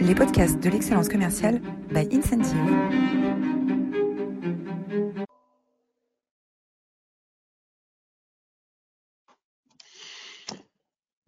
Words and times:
les 0.00 0.14
podcasts 0.14 0.58
de 0.60 0.70
l'excellence 0.70 1.08
commerciale 1.08 1.60
by 1.90 2.08
Incentive. 2.10 2.56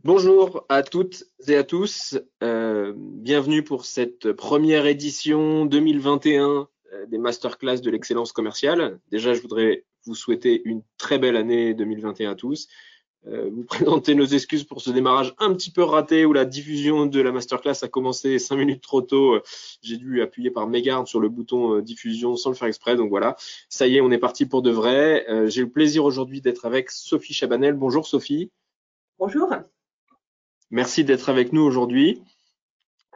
Bonjour 0.05 0.65
à 0.71 0.83
toutes 0.83 1.25
et 1.47 1.57
à 1.57 1.65
tous. 1.65 2.19
Euh, 2.43 2.95
bienvenue 2.97 3.63
pour 3.63 3.85
cette 3.85 4.33
première 4.33 4.87
édition 4.87 5.67
2021 5.67 6.67
euh, 6.93 7.07
des 7.07 7.19
masterclass 7.19 7.81
de 7.81 7.91
l'excellence 7.91 8.33
commerciale. 8.33 8.99
Déjà, 9.11 9.35
je 9.35 9.43
voudrais 9.43 9.85
vous 10.07 10.15
souhaiter 10.15 10.63
une 10.65 10.83
très 10.97 11.19
belle 11.19 11.37
année 11.37 11.75
2021 11.75 12.33
à 12.33 12.35
tous. 12.35 12.69
Euh, 13.29 13.51
vous 13.53 13.65
présenter 13.95 14.15
nos 14.15 14.25
excuses 14.25 14.65
pour 14.65 14.81
ce 14.81 14.91
démarrage 14.91 15.35
un 15.39 15.55
petit 15.55 15.71
peu 15.71 15.83
raté 15.83 16.25
où 16.25 16.33
la 16.33 16.45
diffusion 16.45 17.07
de 17.07 17.21
la 17.21 17.33
masterclass 17.33 17.83
a 17.83 17.89
commencé 17.89 18.39
cinq 18.39 18.57
minutes 18.57 18.83
trop 18.83 19.03
tôt. 19.03 19.39
J'ai 19.83 19.97
dû 19.97 20.23
appuyer 20.23 20.51
par 20.51 20.67
mégarde 20.67 21.07
sur 21.07 21.21
le 21.21 21.29
bouton 21.29 21.81
diffusion 21.81 22.37
sans 22.37 22.51
le 22.51 22.57
faire 22.57 22.69
exprès. 22.69 22.97
Donc 22.97 23.11
voilà, 23.11 23.37
ça 23.69 23.87
y 23.87 23.97
est, 23.97 24.01
on 24.01 24.11
est 24.11 24.19
parti 24.19 24.47
pour 24.47 24.63
de 24.63 24.71
vrai. 24.71 25.27
J'ai 25.49 25.63
le 25.63 25.71
plaisir 25.71 26.05
aujourd'hui 26.05 26.41
d'être 26.41 26.65
avec 26.65 26.91
Sophie 26.91 27.35
Chabanel. 27.35 27.75
Bonjour 27.75 28.07
Sophie. 28.07 28.51
Bonjour. 29.19 29.49
Merci 30.71 31.05
d'être 31.05 31.29
avec 31.29 31.53
nous 31.53 31.63
aujourd'hui. 31.63 32.23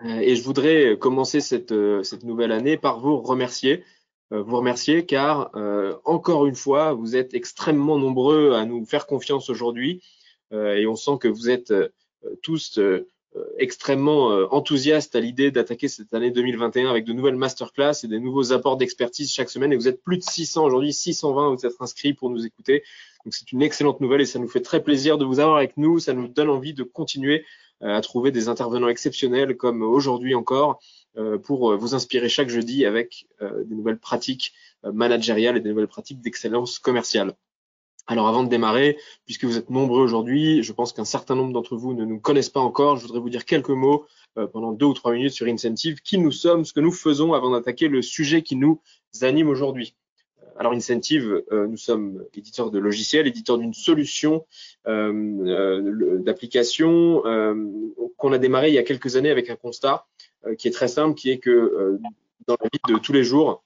Euh, 0.04 0.20
et 0.20 0.36
je 0.36 0.42
voudrais 0.42 0.98
commencer 0.98 1.40
cette, 1.40 1.72
euh, 1.72 2.02
cette, 2.02 2.22
nouvelle 2.22 2.52
année 2.52 2.76
par 2.76 3.00
vous 3.00 3.18
remercier. 3.20 3.82
Euh, 4.32 4.42
vous 4.42 4.56
remercier 4.56 5.06
car, 5.06 5.50
encore 6.04 6.46
une 6.46 6.54
fois, 6.54 6.92
vous 6.92 7.16
êtes 7.16 7.34
extrêmement 7.34 7.98
nombreux 7.98 8.52
à 8.54 8.64
nous 8.64 8.84
faire 8.84 9.06
confiance 9.06 9.50
aujourd'hui. 9.50 10.02
Et 10.52 10.86
on 10.86 10.94
sent 10.94 11.18
que 11.20 11.28
vous 11.28 11.50
êtes 11.50 11.72
tous 12.42 12.78
extrêmement 13.58 14.28
enthousiastes 14.52 15.14
à 15.16 15.20
l'idée 15.20 15.50
d'attaquer 15.50 15.88
cette 15.88 16.14
année 16.14 16.30
2021 16.30 16.88
avec 16.88 17.04
de 17.04 17.12
nouvelles 17.12 17.36
masterclass 17.36 18.04
et 18.04 18.08
des 18.08 18.18
nouveaux 18.18 18.52
apports 18.52 18.76
d'expertise 18.76 19.32
chaque 19.32 19.50
semaine. 19.50 19.72
Et 19.72 19.76
vous 19.76 19.88
êtes 19.88 20.02
plus 20.02 20.18
de 20.18 20.22
600 20.22 20.64
aujourd'hui, 20.64 20.92
620 20.92 21.54
vous 21.54 21.66
êtes 21.66 21.74
inscrits 21.80 22.14
pour 22.14 22.30
nous 22.30 22.46
écouter. 22.46 22.82
Donc 23.24 23.34
c'est 23.34 23.50
une 23.52 23.62
excellente 23.62 24.00
nouvelle 24.00 24.20
et 24.20 24.26
ça 24.26 24.38
nous 24.38 24.48
fait 24.48 24.60
très 24.60 24.82
plaisir 24.82 25.18
de 25.18 25.24
vous 25.24 25.40
avoir 25.40 25.56
avec 25.56 25.76
nous. 25.76 25.98
Ça 25.98 26.12
nous 26.12 26.28
donne 26.28 26.48
envie 26.48 26.74
de 26.74 26.82
continuer 26.82 27.44
euh, 27.82 27.94
à 27.94 28.00
trouver 28.00 28.30
des 28.30 28.48
intervenants 28.48 28.88
exceptionnels 28.88 29.54
comme 29.56 29.82
aujourd'hui 29.82 30.34
encore 30.34 30.80
euh, 31.18 31.36
pour 31.36 31.72
euh, 31.72 31.76
vous 31.76 31.94
inspirer 31.94 32.30
chaque 32.30 32.48
jeudi 32.48 32.86
avec 32.86 33.26
des 33.40 33.74
nouvelles 33.74 33.98
pratiques 33.98 34.54
managériales 34.82 35.58
et 35.58 35.60
des 35.60 35.68
nouvelles 35.70 35.88
pratiques 35.88 36.20
d'excellence 36.20 36.78
commerciale. 36.78 37.34
Alors 38.06 38.28
avant 38.28 38.44
de 38.44 38.48
démarrer, 38.48 38.98
puisque 39.24 39.44
vous 39.44 39.58
êtes 39.58 39.70
nombreux 39.70 40.00
aujourd'hui, 40.00 40.62
je 40.62 40.72
pense 40.72 40.92
qu'un 40.92 41.04
certain 41.04 41.34
nombre 41.34 41.52
d'entre 41.52 41.76
vous 41.76 41.92
ne 41.92 42.04
nous 42.04 42.20
connaissent 42.20 42.50
pas 42.50 42.60
encore, 42.60 42.96
je 42.96 43.02
voudrais 43.02 43.20
vous 43.20 43.30
dire 43.30 43.44
quelques 43.44 43.70
mots 43.70 44.06
pendant 44.52 44.72
deux 44.72 44.86
ou 44.86 44.94
trois 44.94 45.12
minutes 45.12 45.32
sur 45.32 45.46
Incentive, 45.46 46.00
qui 46.02 46.18
nous 46.18 46.30
sommes, 46.30 46.64
ce 46.64 46.72
que 46.72 46.80
nous 46.80 46.92
faisons 46.92 47.32
avant 47.32 47.50
d'attaquer 47.50 47.88
le 47.88 48.02
sujet 48.02 48.42
qui 48.42 48.54
nous 48.54 48.80
anime 49.22 49.48
aujourd'hui. 49.48 49.96
Alors 50.58 50.72
Incentive, 50.72 51.42
euh, 51.52 51.66
nous 51.66 51.76
sommes 51.76 52.24
éditeurs 52.34 52.70
de 52.70 52.78
logiciels, 52.78 53.26
éditeurs 53.26 53.58
d'une 53.58 53.74
solution 53.74 54.46
euh, 54.86 55.12
euh, 55.46 56.18
d'application 56.18 57.22
qu'on 58.16 58.32
a 58.32 58.38
démarré 58.38 58.68
il 58.68 58.74
y 58.74 58.78
a 58.78 58.82
quelques 58.82 59.16
années 59.16 59.30
avec 59.30 59.50
un 59.50 59.56
constat 59.56 60.06
qui 60.58 60.68
est 60.68 60.70
très 60.70 60.88
simple, 60.88 61.14
qui 61.14 61.30
est 61.30 61.38
que 61.38 61.98
dans 62.46 62.56
la 62.60 62.68
vie 62.72 62.94
de 62.94 62.98
tous 62.98 63.12
les 63.12 63.24
jours, 63.24 63.64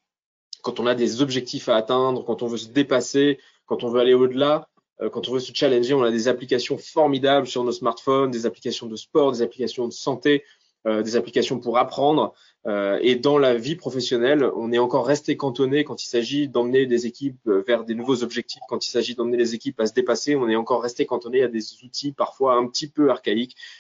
quand 0.63 0.81
on 0.81 0.87
a 0.87 0.95
des 0.95 1.23
objectifs 1.23 1.69
à 1.69 1.77
atteindre, 1.77 2.25
quand 2.25 2.43
on 2.43 2.47
veut 2.47 2.57
se 2.57 2.69
dépasser, 2.69 3.39
quand 3.71 3.85
on 3.85 3.89
veut 3.89 4.01
aller 4.01 4.15
au-delà, 4.15 4.69
quand 5.13 5.31
on 5.31 5.33
veut 5.33 5.41
se 5.41 5.53
challenger, 5.55 5.95
on 5.95 6.03
a 6.03 6.11
des 6.11 6.29
applications 6.29 6.77
formidables 6.77 7.47
sur 7.47 7.65
nos 7.65 7.73
smartphones, 7.73 8.31
des 8.31 8.45
applications 8.45 8.87
de 8.87 8.97
sport, 8.97 9.33
des 9.33 9.41
applications 9.41 9.87
de 9.89 9.93
santé, 9.95 10.45
des 10.85 11.17
applications 11.17 11.59
pour 11.59 11.79
apprendre. 11.79 12.35
Euh, 12.67 12.99
et 13.01 13.17
dans 13.17 13.39
la 13.39 13.55
vie 13.55 13.75
professionnelle, 13.75 14.45
on 14.55 14.71
est 14.71 14.79
encore 14.79 15.07
resté 15.07 15.37
cantonné 15.37 15.83
quand 15.85 16.05
il 16.05 16.09
s'agit 16.09 16.49
d'emmener 16.49 16.85
des 16.85 17.07
équipes 17.07 17.49
vers 17.67 17.85
des 17.85 17.95
nouveaux 17.95 18.23
objectifs, 18.23 18.61
quand 18.69 18.87
il 18.87 18.91
s'agit 18.91 19.15
d'emmener 19.15 19.39
les 19.39 19.55
équipes 19.55 19.81
à 19.81 19.87
se 19.87 19.95
dépasser, 19.95 20.37
on 20.37 20.49
est 20.49 20.57
encore 20.57 20.83
resté 20.83 21.07
cantonné 21.07 21.43
à 21.43 21.49
des 21.49 21.63
outils 21.83 22.13
parfois 22.13 22.57
un 22.57 22.67
petit 22.67 22.87
peu 22.87 23.11
archaïques, 23.11 23.57
euh, 23.57 23.80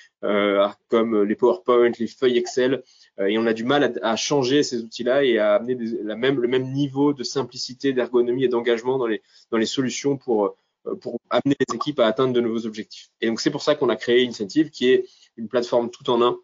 comme 0.88 1.22
les 1.22 1.34
PowerPoint, 1.34 1.92
les 1.98 2.06
feuilles 2.06 2.38
Excel, 2.38 2.82
euh, 3.19 3.26
et 3.26 3.38
on 3.38 3.47
a 3.47 3.53
du 3.53 3.64
mal 3.64 3.98
à, 4.03 4.16
changer 4.16 4.62
ces 4.62 4.82
outils-là 4.82 5.25
et 5.25 5.38
à 5.38 5.54
amener 5.54 5.76
la 6.03 6.16
même, 6.16 6.41
le 6.41 6.48
même 6.48 6.72
niveau 6.72 7.12
de 7.12 7.22
simplicité, 7.22 7.92
d'ergonomie 7.92 8.44
et 8.44 8.48
d'engagement 8.48 8.98
dans 8.98 9.06
les, 9.06 9.22
dans 9.50 9.58
les 9.58 9.66
solutions 9.66 10.16
pour, 10.16 10.56
pour 11.00 11.20
amener 11.31 11.56
les 11.69 11.75
équipes 11.75 12.00
à 12.00 12.06
atteindre 12.06 12.32
de 12.32 12.41
nouveaux 12.41 12.66
objectifs. 12.66 13.08
Et 13.20 13.26
donc 13.26 13.41
c'est 13.41 13.50
pour 13.50 13.62
ça 13.62 13.75
qu'on 13.75 13.88
a 13.88 13.97
créé 13.97 14.26
Incentive, 14.26 14.70
qui 14.70 14.91
est 14.91 15.06
une 15.36 15.48
plateforme 15.48 15.91
tout 15.91 16.08
en 16.10 16.22
un 16.22 16.38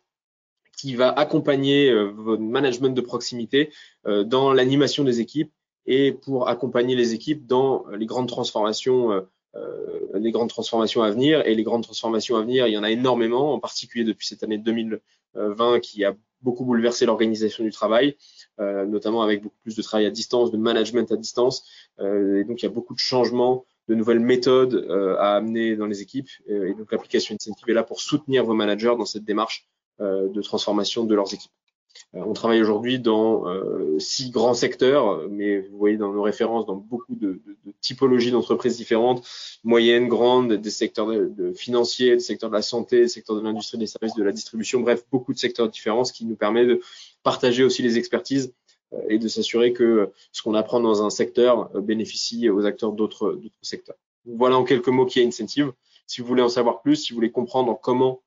qui 0.77 0.95
va 0.95 1.11
accompagner 1.11 1.91
euh, 1.91 2.13
votre 2.15 2.43
management 2.43 2.91
de 2.91 3.01
proximité 3.01 3.73
euh, 4.07 4.25
dans 4.25 4.53
l'animation 4.53 5.05
des 5.05 5.21
équipes 5.21 5.53
et 5.87 6.13
pour 6.13 6.49
accompagner 6.49 6.95
les 6.95 7.15
équipes 7.15 7.47
dans 7.47 7.87
les 7.89 8.07
grandes 8.07 8.29
transformations 8.29 9.13
euh, 9.13 9.21
les 10.15 10.31
grandes 10.31 10.49
transformations 10.49 11.03
à 11.03 11.11
venir. 11.11 11.47
Et 11.47 11.55
les 11.55 11.63
grandes 11.63 11.83
transformations 11.83 12.37
à 12.37 12.43
venir, 12.43 12.67
il 12.67 12.73
y 12.73 12.79
en 12.79 12.83
a 12.83 12.91
énormément, 12.91 13.53
en 13.53 13.59
particulier 13.59 14.05
depuis 14.05 14.27
cette 14.27 14.43
année 14.43 14.59
2020 14.59 15.81
qui 15.81 16.05
a 16.05 16.15
beaucoup 16.43 16.65
bouleversé 16.65 17.07
l'organisation 17.07 17.65
du 17.65 17.71
travail, 17.71 18.17
notamment 18.59 19.23
avec 19.23 19.43
beaucoup 19.43 19.59
plus 19.63 19.75
de 19.75 19.83
travail 19.83 20.07
à 20.07 20.11
distance, 20.11 20.51
de 20.51 20.57
management 20.57 21.11
à 21.11 21.17
distance. 21.17 21.65
et 22.01 22.45
donc, 22.45 22.63
il 22.63 22.65
y 22.65 22.69
a 22.69 22.71
beaucoup 22.71 22.95
de 22.95 22.99
changements, 22.99 23.65
de 23.89 23.95
nouvelles 23.95 24.21
méthodes 24.21 24.87
à 25.19 25.37
amener 25.37 25.77
dans 25.77 25.87
les 25.87 26.03
équipes. 26.03 26.29
et 26.47 26.75
donc, 26.75 26.93
l'application 26.93 27.35
Incentive 27.35 27.69
est 27.69 27.75
là 27.75 27.83
pour 27.83 28.01
soutenir 28.01 28.45
vos 28.45 28.55
managers 28.55 28.95
dans 28.97 29.07
cette 29.07 29.25
démarche 29.25 29.67
euh, 30.03 30.29
de 30.29 30.43
transformation 30.43 31.05
de 31.05 31.15
leurs 31.15 31.33
équipes. 31.33 31.53
Euh, 32.17 32.23
on 32.27 32.33
travaille 32.33 32.61
aujourd'hui 32.61 32.99
dans 32.99 33.49
euh, 33.49 33.99
six 33.99 34.31
grands 34.31 34.55
secteurs, 34.55 35.29
mais 35.29 35.61
vous 35.61 35.79
voyez 35.79 35.97
dans 35.97 36.13
nos 36.13 36.23
références 36.23 36.67
dans 36.67 36.77
beaucoup 36.77 37.15
de, 37.15 37.41
typologies 37.81 38.31
d'entreprises 38.31 38.77
différentes, 38.77 39.27
moyennes, 39.65 40.09
grandes, 40.09 40.55
des 40.55 40.71
secteurs 40.71 41.07
de, 41.07 41.53
financiers, 41.53 42.15
des 42.15 42.21
secteurs 42.21 42.51
de 42.51 42.55
la 42.55 42.63
santé, 42.63 43.01
des 43.01 43.09
secteurs 43.09 43.37
de 43.37 43.43
l'industrie, 43.43 43.79
des 43.79 43.87
services, 43.87 44.15
de 44.15 44.25
la 44.25 44.33
distribution, 44.33 44.81
bref, 44.81 45.05
beaucoup 45.11 45.33
de 45.33 45.39
secteurs 45.39 45.69
différents, 45.69 46.05
ce 46.05 46.13
qui 46.13 46.25
nous 46.25 46.37
permet 46.37 46.67
de 46.67 46.81
partager 47.23 47.65
aussi 47.65 47.83
les 47.83 47.99
expertises 47.99 48.53
et 49.09 49.19
de 49.19 49.29
s'assurer 49.29 49.73
que 49.73 50.11
ce 50.33 50.43
qu'on 50.43 50.55
apprend 50.55 50.81
dans 50.81 51.05
un 51.05 51.11
secteur 51.11 51.71
bénéficie 51.81 52.49
aux 52.49 52.65
acteurs 52.65 52.93
d'autres 52.93 53.41
secteurs. 53.61 53.97
Voilà 54.25 54.57
en 54.57 54.65
quelques 54.65 54.89
mots 54.89 55.07
qui 55.07 55.21
est 55.21 55.27
Incentive. 55.27 55.73
Si 56.07 56.21
vous 56.21 56.27
voulez 56.27 56.43
en 56.43 56.49
savoir 56.49 56.83
plus, 56.83 56.97
si 56.97 57.13
vous 57.13 57.17
voulez 57.17 57.33
comprendre 57.33 57.79
comment 57.83 58.23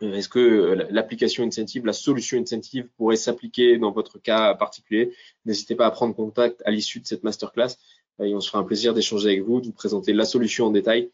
est-ce 0.00 0.28
que 0.28 0.38
euh, 0.38 0.86
l'application 0.90 1.44
incentive, 1.44 1.84
la 1.84 1.92
solution 1.92 2.38
incentive 2.38 2.88
pourrait 2.96 3.16
s'appliquer 3.16 3.78
dans 3.78 3.90
votre 3.90 4.18
cas 4.18 4.54
particulier? 4.54 5.12
N'hésitez 5.44 5.74
pas 5.74 5.86
à 5.86 5.90
prendre 5.90 6.14
contact 6.14 6.62
à 6.64 6.70
l'issue 6.70 7.00
de 7.00 7.06
cette 7.06 7.24
masterclass 7.24 7.76
et 8.22 8.34
on 8.34 8.40
se 8.40 8.48
fera 8.48 8.60
un 8.60 8.64
plaisir 8.64 8.94
d'échanger 8.94 9.28
avec 9.28 9.42
vous, 9.42 9.60
de 9.60 9.66
vous 9.66 9.72
présenter 9.72 10.12
la 10.12 10.24
solution 10.24 10.66
en 10.66 10.70
détail 10.70 11.10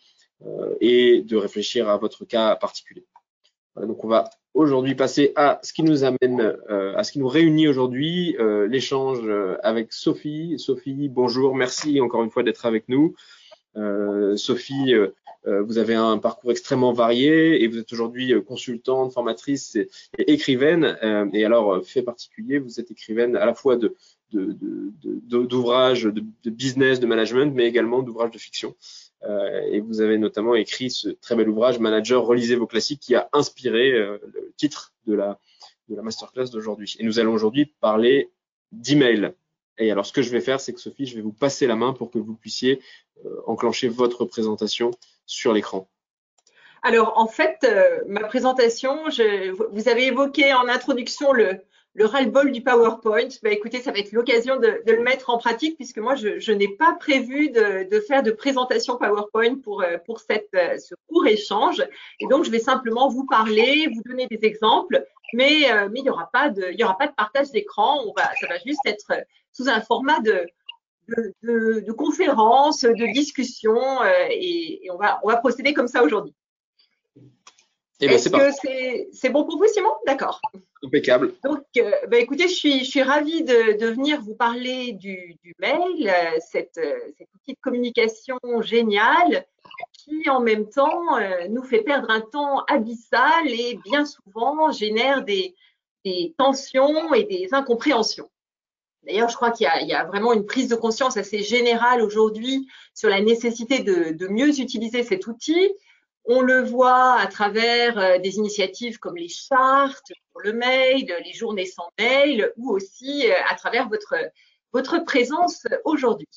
euh, 0.47 0.75
et 0.81 1.23
de 1.23 1.37
réfléchir 1.37 1.89
à 1.89 1.97
votre 1.97 2.25
cas 2.25 2.57
particulier. 2.57 3.05
donc 3.77 4.05
on 4.05 4.09
va 4.09 4.31
aujourd'hui 4.53 4.95
passer 4.95 5.33
à 5.35 5.61
ce 5.63 5.73
qui 5.73 5.83
nous 5.83 6.05
amène, 6.05 6.41
euh, 6.71 6.95
à 6.97 7.05
ce 7.05 7.13
qui 7.13 7.19
nous 7.19 7.29
réunit 7.29 7.69
aujourd'hui, 7.69 8.37
l'échange 8.69 9.21
avec 9.63 9.93
Sophie. 9.93 10.59
Sophie, 10.59 11.09
bonjour, 11.09 11.55
merci 11.55 12.01
encore 12.01 12.23
une 12.23 12.31
fois 12.31 12.43
d'être 12.43 12.67
avec 12.67 12.89
nous. 12.89 13.15
Euh, 13.77 14.37
Sophie, 14.37 14.95
euh, 14.95 15.09
euh, 15.47 15.63
vous 15.63 15.79
avez 15.79 15.95
un 15.95 16.19
parcours 16.19 16.51
extrêmement 16.53 16.93
varié 16.93 17.63
et 17.63 17.69
vous 17.69 17.79
êtes 17.79 17.93
aujourd'hui 17.93 18.33
consultante, 18.47 19.13
formatrice 19.13 19.77
et, 19.77 19.89
écrivaine. 20.19 20.97
et 21.33 21.45
alors, 21.45 21.85
fait 21.85 22.03
particulier, 22.03 22.59
vous 22.59 22.81
êtes 22.81 22.91
écrivaine 22.91 23.37
à 23.37 23.47
la 23.47 23.55
fois 23.55 23.77
de 23.77 23.95
d'ouvrages 24.33 26.05
de, 26.05 26.25
de, 26.43 26.51
business, 26.51 26.99
de 26.99 27.07
management, 27.07 27.55
mais 27.55 27.67
également 27.67 28.03
d'ouvrages 28.03 28.33
de 28.33 28.39
fiction. 28.39 28.75
Euh, 29.23 29.61
et 29.71 29.79
vous 29.79 30.01
avez 30.01 30.19
notamment 30.19 30.57
écrit 30.57 30.91
ce 30.91 31.09
très 31.09 31.37
bel 31.37 31.49
ouvrage, 31.49 31.79
Manager, 31.79 32.25
relisez 32.25 32.57
vos 32.57 32.67
classiques, 32.67 32.99
qui 32.99 33.15
a 33.15 33.29
inspiré 33.33 33.93
le 33.93 34.53
titre 34.57 34.93
de 35.07 35.15
la, 35.15 35.39
de 35.89 35.95
la 35.95 36.03
masterclass 36.03 36.51
d'aujourd'hui. 36.51 36.97
Et 36.99 37.05
nous 37.05 37.21
allons 37.21 37.33
aujourd'hui 37.33 37.73
parler 37.81 38.29
d'email. 38.73 39.35
Et 39.79 39.91
alors, 39.91 40.07
ce 40.07 40.13
que 40.13 40.23
je 40.23 40.31
vais 40.31 40.41
faire, 40.41 40.61
c'est 40.61 40.73
que 40.73 40.81
Sophie, 40.81 41.07
je 41.07 41.17
vais 41.17 41.23
vous 41.23 41.33
passer 41.33 41.67
la 41.67 41.77
main 41.77 41.93
pour 41.93 42.11
que 42.11 42.19
vous 42.19 42.35
puissiez 42.35 42.81
euh, 43.25 43.41
enclencher 43.47 43.89
votre 43.89 44.25
présentation 44.25 44.91
sur 45.27 45.53
l'écran. 45.53 45.89
Alors, 46.83 47.15
en 47.17 47.27
fait, 47.27 47.59
euh, 47.65 48.01
ma 48.07 48.25
présentation, 48.25 49.05
vous 49.71 49.89
avez 49.89 50.07
évoqué 50.07 50.53
en 50.53 50.69
introduction 50.69 51.33
le, 51.33 51.61
le 51.95 52.07
ras-le-bol 52.07 52.53
du 52.53 52.63
PowerPoint. 52.63 53.29
Bah, 53.43 53.51
écoutez, 53.51 53.81
ça 53.81 53.93
va 53.93 53.99
être 53.99 54.13
l'occasion 54.13 54.57
de, 54.57 54.83
de, 54.87 54.93
le 54.93 55.03
mettre 55.03 55.31
en 55.31 55.39
pratique 55.39 55.77
puisque 55.77 55.99
moi, 55.99 56.15
je, 56.15 56.39
je 56.39 56.53
n'ai 56.53 56.69
pas 56.69 56.95
prévu 56.95 57.51
de, 57.51 57.89
de, 57.89 58.01
faire 58.01 58.23
de 58.23 58.31
présentation 58.31 58.97
PowerPoint 58.97 59.57
pour, 59.63 59.83
euh, 59.83 59.99
pour 60.05 60.21
cette, 60.21 60.51
ce 60.53 60.95
court 61.09 61.27
échange. 61.27 61.83
Et 62.21 62.27
donc, 62.27 62.45
je 62.45 62.51
vais 62.51 62.59
simplement 62.59 63.09
vous 63.09 63.27
parler, 63.27 63.89
vous 63.95 64.03
donner 64.05 64.27
des 64.27 64.41
exemples, 64.43 65.05
mais, 65.33 65.67
mais 65.91 66.01
il 66.01 66.03
n'y 66.05 66.11
aura, 66.11 66.29
pas 66.33 66.49
de, 66.51 66.67
il 66.73 66.79
y 66.79 66.85
aura 66.85 66.97
pas 66.97 67.07
de 67.07 67.15
partage 67.15 67.51
d'écran. 67.51 68.03
On 68.07 68.13
va, 68.17 68.31
ça 68.41 68.47
va 68.47 68.59
juste 68.65 68.81
être 68.87 69.13
sous 69.53 69.69
un 69.69 69.81
format 69.81 70.21
de, 70.21 70.47
de, 71.09 71.81
de, 71.81 71.93
conférences, 71.93 72.83
de 72.83 73.13
discussions, 73.13 74.03
euh, 74.03 74.27
et, 74.31 74.89
on, 74.91 74.97
va, 74.97 75.21
on 75.23 75.29
va 75.29 75.37
procéder 75.37 75.75
comme 75.75 75.89
ça 75.89 76.03
aujourd'hui. 76.03 76.35
Eh 78.05 78.09
ben, 78.09 78.17
Est-ce 78.17 78.61
que 78.61 79.09
c'est 79.13 79.31
bon 79.31 79.45
pour 79.45 79.57
vous, 79.57 79.67
Simon? 79.67 79.95
D'accord. 80.07 80.41
Impeccable. 80.85 81.35
Donc, 81.43 81.65
euh, 81.79 81.91
bah, 82.09 82.19
écoutez, 82.19 82.49
je 82.49 82.55
suis, 82.55 82.81
je 82.81 82.91
suis 82.91 83.03
ravie 83.03 83.43
de, 83.43 83.79
de 83.79 83.87
venir 83.87 84.21
vous 84.21 84.35
parler 84.35 84.93
du, 84.93 85.37
du 85.43 85.55
mail, 85.59 86.11
euh, 86.11 86.39
cette, 86.39 86.77
euh, 86.77 86.99
cette 87.17 87.29
outil 87.35 87.55
de 87.55 87.59
communication 87.63 88.39
géniale 88.61 89.47
qui, 89.93 90.29
en 90.29 90.41
même 90.41 90.69
temps, 90.69 91.19
nous 91.49 91.63
fait 91.63 91.81
perdre 91.81 92.11
un 92.11 92.21
temps 92.21 92.63
abyssal 92.69 93.49
et 93.49 93.79
bien 93.85 94.05
souvent 94.05 94.71
génère 94.71 95.25
des, 95.25 95.55
des 96.05 96.35
tensions 96.37 97.15
et 97.15 97.25
des 97.25 97.49
incompréhensions. 97.53 98.29
D'ailleurs, 99.05 99.31
je 99.31 99.37
crois 99.37 99.51
qu'il 99.51 99.67
y, 99.67 99.87
y, 99.87 99.95
a 99.95 100.05
vraiment 100.05 100.35
une 100.35 100.45
prise 100.45 100.69
de 100.69 100.77
conscience 100.77 101.17
assez 101.17 101.43
générale 101.43 102.03
aujourd'hui 102.03 102.69
sur 102.95 103.09
la 103.09 103.23
nécessité 103.23 103.81
de, 103.81 104.13
de 104.13 104.29
mieux 104.29 104.61
utiliser 104.61 105.03
cet 105.03 105.27
outil 105.27 105.73
on 106.27 106.41
le 106.41 106.63
voit 106.63 107.15
à 107.15 107.27
travers 107.27 107.99
euh, 107.99 108.19
des 108.19 108.37
initiatives 108.37 108.99
comme 108.99 109.17
les 109.17 109.29
chartes 109.29 110.13
pour 110.33 110.41
le 110.41 110.53
mail, 110.53 111.15
les 111.25 111.33
journées 111.33 111.67
sans 111.67 111.89
mail 111.99 112.53
ou 112.57 112.71
aussi 112.71 113.31
euh, 113.31 113.35
à 113.49 113.55
travers 113.55 113.89
votre, 113.89 114.15
votre 114.73 114.99
présence 115.05 115.67
aujourd'hui. 115.85 116.29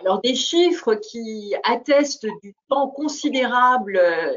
Alors 0.00 0.20
des 0.20 0.34
chiffres 0.34 0.94
qui 0.94 1.54
attestent 1.64 2.26
du 2.42 2.54
temps 2.68 2.88
considérable 2.88 3.96
euh, 3.96 4.34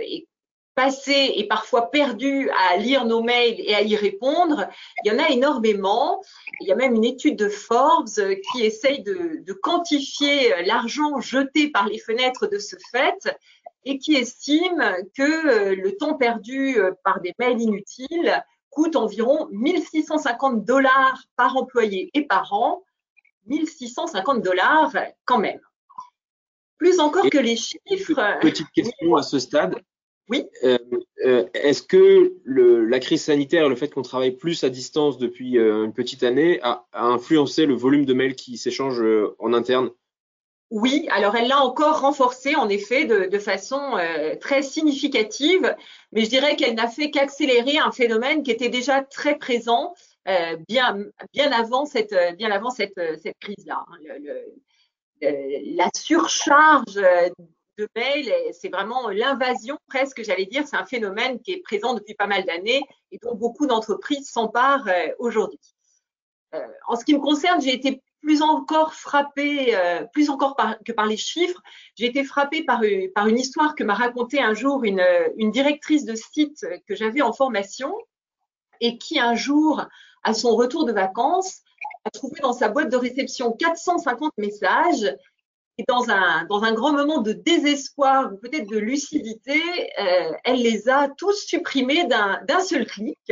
passé 0.76 1.34
et 1.36 1.46
parfois 1.46 1.92
perdu 1.92 2.50
à 2.52 2.78
lire 2.78 3.04
nos 3.04 3.22
mails 3.22 3.60
et 3.60 3.76
à 3.76 3.82
y 3.82 3.98
répondre, 3.98 4.70
il 5.04 5.12
y 5.12 5.14
en 5.14 5.20
a 5.20 5.28
énormément. 5.30 6.22
Il 6.62 6.70
y 6.70 6.72
a 6.72 6.76
même 6.76 6.96
une 6.96 7.04
étude 7.04 7.36
de 7.36 7.50
Forbes 7.50 8.08
qui 8.08 8.64
essaye 8.64 9.04
de 9.04 9.54
quantifier 9.62 10.64
l'argent 10.64 11.20
jeté 11.20 11.70
par 11.70 11.90
les 11.90 11.98
fenêtres 11.98 12.48
de 12.48 12.60
ce 12.60 12.78
fait 12.94 13.28
et 13.86 13.98
qui 13.98 14.16
estime 14.16 14.84
que 15.16 15.48
euh, 15.48 15.76
le 15.76 15.96
temps 15.98 16.16
perdu 16.16 16.78
euh, 16.78 16.92
par 17.04 17.22
des 17.22 17.34
mails 17.40 17.62
inutiles 17.62 18.44
coûte 18.70 18.96
environ 18.96 19.48
1650 19.52 20.66
dollars 20.66 21.24
par 21.36 21.58
employé 21.58 22.10
et 22.14 22.26
par 22.26 22.54
an. 22.54 22.84
1650 23.48 24.44
dollars 24.44 24.94
quand 25.26 25.40
même. 25.40 25.60
Plus 26.78 27.00
encore 27.00 27.30
que 27.30 27.38
les 27.40 27.56
chiffres. 27.56 28.40
Petite 28.42 28.70
question 28.70 29.16
à 29.16 29.24
ce 29.24 29.40
stade. 29.40 29.76
Oui. 30.30 30.46
Euh, 30.64 30.78
est-ce 31.56 31.82
que 31.82 32.36
le, 32.44 32.86
la 32.86 33.00
crise 33.00 33.24
sanitaire 33.24 33.66
et 33.66 33.70
le 33.70 33.76
fait 33.76 33.92
qu'on 33.92 34.04
travaille 34.04 34.34
plus 34.34 34.64
à 34.64 34.70
distance 34.70 35.18
depuis 35.18 35.58
une 35.58 35.94
petite 35.94 36.22
année 36.22 36.60
a, 36.62 36.86
a, 36.94 37.06
influencé 37.06 37.66
le 37.66 37.74
volume 37.74 38.06
de 38.06 38.14
mails 38.14 38.36
qui 38.36 38.58
s'échangent 38.58 39.04
en 39.40 39.54
interne? 39.54 39.90
Oui, 40.72 41.08
alors 41.10 41.36
elle 41.36 41.48
l'a 41.48 41.62
encore 41.62 42.02
renforcé 42.02 42.56
en 42.56 42.70
effet 42.70 43.06
de, 43.06 43.40
façon 43.40 43.98
euh, 43.98 44.36
très 44.36 44.62
significative, 44.62 45.76
mais 46.12 46.24
je 46.24 46.30
dirais 46.30 46.56
qu'elle 46.56 46.76
n'a 46.76 46.88
fait 46.88 47.10
qu'accélérer 47.10 47.80
un 47.80 47.92
phénomène 47.92 48.44
qui 48.44 48.52
était 48.52 48.70
déjà 48.70 49.02
très 49.02 49.38
présent 49.38 49.96
euh, 50.28 50.58
bien, 50.68 50.98
bien 51.34 51.52
avant 51.52 51.86
cette, 51.86 52.16
bien 52.38 52.52
avant 52.52 52.70
cette, 52.70 53.00
cette 53.22 53.40
crise-là. 53.40 53.84
Hein. 53.88 53.98
la 55.22 55.90
surcharge 55.96 57.02
de 57.80 57.88
mails, 57.96 58.32
c'est 58.52 58.70
vraiment 58.70 59.10
l'invasion 59.10 59.78
presque, 59.88 60.24
j'allais 60.24 60.46
dire, 60.46 60.68
c'est 60.68 60.78
un 60.78 60.86
phénomène 60.86 61.40
qui 61.40 61.54
est 61.54 61.62
présent 61.62 61.96
depuis 61.96 62.14
pas 62.14 62.28
mal 62.28 62.46
d'années 62.46 62.84
et 63.12 63.18
dont 63.24 63.34
beaucoup 63.34 63.66
d'entreprises 63.66 64.30
s'emparent 64.30 64.88
euh, 64.88 65.08
aujourd'hui. 65.18 65.60
en 66.88 66.96
ce 66.96 67.06
qui 67.06 67.16
me 67.16 67.22
concerne, 67.22 67.60
j'ai 67.60 67.74
été 67.74 68.04
plus 68.22 68.42
encore 68.42 68.94
frappée, 68.94 69.76
euh, 69.76 70.06
plus 70.14 70.30
encore 70.30 70.56
que 70.86 70.92
par 70.92 71.06
les 71.06 71.18
chiffres, 71.18 71.62
j'ai 71.96 72.06
été 72.06 72.24
frappée 72.24 72.64
par, 72.64 72.82
par 73.16 73.28
une 73.28 73.38
histoire 73.38 73.76
que 73.76 73.84
m'a 73.84 73.94
racontée 73.94 74.42
un 74.42 74.54
jour 74.54 74.84
une, 74.84 75.06
une 75.38 75.52
directrice 75.52 76.06
de 76.06 76.16
site 76.16 76.66
que 76.88 76.96
j'avais 76.96 77.22
en 77.22 77.34
formation 77.34 77.94
et 78.82 78.98
qui 78.98 79.20
un 79.20 79.36
jour, 79.36 79.86
à 80.24 80.34
son 80.34 80.56
retour 80.56 80.86
de 80.86 80.92
vacances, 80.92 81.62
a 82.06 82.10
trouvé 82.12 82.40
dans 82.42 82.54
sa 82.54 82.70
boîte 82.70 82.90
de 82.90 82.98
réception 82.98 83.52
450 83.52 84.34
messages 84.38 85.16
et 85.78 85.84
dans 85.88 86.10
un, 86.10 86.46
dans 86.46 86.64
un 86.64 86.74
grand 86.74 86.92
moment 86.92 87.22
de 87.22 87.32
désespoir 87.32 88.34
ou 88.34 88.38
peut-être 88.38 88.70
de 88.70 88.78
lucidité, 88.78 89.62
euh, 90.00 90.34
elle 90.44 90.62
les 90.62 90.90
a 90.90 91.08
tous 91.18 91.46
supprimés 91.46 92.06
d'un 92.06 92.60
seul 92.60 92.86
clic. 92.86 93.32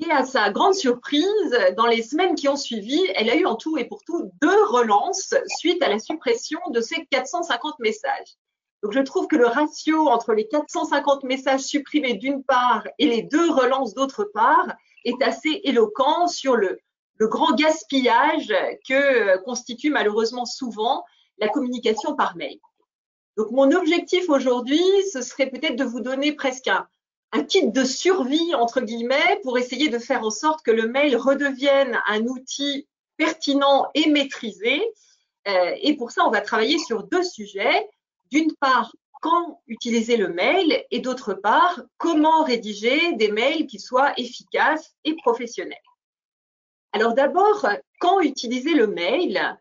Et 0.00 0.10
à 0.10 0.24
sa 0.24 0.50
grande 0.50 0.74
surprise, 0.74 1.58
dans 1.76 1.86
les 1.86 2.02
semaines 2.02 2.34
qui 2.34 2.48
ont 2.48 2.56
suivi, 2.56 3.00
elle 3.14 3.30
a 3.30 3.36
eu 3.36 3.46
en 3.46 3.54
tout 3.54 3.78
et 3.78 3.84
pour 3.84 4.02
tout 4.04 4.32
deux 4.42 4.64
relances 4.64 5.34
suite 5.58 5.80
à 5.82 5.88
la 5.88 6.00
suppression 6.00 6.58
de 6.70 6.80
ces 6.80 7.06
450 7.06 7.78
messages. 7.78 8.36
Donc 8.82 8.92
je 8.92 9.00
trouve 9.00 9.28
que 9.28 9.36
le 9.36 9.46
ratio 9.46 10.08
entre 10.08 10.34
les 10.34 10.48
450 10.48 11.22
messages 11.22 11.60
supprimés 11.60 12.14
d'une 12.14 12.42
part 12.42 12.86
et 12.98 13.06
les 13.06 13.22
deux 13.22 13.50
relances 13.50 13.94
d'autre 13.94 14.24
part 14.34 14.74
est 15.04 15.22
assez 15.22 15.60
éloquent 15.62 16.26
sur 16.26 16.56
le, 16.56 16.80
le 17.16 17.28
grand 17.28 17.54
gaspillage 17.54 18.52
que 18.88 19.38
constitue 19.44 19.90
malheureusement 19.90 20.44
souvent 20.44 21.04
la 21.38 21.48
communication 21.48 22.16
par 22.16 22.36
mail. 22.36 22.58
Donc 23.36 23.50
mon 23.52 23.70
objectif 23.72 24.28
aujourd'hui, 24.28 24.82
ce 25.12 25.22
serait 25.22 25.50
peut-être 25.50 25.76
de 25.76 25.84
vous 25.84 26.00
donner 26.00 26.32
presque 26.32 26.68
un, 26.68 26.86
un 27.34 27.42
kit 27.42 27.66
de 27.66 27.84
survie, 27.84 28.54
entre 28.54 28.80
guillemets, 28.80 29.40
pour 29.42 29.58
essayer 29.58 29.88
de 29.88 29.98
faire 29.98 30.22
en 30.22 30.30
sorte 30.30 30.64
que 30.64 30.70
le 30.70 30.86
mail 30.86 31.16
redevienne 31.16 31.98
un 32.06 32.22
outil 32.26 32.86
pertinent 33.16 33.90
et 33.94 34.08
maîtrisé. 34.08 34.80
Euh, 35.48 35.72
et 35.82 35.96
pour 35.96 36.12
ça, 36.12 36.24
on 36.24 36.30
va 36.30 36.40
travailler 36.40 36.78
sur 36.78 37.02
deux 37.02 37.24
sujets. 37.24 37.88
D'une 38.30 38.52
part, 38.60 38.94
quand 39.20 39.60
utiliser 39.66 40.16
le 40.16 40.28
mail 40.28 40.84
et 40.92 41.00
d'autre 41.00 41.34
part, 41.34 41.82
comment 41.96 42.44
rédiger 42.44 43.14
des 43.14 43.32
mails 43.32 43.66
qui 43.66 43.80
soient 43.80 44.12
efficaces 44.16 44.94
et 45.02 45.16
professionnels. 45.16 45.76
Alors 46.92 47.14
d'abord, 47.14 47.66
quand 47.98 48.20
utiliser 48.20 48.74
le 48.74 48.86
mail 48.86 49.58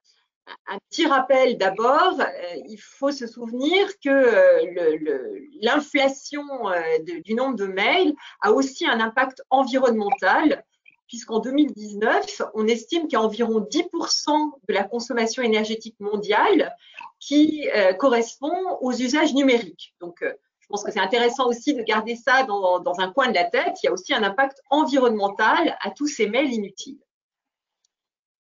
un 0.68 0.78
petit 0.90 1.06
rappel 1.06 1.58
d'abord, 1.58 2.20
euh, 2.20 2.56
il 2.68 2.78
faut 2.78 3.12
se 3.12 3.28
souvenir 3.28 3.88
que 4.04 4.10
euh, 4.10 5.40
l'inflation 5.62 6.44
euh, 6.70 6.82
du 7.24 7.34
nombre 7.34 7.56
de 7.56 7.66
mails 7.66 8.14
a 8.42 8.52
aussi 8.52 8.86
un 8.86 9.00
impact 9.00 9.42
environnemental, 9.50 10.64
puisqu'en 11.08 11.40
2019, 11.40 12.42
on 12.54 12.68
estime 12.68 13.04
qu'il 13.04 13.14
y 13.14 13.16
a 13.16 13.22
environ 13.22 13.60
10% 13.60 14.52
de 14.68 14.74
la 14.74 14.84
consommation 14.84 15.44
énergétique 15.44 16.00
mondiale 16.00 16.76
qui 17.20 17.68
correspond 18.00 18.78
aux 18.82 18.92
usages 18.92 19.34
numériques. 19.34 19.94
Donc, 20.02 20.24
je 20.24 20.68
pense 20.68 20.84
que 20.84 20.92
c'est 20.92 21.00
intéressant 21.00 21.48
aussi 21.48 21.74
de 21.76 21.84
garder 21.84 22.16
ça 22.16 22.44
dans, 22.44 22.80
dans 22.80 23.00
un 23.00 23.12
coin 23.12 23.28
de 23.28 23.36
la 23.36 23.44
tête. 23.44 23.76
Il 23.84 23.86
y 23.86 23.90
a 23.90 23.94
aussi 23.94 24.14
un 24.14 24.24
impact 24.24 24.62
environnemental 24.72 25.78
à 25.82 25.92
tous 25.92 26.08
ces 26.08 26.28
mails 26.28 26.52
inutiles. 26.52 27.00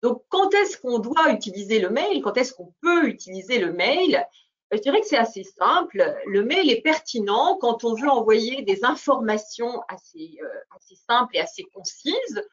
Donc, 0.02 0.24
quand 0.30 0.54
est-ce 0.54 0.78
qu'on 0.78 1.00
doit 1.00 1.32
utiliser 1.32 1.80
le 1.80 1.90
mail? 1.90 2.22
Quand 2.22 2.38
est-ce 2.38 2.54
qu'on 2.54 2.74
peut 2.82 3.08
utiliser 3.08 3.60
le 3.60 3.72
mail? 3.74 4.16
Euh, 4.74 4.78
Je 4.78 4.82
dirais 4.82 5.02
que 5.02 5.08
c'est 5.08 5.18
assez 5.18 5.44
simple. 5.44 6.16
Le 6.26 6.44
mail 6.44 6.70
est 6.72 6.82
pertinent 6.82 7.58
quand 7.60 7.84
on 7.84 7.94
veut 7.94 8.10
envoyer 8.10 8.64
des 8.64 8.84
informations 8.84 9.82
assez, 9.88 10.38
euh, 10.42 10.76
assez 10.76 10.96
simples 10.96 11.38
et 11.38 11.40
assez 11.40 11.64
concises, 11.74 12.44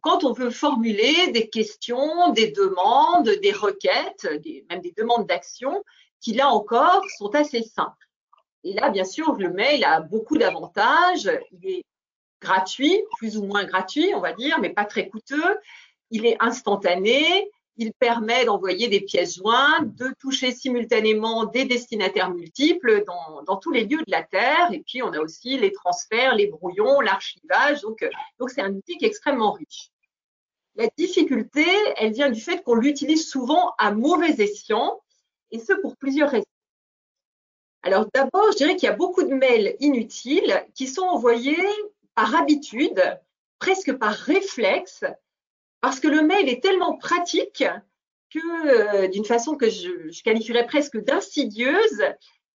quand 0.00 0.24
on 0.24 0.32
veut 0.32 0.50
formuler 0.50 1.30
des 1.30 1.48
questions, 1.48 2.32
des 2.32 2.50
demandes, 2.50 3.30
des 3.42 3.52
requêtes, 3.52 4.26
même 4.68 4.80
des 4.80 4.92
demandes 4.96 5.26
d'action, 5.26 5.84
qui 6.20 6.32
là 6.34 6.48
encore 6.48 7.02
sont 7.18 7.34
assez 7.34 7.62
simples. 7.62 8.08
Et 8.64 8.72
là, 8.72 8.90
bien 8.90 9.04
sûr, 9.04 9.34
le 9.34 9.50
mail 9.50 9.84
a 9.84 10.00
beaucoup 10.00 10.36
d'avantages. 10.36 11.30
Il 11.52 11.70
est 11.70 11.84
gratuit, 12.40 13.04
plus 13.18 13.36
ou 13.36 13.44
moins 13.44 13.64
gratuit, 13.64 14.12
on 14.14 14.20
va 14.20 14.32
dire, 14.32 14.58
mais 14.58 14.70
pas 14.70 14.84
très 14.84 15.08
coûteux 15.08 15.58
il 16.10 16.26
est 16.26 16.36
instantané, 16.40 17.50
il 17.76 17.92
permet 17.92 18.44
d'envoyer 18.44 18.88
des 18.88 19.00
pièces 19.00 19.36
jointes, 19.36 19.94
de 19.96 20.14
toucher 20.20 20.52
simultanément 20.52 21.44
des 21.44 21.64
destinataires 21.64 22.30
multiples 22.30 23.04
dans, 23.04 23.56
tous 23.56 23.72
les 23.72 23.84
lieux 23.84 24.02
de 24.06 24.10
la 24.10 24.22
Terre. 24.22 24.72
Et 24.72 24.80
puis, 24.86 25.02
on 25.02 25.12
a 25.12 25.18
aussi 25.18 25.58
les 25.58 25.72
transferts, 25.72 26.36
les 26.36 26.46
brouillons, 26.46 27.00
l'archivage. 27.00 27.80
Donc, 27.80 28.08
donc 28.38 28.50
c'est 28.50 28.62
un 28.62 28.72
outil 28.72 28.96
extrêmement 29.00 29.52
riche. 29.52 29.90
La 30.76 30.88
difficulté, 30.96 31.66
elle 31.96 32.12
vient 32.12 32.30
du 32.30 32.40
fait 32.40 32.62
qu'on 32.62 32.74
l'utilise 32.74 33.28
souvent 33.28 33.74
à 33.78 33.92
mauvais 33.92 34.34
escient, 34.40 35.00
et 35.50 35.58
ce 35.58 35.72
pour 35.72 35.96
plusieurs 35.96 36.30
raisons. 36.30 36.44
Alors 37.82 38.06
d'abord, 38.14 38.50
je 38.52 38.56
dirais 38.56 38.76
qu'il 38.76 38.88
y 38.88 38.92
a 38.92 38.96
beaucoup 38.96 39.22
de 39.22 39.34
mails 39.34 39.76
inutiles 39.78 40.64
qui 40.74 40.86
sont 40.88 41.02
envoyés 41.02 41.56
par 42.14 42.34
habitude, 42.34 43.00
presque 43.58 43.92
par 43.92 44.12
réflexe, 44.12 45.04
parce 45.84 46.00
que 46.00 46.08
le 46.08 46.22
mail 46.22 46.48
est 46.48 46.62
tellement 46.62 46.96
pratique 46.96 47.62
que, 48.30 48.68
euh, 48.68 49.06
d'une 49.06 49.26
façon 49.26 49.54
que 49.54 49.68
je, 49.68 50.22
qualifierais 50.22 50.64
presque 50.64 50.96
d'insidieuse, 50.96 52.02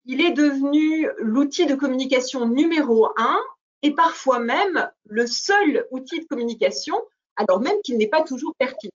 il 0.05 0.19
est 0.19 0.31
devenu 0.31 1.07
l'outil 1.19 1.67
de 1.67 1.75
communication 1.75 2.47
numéro 2.47 3.07
un 3.17 3.39
et 3.83 3.91
parfois 3.91 4.39
même 4.39 4.89
le 5.05 5.27
seul 5.27 5.85
outil 5.91 6.21
de 6.21 6.25
communication, 6.25 6.99
alors 7.35 7.59
même 7.59 7.79
qu'il 7.83 7.99
n'est 7.99 8.07
pas 8.07 8.23
toujours 8.23 8.55
pertinent. 8.57 8.89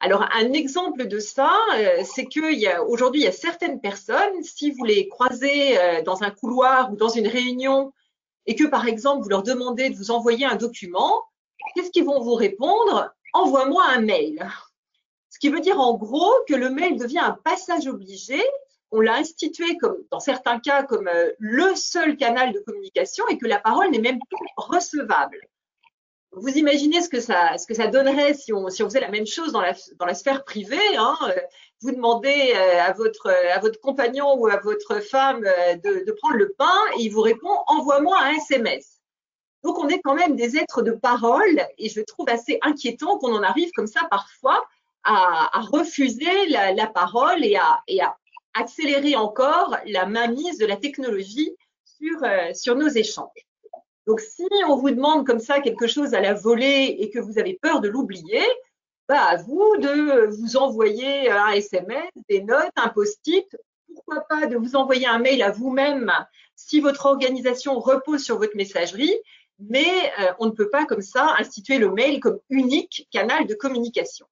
Alors, 0.00 0.28
un 0.30 0.52
exemple 0.52 1.06
de 1.06 1.18
ça, 1.18 1.58
euh, 1.78 2.02
c'est 2.04 2.26
qu'aujourd'hui, 2.26 3.22
il 3.22 3.24
y 3.24 3.28
a 3.28 3.32
certaines 3.32 3.80
personnes, 3.80 4.42
si 4.42 4.72
vous 4.72 4.84
les 4.84 5.08
croisez 5.08 5.78
euh, 5.78 6.02
dans 6.02 6.22
un 6.22 6.30
couloir 6.30 6.92
ou 6.92 6.96
dans 6.96 7.08
une 7.08 7.28
réunion 7.28 7.94
et 8.44 8.56
que 8.56 8.64
par 8.64 8.86
exemple 8.86 9.22
vous 9.22 9.30
leur 9.30 9.42
demandez 9.42 9.88
de 9.88 9.96
vous 9.96 10.10
envoyer 10.10 10.44
un 10.44 10.56
document, 10.56 11.22
qu'est-ce 11.74 11.90
qu'ils 11.90 12.04
vont 12.04 12.20
vous 12.20 12.34
répondre? 12.34 13.10
Envoie-moi 13.32 13.82
un 13.86 14.00
mail. 14.00 14.48
Ce 15.30 15.38
qui 15.38 15.48
veut 15.48 15.60
dire 15.60 15.80
en 15.80 15.94
gros 15.94 16.32
que 16.48 16.54
le 16.54 16.70
mail 16.70 16.98
devient 16.98 17.20
un 17.20 17.38
passage 17.44 17.86
obligé. 17.86 18.42
On 18.90 19.00
l'a 19.00 19.14
institué 19.14 19.78
comme, 19.78 19.96
dans 20.10 20.20
certains 20.20 20.60
cas 20.60 20.82
comme 20.82 21.08
euh, 21.08 21.32
le 21.38 21.74
seul 21.74 22.16
canal 22.16 22.52
de 22.52 22.60
communication 22.60 23.26
et 23.28 23.38
que 23.38 23.46
la 23.46 23.58
parole 23.58 23.90
n'est 23.90 24.00
même 24.00 24.18
plus 24.18 24.46
recevable. 24.56 25.38
Vous 26.32 26.50
imaginez 26.50 27.02
ce 27.02 27.08
que 27.08 27.20
ça, 27.20 27.58
ce 27.58 27.66
que 27.66 27.74
ça 27.74 27.88
donnerait 27.88 28.34
si 28.34 28.52
on, 28.52 28.68
si 28.68 28.82
on 28.82 28.86
faisait 28.86 29.00
la 29.00 29.10
même 29.10 29.26
chose 29.26 29.52
dans 29.52 29.60
la, 29.60 29.74
dans 29.98 30.06
la 30.06 30.14
sphère 30.14 30.44
privée. 30.44 30.96
Hein 30.96 31.16
vous 31.82 31.90
demandez 31.90 32.54
euh, 32.54 32.80
à 32.80 32.92
votre, 32.92 33.28
à 33.28 33.58
votre 33.58 33.80
compagnon 33.80 34.34
ou 34.38 34.46
à 34.46 34.58
votre 34.58 35.00
femme 35.00 35.44
euh, 35.44 35.74
de, 35.74 36.04
de 36.04 36.12
prendre 36.12 36.36
le 36.36 36.54
pain 36.56 36.78
et 36.96 37.02
il 37.02 37.10
vous 37.10 37.20
répond 37.20 37.50
envoie-moi 37.66 38.16
un 38.20 38.32
SMS. 38.34 39.01
Donc 39.62 39.78
on 39.78 39.88
est 39.88 40.00
quand 40.00 40.14
même 40.14 40.36
des 40.36 40.56
êtres 40.56 40.82
de 40.82 40.92
parole 40.92 41.66
et 41.78 41.88
je 41.88 42.00
trouve 42.00 42.28
assez 42.28 42.58
inquiétant 42.62 43.18
qu'on 43.18 43.34
en 43.34 43.42
arrive 43.42 43.70
comme 43.72 43.86
ça 43.86 44.00
parfois 44.10 44.64
à, 45.04 45.60
refuser 45.72 46.46
la, 46.48 46.86
parole 46.86 47.44
et 47.44 47.56
à, 47.56 48.16
accélérer 48.54 49.16
encore 49.16 49.76
la 49.86 50.06
mainmise 50.06 50.58
de 50.58 50.66
la 50.66 50.76
technologie 50.76 51.56
sur, 51.84 52.22
euh, 52.22 52.52
sur 52.54 52.76
nos 52.76 52.88
échanges. 52.88 53.46
Donc 54.06 54.20
si 54.20 54.46
on 54.68 54.76
vous 54.76 54.90
demande 54.90 55.26
comme 55.26 55.38
ça 55.38 55.60
quelque 55.60 55.86
chose 55.86 56.12
à 56.12 56.20
la 56.20 56.34
volée 56.34 56.96
et 56.98 57.10
que 57.10 57.18
vous 57.18 57.38
avez 57.38 57.58
peur 57.60 57.80
de 57.80 57.88
l'oublier, 57.88 58.42
bah, 59.08 59.22
à 59.22 59.36
vous 59.36 59.76
de 59.78 60.26
vous 60.26 60.56
envoyer 60.56 61.30
un 61.30 61.50
SMS, 61.50 62.08
des 62.28 62.42
notes, 62.42 62.72
un 62.76 62.88
post-it. 62.88 63.46
Pourquoi 63.94 64.20
pas 64.22 64.46
de 64.46 64.56
vous 64.56 64.76
envoyer 64.76 65.06
un 65.06 65.18
mail 65.18 65.42
à 65.42 65.50
vous-même 65.50 66.12
si 66.56 66.80
votre 66.80 67.06
organisation 67.06 67.78
repose 67.80 68.22
sur 68.22 68.38
votre 68.38 68.56
messagerie, 68.56 69.14
mais 69.58 70.12
euh, 70.20 70.32
on 70.38 70.46
ne 70.46 70.50
peut 70.50 70.70
pas 70.70 70.84
comme 70.86 71.02
ça 71.02 71.34
instituer 71.38 71.78
le 71.78 71.90
mail 71.90 72.20
comme 72.20 72.40
unique 72.50 73.08
canal 73.10 73.46
de 73.46 73.54
communication. 73.54 74.26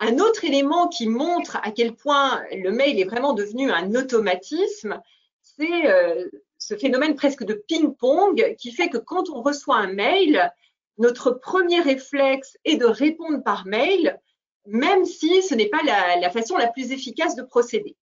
Un 0.00 0.18
autre 0.18 0.44
élément 0.44 0.88
qui 0.88 1.08
montre 1.08 1.56
à 1.62 1.72
quel 1.72 1.94
point 1.94 2.42
le 2.52 2.70
mail 2.70 3.00
est 3.00 3.04
vraiment 3.04 3.32
devenu 3.32 3.70
un 3.70 3.94
automatisme, 3.94 5.00
c'est 5.42 5.86
euh, 5.86 6.28
ce 6.58 6.76
phénomène 6.76 7.16
presque 7.16 7.44
de 7.44 7.54
ping-pong 7.54 8.54
qui 8.58 8.72
fait 8.72 8.88
que 8.88 8.98
quand 8.98 9.30
on 9.30 9.42
reçoit 9.42 9.76
un 9.76 9.92
mail, 9.92 10.52
notre 10.98 11.30
premier 11.30 11.80
réflexe 11.80 12.56
est 12.64 12.76
de 12.76 12.86
répondre 12.86 13.42
par 13.42 13.66
mail, 13.66 14.20
même 14.66 15.04
si 15.04 15.42
ce 15.42 15.54
n'est 15.54 15.68
pas 15.68 15.82
la, 15.84 16.30
façon 16.30 16.56
la 16.56 16.68
plus 16.68 16.92
efficace 16.92 17.34
de 17.36 17.42
procéder. 17.42 17.96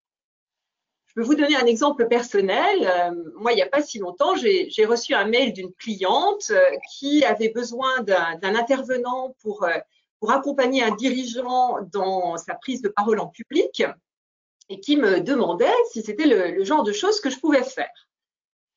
Je 1.14 1.20
peux 1.20 1.26
vous 1.26 1.34
donner 1.34 1.56
un 1.56 1.66
exemple 1.66 2.08
personnel. 2.08 2.86
Euh, 2.86 3.32
moi, 3.36 3.52
il 3.52 3.56
n'y 3.56 3.62
a 3.62 3.68
pas 3.68 3.82
si 3.82 3.98
longtemps, 3.98 4.34
j'ai 4.34 4.86
reçu 4.86 5.12
un 5.12 5.26
mail 5.26 5.52
d'une 5.52 5.70
cliente 5.74 6.50
euh, 6.50 6.64
qui 6.96 7.22
avait 7.22 7.50
besoin 7.50 8.00
d'un 8.02 8.54
intervenant 8.54 9.36
pour, 9.42 9.64
euh, 9.64 9.76
pour 10.20 10.30
accompagner 10.30 10.82
un 10.82 10.94
dirigeant 10.94 11.82
dans 11.92 12.38
sa 12.38 12.54
prise 12.54 12.80
de 12.80 12.88
parole 12.88 13.20
en 13.20 13.26
public 13.26 13.84
et 14.70 14.80
qui 14.80 14.96
me 14.96 15.20
demandait 15.20 15.66
si 15.90 16.02
c'était 16.02 16.24
le, 16.24 16.50
le 16.52 16.64
genre 16.64 16.82
de 16.82 16.92
choses 16.92 17.20
que 17.20 17.28
je 17.28 17.38
pouvais 17.38 17.62
faire. 17.62 18.08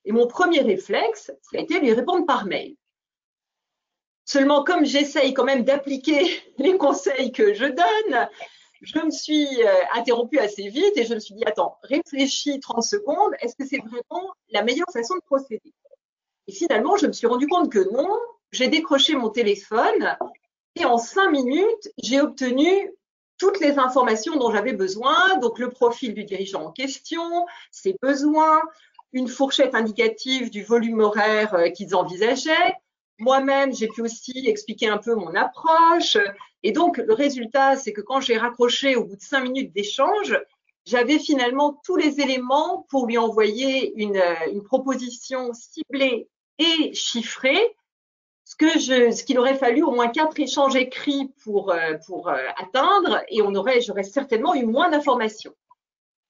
Et 0.04 0.12
mon 0.12 0.28
premier 0.28 0.60
réflexe, 0.60 1.32
ça 1.42 1.58
a 1.58 1.62
été 1.62 1.80
lui 1.80 1.94
répondre 1.94 2.26
par 2.26 2.46
mail. 2.46 2.76
Seulement, 4.26 4.66
comme 4.66 4.84
j'essaye 4.84 5.34
quand 5.34 5.46
même 5.46 5.64
d'appliquer 5.64 6.42
les 6.58 6.78
conseils 6.78 7.32
que 7.32 7.54
je 7.54 7.66
donne, 7.66 8.30
je 8.86 9.00
me 9.00 9.12
suis 9.12 9.48
euh, 9.64 9.74
interrompue 9.94 10.40
assez 10.40 10.70
vite 10.70 10.96
et 10.96 11.06
je 11.06 11.14
me 11.14 11.20
suis 11.20 11.36
dit, 11.36 11.44
attends, 11.46 11.78
réfléchis 11.84 12.60
30 12.60 12.84
secondes, 12.84 13.34
est-ce 13.42 13.56
que 13.56 13.66
c'est 13.66 13.80
vraiment 13.80 14.34
la 14.50 14.64
meilleure 14.64 14.92
façon 14.94 15.16
de 15.16 15.22
procéder? 15.26 15.74
Et 16.48 16.52
finalement, 16.52 16.96
je 16.96 17.08
me 17.08 17.12
suis 17.12 17.28
rendu 17.28 17.48
compte 17.48 17.72
que 17.72 17.92
non, 17.92 18.10
j'ai 18.52 18.68
décroché 18.68 19.16
mon 19.16 19.30
téléphone 19.30 20.16
et 20.76 20.86
en 20.86 20.98
cinq 20.98 21.32
minutes, 21.32 21.90
j'ai 21.98 22.22
obtenu 22.22 22.92
toutes 23.38 23.60
les 23.60 23.80
informations 23.80 24.38
dont 24.38 24.52
j'avais 24.52 24.74
besoin, 24.74 25.38
donc 25.40 25.60
le 25.60 25.70
profil 25.70 26.14
du 26.14 26.24
dirigeant 26.24 26.64
en 26.66 26.72
question, 26.72 27.46
ses 27.72 27.98
besoins, 28.02 28.62
une 29.12 29.28
fourchette 29.28 29.76
indicative 29.76 30.50
du 30.50 30.64
volume 30.64 31.00
horaire 31.00 31.56
euh, 31.56 31.70
qu'ils 31.70 31.96
envisageaient, 31.96 32.76
moi-même, 33.18 33.74
j'ai 33.74 33.88
pu 33.88 34.02
aussi 34.02 34.44
expliquer 34.46 34.90
un 34.90 34.98
peu 34.98 35.16
mon 35.16 35.34
approche. 35.36 36.18
Et 36.68 36.72
donc, 36.72 36.98
le 36.98 37.14
résultat, 37.14 37.76
c'est 37.76 37.94
que 37.94 38.02
quand 38.02 38.22
j'ai 38.22 38.38
raccroché 38.38 38.96
au 38.96 39.04
bout 39.04 39.18
de 39.18 39.22
cinq 39.22 39.42
minutes 39.42 39.72
d'échange, 39.72 40.36
j'avais 40.84 41.20
finalement 41.20 41.80
tous 41.86 41.96
les 41.96 42.20
éléments 42.22 42.88
pour 42.90 43.06
lui 43.06 43.20
envoyer 43.20 43.94
une, 44.02 44.20
une 44.52 44.64
proposition 44.64 45.54
ciblée 45.54 46.28
et 46.58 46.92
chiffrée, 46.96 47.76
ce 48.46 49.24
qu'il 49.24 49.38
aurait 49.38 49.60
fallu 49.60 49.84
au 49.84 49.92
moins 49.92 50.08
quatre 50.08 50.40
échanges 50.40 50.76
écrits 50.76 51.32
pour, 51.44 51.70
euh, 51.70 51.94
euh, 52.10 52.48
atteindre, 52.58 53.22
et 53.30 53.42
j'aurais 53.82 54.02
certainement 54.02 54.56
eu 54.56 54.66
moins 54.66 54.90
d'informations. 54.90 55.54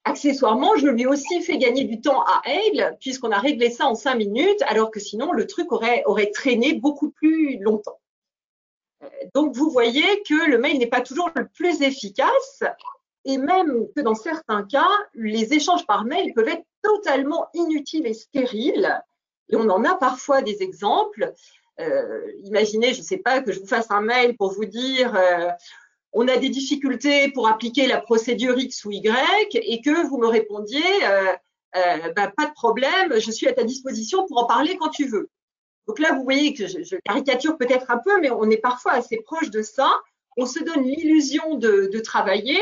Accessoirement, 0.03 0.75
je 0.75 0.87
lui 0.87 1.03
ai 1.03 1.07
aussi 1.07 1.41
fait 1.43 1.57
gagner 1.57 1.85
du 1.85 2.01
temps 2.01 2.23
à 2.23 2.41
elle, 2.43 2.97
puisqu'on 2.99 3.31
a 3.31 3.39
réglé 3.39 3.69
ça 3.69 3.87
en 3.87 3.95
cinq 3.95 4.15
minutes, 4.15 4.61
alors 4.67 4.91
que 4.91 4.99
sinon, 4.99 5.31
le 5.31 5.47
truc 5.47 5.71
aurait 5.71 6.31
traîné 6.33 6.73
beaucoup 6.73 7.11
plus 7.11 7.57
longtemps. 7.59 7.99
Euh, 9.03 9.07
donc, 9.33 9.55
vous 9.55 9.69
voyez 9.69 10.23
que 10.27 10.49
le 10.49 10.57
mail 10.57 10.77
n'est 10.77 10.87
pas 10.87 11.01
toujours 11.01 11.29
le 11.35 11.47
plus 11.47 11.81
efficace, 11.81 12.63
et 13.25 13.37
même 13.37 13.87
que 13.95 14.01
dans 14.01 14.15
certains 14.15 14.63
cas, 14.63 14.89
les 15.13 15.53
échanges 15.53 15.85
par 15.85 16.05
mail 16.05 16.33
peuvent 16.33 16.47
être 16.47 16.65
totalement 16.83 17.47
inutiles 17.53 18.05
et 18.05 18.13
stériles. 18.13 19.01
Et 19.49 19.55
on 19.55 19.69
en 19.69 19.83
a 19.83 19.95
parfois 19.95 20.41
des 20.41 20.61
exemples. 20.61 21.33
Euh, 21.79 22.31
imaginez, 22.43 22.93
je 22.93 22.99
ne 22.99 23.05
sais 23.05 23.17
pas, 23.17 23.41
que 23.41 23.51
je 23.51 23.59
vous 23.59 23.67
fasse 23.67 23.89
un 23.89 24.01
mail 24.01 24.37
pour 24.37 24.53
vous 24.53 24.65
dire 24.65 25.15
euh, 25.15 25.49
on 26.13 26.27
a 26.27 26.37
des 26.37 26.49
difficultés 26.49 27.31
pour 27.31 27.47
appliquer 27.47 27.87
la 27.87 27.99
procédure 27.99 28.57
X 28.57 28.85
ou 28.85 28.91
Y 28.91 29.11
et 29.53 29.81
que 29.81 30.07
vous 30.07 30.17
me 30.17 30.27
répondiez, 30.27 30.81
bah, 31.73 32.31
pas 32.37 32.45
de 32.45 32.53
problème, 32.53 33.19
je 33.19 33.31
suis 33.31 33.47
à 33.49 33.53
ta 33.53 33.65
disposition 33.65 34.25
pour 34.25 34.41
en 34.41 34.45
parler 34.45 34.77
quand 34.77 34.89
tu 34.89 35.07
veux. 35.07 35.29
Donc 35.87 35.99
là, 35.99 36.13
vous 36.13 36.23
voyez 36.23 36.53
que 36.53 36.67
je, 36.67 36.95
caricature 37.03 37.57
peut-être 37.57 37.91
un 37.91 37.97
peu, 37.97 38.19
mais 38.19 38.31
on 38.31 38.49
est 38.49 38.57
parfois 38.57 38.93
assez 38.93 39.17
proche 39.17 39.49
de 39.49 39.61
ça. 39.61 39.91
On 40.37 40.45
se 40.45 40.63
donne 40.63 40.83
l'illusion 40.83 41.55
de, 41.55 41.99
travailler. 41.99 42.59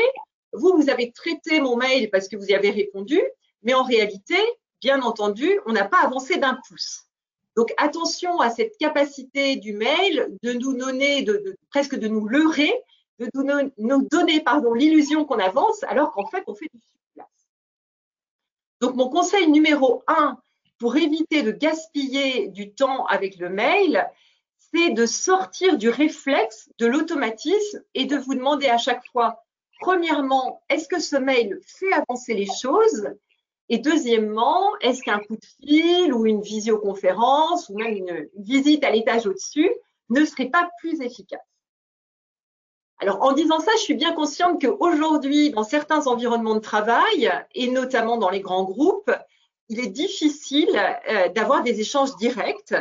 Vous, 0.52 0.74
vous 0.76 0.90
avez 0.90 1.10
traité 1.12 1.60
mon 1.60 1.76
mail 1.76 2.10
parce 2.10 2.28
que 2.28 2.36
vous 2.36 2.46
y 2.46 2.54
avez 2.54 2.70
répondu, 2.70 3.20
mais 3.62 3.74
en 3.74 3.82
réalité, 3.82 4.36
bien 4.80 5.02
entendu, 5.02 5.58
on 5.66 5.72
n'a 5.72 5.84
pas 5.84 6.02
avancé 6.02 6.36
d'un 6.36 6.58
pouce. 6.68 7.04
Donc 7.56 7.72
attention 7.76 8.40
à 8.40 8.50
cette 8.50 8.76
capacité 8.78 9.56
du 9.56 9.74
mail 9.74 10.36
de 10.42 10.52
nous 10.52 10.76
donner, 10.76 11.22
de, 11.22 11.56
presque 11.70 11.96
de 11.96 12.08
nous 12.08 12.26
leurrer 12.26 12.72
de 13.18 13.30
nous 13.78 14.08
donner 14.08 14.40
pardon, 14.40 14.74
l'illusion 14.74 15.24
qu'on 15.24 15.38
avance 15.38 15.82
alors 15.84 16.12
qu'en 16.12 16.26
fait, 16.26 16.44
on 16.46 16.54
fait 16.54 16.70
du 16.72 16.80
surplace. 16.80 17.48
Donc, 18.80 18.96
mon 18.96 19.08
conseil 19.08 19.48
numéro 19.48 20.02
un 20.06 20.38
pour 20.78 20.96
éviter 20.96 21.42
de 21.42 21.50
gaspiller 21.50 22.48
du 22.48 22.72
temps 22.74 23.06
avec 23.06 23.38
le 23.38 23.48
mail, 23.48 24.08
c'est 24.58 24.90
de 24.90 25.06
sortir 25.06 25.78
du 25.78 25.88
réflexe, 25.88 26.68
de 26.78 26.86
l'automatisme 26.86 27.82
et 27.94 28.06
de 28.06 28.16
vous 28.16 28.34
demander 28.34 28.66
à 28.66 28.78
chaque 28.78 29.06
fois, 29.12 29.44
premièrement, 29.80 30.62
est-ce 30.68 30.88
que 30.88 31.00
ce 31.00 31.16
mail 31.16 31.60
fait 31.64 31.92
avancer 31.92 32.34
les 32.34 32.46
choses? 32.46 33.08
Et 33.68 33.78
deuxièmement, 33.78 34.76
est-ce 34.80 35.02
qu'un 35.02 35.20
coup 35.20 35.36
de 35.36 35.46
fil 35.60 36.12
ou 36.12 36.26
une 36.26 36.42
visioconférence 36.42 37.68
ou 37.68 37.78
même 37.78 37.94
une 37.94 38.28
visite 38.36 38.84
à 38.84 38.90
l'étage 38.90 39.26
au-dessus 39.26 39.70
ne 40.10 40.24
serait 40.24 40.50
pas 40.50 40.68
plus 40.80 41.00
efficace? 41.00 41.40
Alors, 42.98 43.22
en 43.22 43.32
disant 43.32 43.60
ça, 43.60 43.72
je 43.76 43.82
suis 43.82 43.94
bien 43.94 44.12
consciente 44.12 44.60
qu'aujourd'hui, 44.60 45.50
dans 45.50 45.64
certains 45.64 46.06
environnements 46.06 46.54
de 46.54 46.60
travail, 46.60 47.30
et 47.54 47.68
notamment 47.70 48.18
dans 48.18 48.30
les 48.30 48.40
grands 48.40 48.64
groupes, 48.64 49.10
il 49.68 49.80
est 49.80 49.90
difficile 49.90 50.68
euh, 51.08 51.28
d'avoir 51.30 51.62
des 51.62 51.80
échanges 51.80 52.16
directs, 52.16 52.74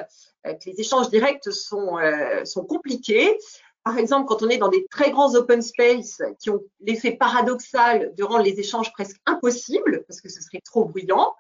euh, 0.45 0.53
les 0.65 0.79
échanges 0.79 1.09
directs 1.09 1.51
sont, 1.51 1.97
euh, 1.97 2.43
sont 2.45 2.65
compliqués. 2.65 3.37
Par 3.83 3.97
exemple, 3.97 4.27
quand 4.27 4.43
on 4.43 4.49
est 4.49 4.57
dans 4.57 4.69
des 4.69 4.85
très 4.89 5.11
grands 5.11 5.35
open 5.35 5.61
space 5.61 6.21
qui 6.39 6.49
ont 6.49 6.61
l'effet 6.81 7.11
paradoxal 7.11 8.13
de 8.15 8.23
rendre 8.23 8.43
les 8.43 8.59
échanges 8.59 8.91
presque 8.93 9.17
impossibles, 9.25 10.03
parce 10.07 10.21
que 10.21 10.29
ce 10.29 10.41
serait 10.41 10.61
trop 10.63 10.85
bruyant, 10.85 11.33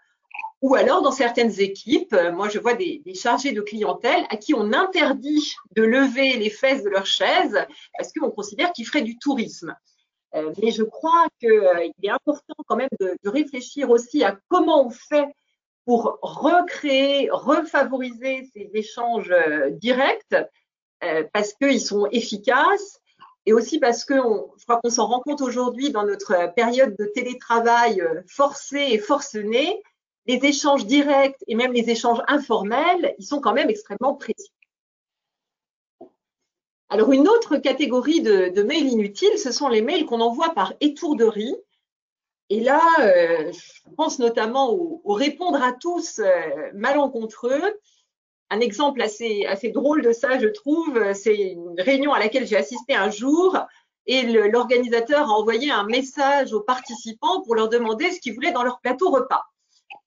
ou 0.61 0.75
alors, 0.75 1.01
dans 1.01 1.11
certaines 1.11 1.59
équipes, 1.59 2.15
moi, 2.33 2.47
je 2.47 2.57
vois 2.57 2.73
des, 2.73 3.01
chargés 3.15 3.51
de 3.51 3.61
clientèle 3.61 4.25
à 4.29 4.37
qui 4.37 4.53
on 4.53 4.71
interdit 4.71 5.53
de 5.75 5.83
lever 5.83 6.37
les 6.37 6.49
fesses 6.49 6.83
de 6.83 6.89
leur 6.89 7.05
chaise 7.05 7.65
parce 7.97 8.13
qu'on 8.13 8.31
considère 8.31 8.71
qu'ils 8.71 8.87
feraient 8.87 9.01
du 9.01 9.17
tourisme. 9.17 9.75
Euh, 10.35 10.51
mais 10.61 10.71
je 10.71 10.83
crois 10.83 11.27
qu'il 11.39 11.51
euh, 11.51 11.89
est 12.01 12.09
important 12.09 12.55
quand 12.67 12.75
même 12.75 12.89
de, 12.99 13.15
réfléchir 13.25 13.89
aussi 13.89 14.23
à 14.23 14.37
comment 14.49 14.85
on 14.85 14.89
fait 14.89 15.27
pour 15.85 16.17
recréer, 16.21 17.29
refavoriser 17.31 18.49
ces 18.53 18.71
échanges 18.73 19.33
directs 19.71 20.35
parce 21.33 21.53
qu'ils 21.55 21.81
sont 21.81 22.07
efficaces 22.09 23.01
et 23.45 23.51
aussi 23.51 23.79
parce 23.79 24.05
que 24.05 24.15
je 24.15 24.63
crois 24.63 24.79
qu'on 24.81 24.89
s'en 24.89 25.07
rend 25.07 25.19
compte 25.19 25.41
aujourd'hui 25.41 25.91
dans 25.91 26.05
notre 26.05 26.53
période 26.53 26.95
de 26.97 27.05
télétravail 27.13 28.01
forcé 28.27 28.77
et 28.77 28.97
forcené 28.97 29.83
les 30.25 30.39
échanges 30.45 30.85
directs 30.85 31.43
et 31.47 31.55
même 31.55 31.73
les 31.73 31.89
échanges 31.89 32.21
informels, 32.27 33.13
ils 33.19 33.25
sont 33.25 33.41
quand 33.41 33.53
même 33.53 33.69
extrêmement 33.69 34.15
précieux. 34.15 34.53
Alors, 36.93 37.11
une 37.11 37.27
autre 37.27 37.57
catégorie 37.57 38.21
de, 38.21 38.61
mails 38.61 38.87
inutiles, 38.87 39.39
ce 39.39 39.51
sont 39.51 39.67
les 39.67 39.81
mails 39.81 40.05
qu'on 40.05 40.21
envoie 40.21 40.53
par 40.53 40.73
étourderie. 40.79 41.55
Et 42.51 42.59
là, 42.59 42.83
euh, 42.99 43.51
je 43.51 43.95
pense 43.97 44.19
notamment 44.19 44.71
au, 44.71 45.01
répondre 45.11 45.59
à 45.63 45.73
tous 45.73 46.19
euh, 46.19 46.29
malencontreux. 46.75 47.63
Un 48.51 48.59
exemple 48.59 49.01
assez, 49.01 49.47
drôle 49.73 50.03
de 50.03 50.11
ça, 50.11 50.37
je 50.37 50.45
trouve, 50.45 51.13
c'est 51.15 51.35
une 51.35 51.81
réunion 51.81 52.13
à 52.13 52.19
laquelle 52.19 52.45
j'ai 52.45 52.57
assisté 52.57 52.93
un 52.93 53.09
jour 53.09 53.57
et 54.05 54.21
l'organisateur 54.21 55.31
a 55.31 55.33
envoyé 55.33 55.71
un 55.71 55.85
message 55.85 56.53
aux 56.53 56.61
participants 56.61 57.41
pour 57.41 57.55
leur 57.55 57.69
demander 57.69 58.11
ce 58.11 58.19
qu'ils 58.19 58.35
voulaient 58.35 58.51
dans 58.51 58.61
leur 58.61 58.79
plateau 58.81 59.09
repas. 59.09 59.41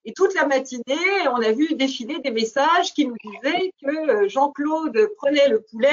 Et 0.04 0.12
toute 0.12 0.34
la 0.34 0.46
matinée, 0.46 1.26
on 1.32 1.42
a 1.42 1.50
vu 1.50 1.74
défiler 1.74 2.20
des 2.20 2.30
messages 2.30 2.94
qui 2.94 3.08
nous 3.08 3.16
disaient 3.24 3.72
que 3.82 4.10
euh, 4.10 4.28
Jean-Claude 4.28 4.96
prenait 5.16 5.48
le 5.48 5.62
poulet 5.62 5.90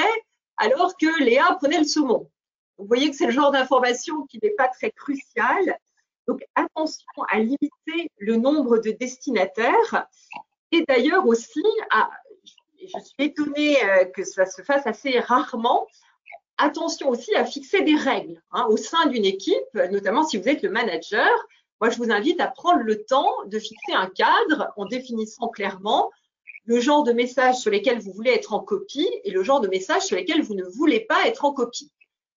alors 0.56 0.96
que 0.96 1.22
Léa 1.22 1.56
prenait 1.58 1.78
le 1.78 1.84
saumon. 1.84 2.30
Vous 2.78 2.86
voyez 2.86 3.10
que 3.10 3.16
c'est 3.16 3.26
le 3.26 3.32
genre 3.32 3.52
d'information 3.52 4.26
qui 4.26 4.38
n'est 4.42 4.50
pas 4.50 4.68
très 4.68 4.90
crucial. 4.90 5.78
Donc 6.26 6.42
attention 6.54 7.22
à 7.28 7.38
limiter 7.38 8.10
le 8.18 8.36
nombre 8.36 8.78
de 8.78 8.90
destinataires 8.90 10.08
et 10.74 10.84
d'ailleurs 10.88 11.26
aussi, 11.26 11.62
à, 11.90 12.10
je 12.80 12.98
suis 12.98 13.14
étonnée 13.18 13.76
euh, 13.84 14.06
que 14.06 14.24
ça 14.24 14.44
se 14.44 14.62
fasse 14.62 14.86
assez 14.86 15.20
rarement, 15.20 15.86
attention 16.58 17.10
aussi 17.10 17.32
à 17.36 17.44
fixer 17.44 17.82
des 17.82 17.94
règles 17.94 18.42
hein, 18.50 18.66
au 18.68 18.76
sein 18.76 19.06
d'une 19.06 19.24
équipe, 19.24 19.74
notamment 19.92 20.24
si 20.24 20.36
vous 20.36 20.48
êtes 20.48 20.62
le 20.62 20.70
manager. 20.70 21.30
Moi, 21.80 21.90
je 21.90 21.98
vous 21.98 22.10
invite 22.10 22.40
à 22.40 22.48
prendre 22.48 22.82
le 22.82 23.04
temps 23.04 23.32
de 23.46 23.58
fixer 23.60 23.92
un 23.92 24.08
cadre 24.08 24.72
en 24.76 24.86
définissant 24.86 25.46
clairement 25.46 26.10
le 26.64 26.80
genre 26.80 27.04
de 27.04 27.12
messages 27.12 27.56
sur 27.56 27.70
lesquels 27.70 28.00
vous 28.00 28.12
voulez 28.12 28.30
être 28.30 28.52
en 28.52 28.60
copie 28.60 29.10
et 29.24 29.30
le 29.30 29.42
genre 29.42 29.60
de 29.60 29.68
messages 29.68 30.02
sur 30.02 30.16
lesquels 30.16 30.42
vous 30.42 30.54
ne 30.54 30.64
voulez 30.64 31.00
pas 31.00 31.26
être 31.26 31.44
en 31.44 31.52
copie. 31.52 31.92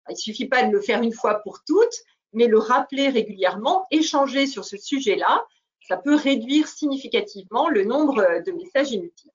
Il 0.10 0.14
ne 0.14 0.18
suffit 0.18 0.48
pas 0.48 0.64
de 0.64 0.72
le 0.72 0.82
faire 0.82 1.02
une 1.02 1.14
fois 1.14 1.36
pour 1.44 1.64
toutes, 1.66 2.04
mais 2.34 2.48
le 2.48 2.60
rappeler 2.60 3.10
régulièrement, 3.10 3.86
échanger 3.92 4.48
sur 4.48 4.66
ce 4.66 4.78
sujet-là, 4.78 5.46
ça 5.88 5.98
peut 5.98 6.16
réduire 6.16 6.68
significativement 6.68 7.70
le 7.70 7.84
nombre 7.86 8.44
de 8.46 8.52
messages 8.52 8.92
inutiles. 8.92 9.32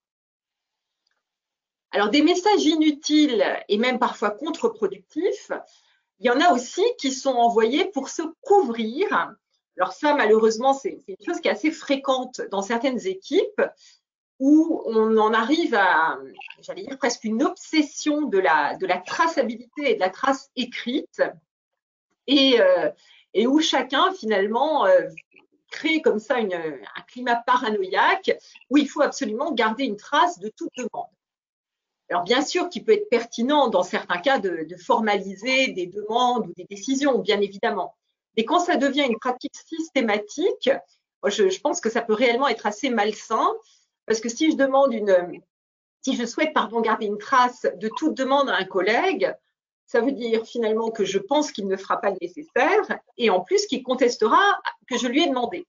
Alors, 1.91 2.09
des 2.09 2.23
messages 2.23 2.65
inutiles 2.65 3.45
et 3.69 3.77
même 3.77 3.99
parfois 3.99 4.31
contre-productifs, 4.31 5.53
il 6.21 6.27
y 6.27 6.31
en 6.31 6.41
a 6.41 6.53
aussi 6.53 6.83
qui 6.99 7.13
sont 7.13 7.35
envoyés 7.35 7.87
pour 7.87 8.09
se 8.09 8.23
couvrir. 8.41 9.35
Alors 9.77 9.93
ça, 9.93 10.15
malheureusement, 10.15 10.73
c'est 10.73 11.03
une 11.07 11.17
chose 11.25 11.41
qui 11.41 11.49
est 11.49 11.53
assez 11.53 11.71
fréquente 11.71 12.41
dans 12.51 12.63
certaines 12.63 13.07
équipes 13.07 13.61
où 14.39 14.83
on 14.87 15.17
en 15.19 15.33
arrive 15.33 15.75
à, 15.75 16.19
j'allais 16.61 16.83
dire, 16.83 16.99
presque 16.99 17.25
une 17.25 17.43
obsession 17.43 18.23
de 18.23 18.39
la, 18.39 18.77
de 18.77 18.87
la 18.87 18.99
traçabilité 18.99 19.93
et 19.93 19.95
de 19.95 20.01
la 20.01 20.11
trace 20.11 20.51
écrite 20.57 21.23
et, 22.27 22.61
euh, 22.61 22.91
où 23.47 23.61
chacun, 23.61 24.13
finalement, 24.13 24.87
euh, 24.87 25.09
crée 25.71 26.03
comme 26.03 26.19
ça 26.19 26.37
un 26.37 27.03
climat 27.09 27.37
paranoïaque 27.37 28.37
où 28.71 28.77
il 28.77 28.89
faut 28.89 29.01
absolument 29.01 29.53
garder 29.53 29.85
une 29.85 29.97
trace 29.97 30.39
de 30.39 30.49
toute 30.49 30.71
demande. 30.77 31.09
Alors 32.11 32.25
bien 32.25 32.43
sûr 32.43 32.69
qu'il 32.69 32.85
peut 32.85 32.93
être 32.93 33.09
pertinent 33.09 33.69
dans 33.69 33.83
certains 33.83 34.19
cas 34.19 34.39
de, 34.39 34.67
formaliser 34.77 35.69
des 35.69 35.87
demandes 35.87 36.47
ou 36.47 36.53
des 36.55 36.67
décisions, 36.69 37.19
bien 37.19 37.41
évidemment. 37.41 37.97
Mais 38.37 38.45
quand 38.45 38.61
ça 38.61 38.77
devient 38.77 39.07
une 39.09 39.19
pratique 39.19 39.57
systématique, 39.57 40.71
je, 41.25 41.61
pense 41.61 41.81
que 41.81 41.89
ça 41.89 42.03
peut 42.03 42.13
réellement 42.13 42.49
être 42.49 42.67
assez 42.67 42.91
malsain 42.91 43.51
parce 44.07 44.21
que 44.21 44.29
si 44.29 44.51
je 44.51 44.57
demande 44.57 44.93
une, 44.93 45.43
si 46.03 46.17
je 46.17 46.25
souhaite 46.25 46.53
pardon 46.53 46.81
garder 46.81 47.07
une 47.07 47.19
trace 47.19 47.67
de 47.77 47.89
toute 47.97 48.17
demande 48.17 48.51
à 48.51 48.57
un 48.57 48.65
collègue, 48.65 49.35
ça 49.87 50.01
veut 50.01 50.13
dire 50.13 50.47
finalement 50.47 50.91
que 50.91 51.05
je 51.05 51.19
pense 51.19 51.53
qu'il 51.53 51.69
ne 51.69 51.77
fera 51.77 52.01
pas 52.01 52.11
le 52.11 52.17
nécessaire 52.21 52.99
et 53.19 53.31
en 53.31 53.41
plus 53.41 53.67
qu'il 53.67 53.83
contestera 53.83 54.41
que 54.89 54.97
je 54.97 55.07
lui 55.07 55.23
ai 55.23 55.29
demandé. 55.29 55.67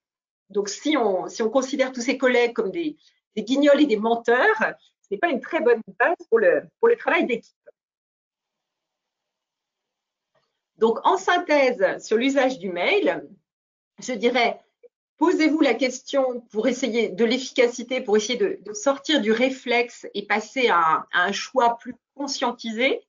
Donc 0.50 0.68
si 0.68 0.96
on, 0.96 1.28
si 1.28 1.42
on 1.42 1.50
considère 1.50 1.92
tous 1.92 2.00
ces 2.00 2.16
collègues 2.16 2.52
comme 2.52 2.70
des, 2.70 2.96
des 3.36 3.42
guignols 3.42 3.80
et 3.80 3.86
des 3.86 3.96
menteurs, 3.96 4.58
ce 4.60 5.08
n'est 5.10 5.18
pas 5.18 5.28
une 5.28 5.40
très 5.40 5.60
bonne 5.60 5.82
base 5.98 6.16
pour 6.30 6.38
le, 6.38 6.62
pour 6.80 6.88
le 6.88 6.96
travail 6.96 7.26
d'équipe. 7.26 7.54
Donc, 10.76 10.98
en 11.06 11.16
synthèse 11.16 12.04
sur 12.04 12.16
l'usage 12.16 12.58
du 12.58 12.70
mail, 12.70 13.28
je 14.00 14.12
dirais, 14.12 14.60
posez-vous 15.18 15.60
la 15.60 15.74
question 15.74 16.40
pour 16.50 16.66
essayer 16.68 17.08
de 17.08 17.24
l'efficacité, 17.24 18.00
pour 18.00 18.16
essayer 18.16 18.38
de, 18.38 18.72
sortir 18.72 19.20
du 19.20 19.32
réflexe 19.32 20.06
et 20.14 20.26
passer 20.26 20.68
à 20.68 21.06
un, 21.12 21.32
choix 21.32 21.76
plus 21.78 21.94
conscientisé. 22.14 23.00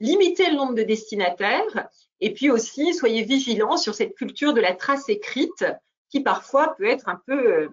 Limitez 0.00 0.50
le 0.50 0.56
nombre 0.56 0.74
de 0.74 0.82
destinataires 0.82 1.88
et 2.20 2.32
puis 2.32 2.50
aussi 2.50 2.94
soyez 2.94 3.22
vigilants 3.22 3.76
sur 3.76 3.94
cette 3.94 4.14
culture 4.14 4.54
de 4.54 4.60
la 4.60 4.74
trace 4.74 5.08
écrite 5.08 5.64
qui 6.10 6.20
parfois 6.20 6.74
peut 6.76 6.86
être 6.86 7.08
un 7.08 7.20
peu 7.26 7.52
euh, 7.52 7.68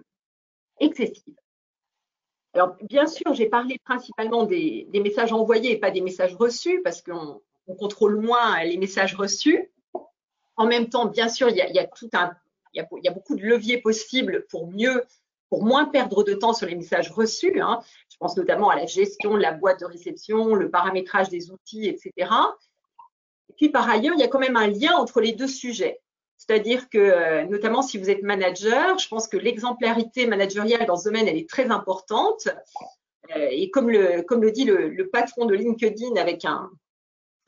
excessive. 0.80 1.34
Alors, 2.52 2.74
bien 2.82 3.06
sûr, 3.06 3.34
j'ai 3.34 3.46
parlé 3.46 3.78
principalement 3.84 4.44
des, 4.44 4.88
messages 4.94 5.32
envoyés 5.32 5.72
et 5.72 5.78
pas 5.78 5.90
des 5.90 6.00
messages 6.00 6.34
reçus 6.34 6.80
parce 6.82 7.02
qu'on 7.02 7.42
contrôle 7.78 8.18
moins 8.18 8.62
les 8.64 8.78
messages 8.78 9.14
reçus. 9.14 9.70
En 10.56 10.66
même 10.66 10.88
temps, 10.88 11.04
bien 11.04 11.28
sûr, 11.28 11.50
il 11.50 11.56
y 11.56 11.78
a, 11.78 11.86
tout 11.86 12.08
un, 12.14 12.34
il 12.76 13.04
y 13.04 13.08
a, 13.08 13.12
beaucoup 13.12 13.36
de 13.36 13.42
leviers 13.42 13.78
possibles 13.78 14.46
pour 14.50 14.70
moins 15.64 15.84
perdre 15.86 16.22
de 16.24 16.34
temps 16.34 16.52
sur 16.52 16.66
les 16.66 16.74
messages 16.74 17.10
reçus. 17.10 17.60
Hein. 17.60 17.80
Je 18.10 18.16
pense 18.18 18.36
notamment 18.36 18.70
à 18.70 18.76
la 18.76 18.86
gestion 18.86 19.34
de 19.34 19.40
la 19.40 19.52
boîte 19.52 19.80
de 19.80 19.86
réception, 19.86 20.54
le 20.54 20.70
paramétrage 20.70 21.28
des 21.28 21.50
outils, 21.50 21.86
etc. 21.86 22.30
Et 23.48 23.52
puis, 23.56 23.68
par 23.70 23.88
ailleurs, 23.88 24.14
il 24.14 24.20
y 24.20 24.24
a 24.24 24.28
quand 24.28 24.38
même 24.38 24.56
un 24.56 24.68
lien 24.68 24.94
entre 24.96 25.20
les 25.20 25.32
deux 25.32 25.48
sujets. 25.48 26.00
C'est-à-dire 26.36 26.88
que, 26.90 26.98
euh, 26.98 27.44
notamment 27.44 27.82
si 27.82 27.98
vous 27.98 28.10
êtes 28.10 28.22
manager, 28.22 28.98
je 28.98 29.08
pense 29.08 29.26
que 29.26 29.36
l'exemplarité 29.36 30.26
managériale 30.26 30.86
dans 30.86 30.96
ce 30.96 31.04
domaine, 31.04 31.28
elle 31.28 31.38
est 31.38 31.48
très 31.48 31.70
importante. 31.70 32.48
Euh, 33.34 33.48
et 33.50 33.70
comme 33.70 33.90
le, 33.90 34.50
dit 34.50 34.64
le, 34.64 35.08
patron 35.08 35.46
de 35.46 35.54
LinkedIn 35.54 36.16
avec 36.16 36.44
un, 36.44 36.70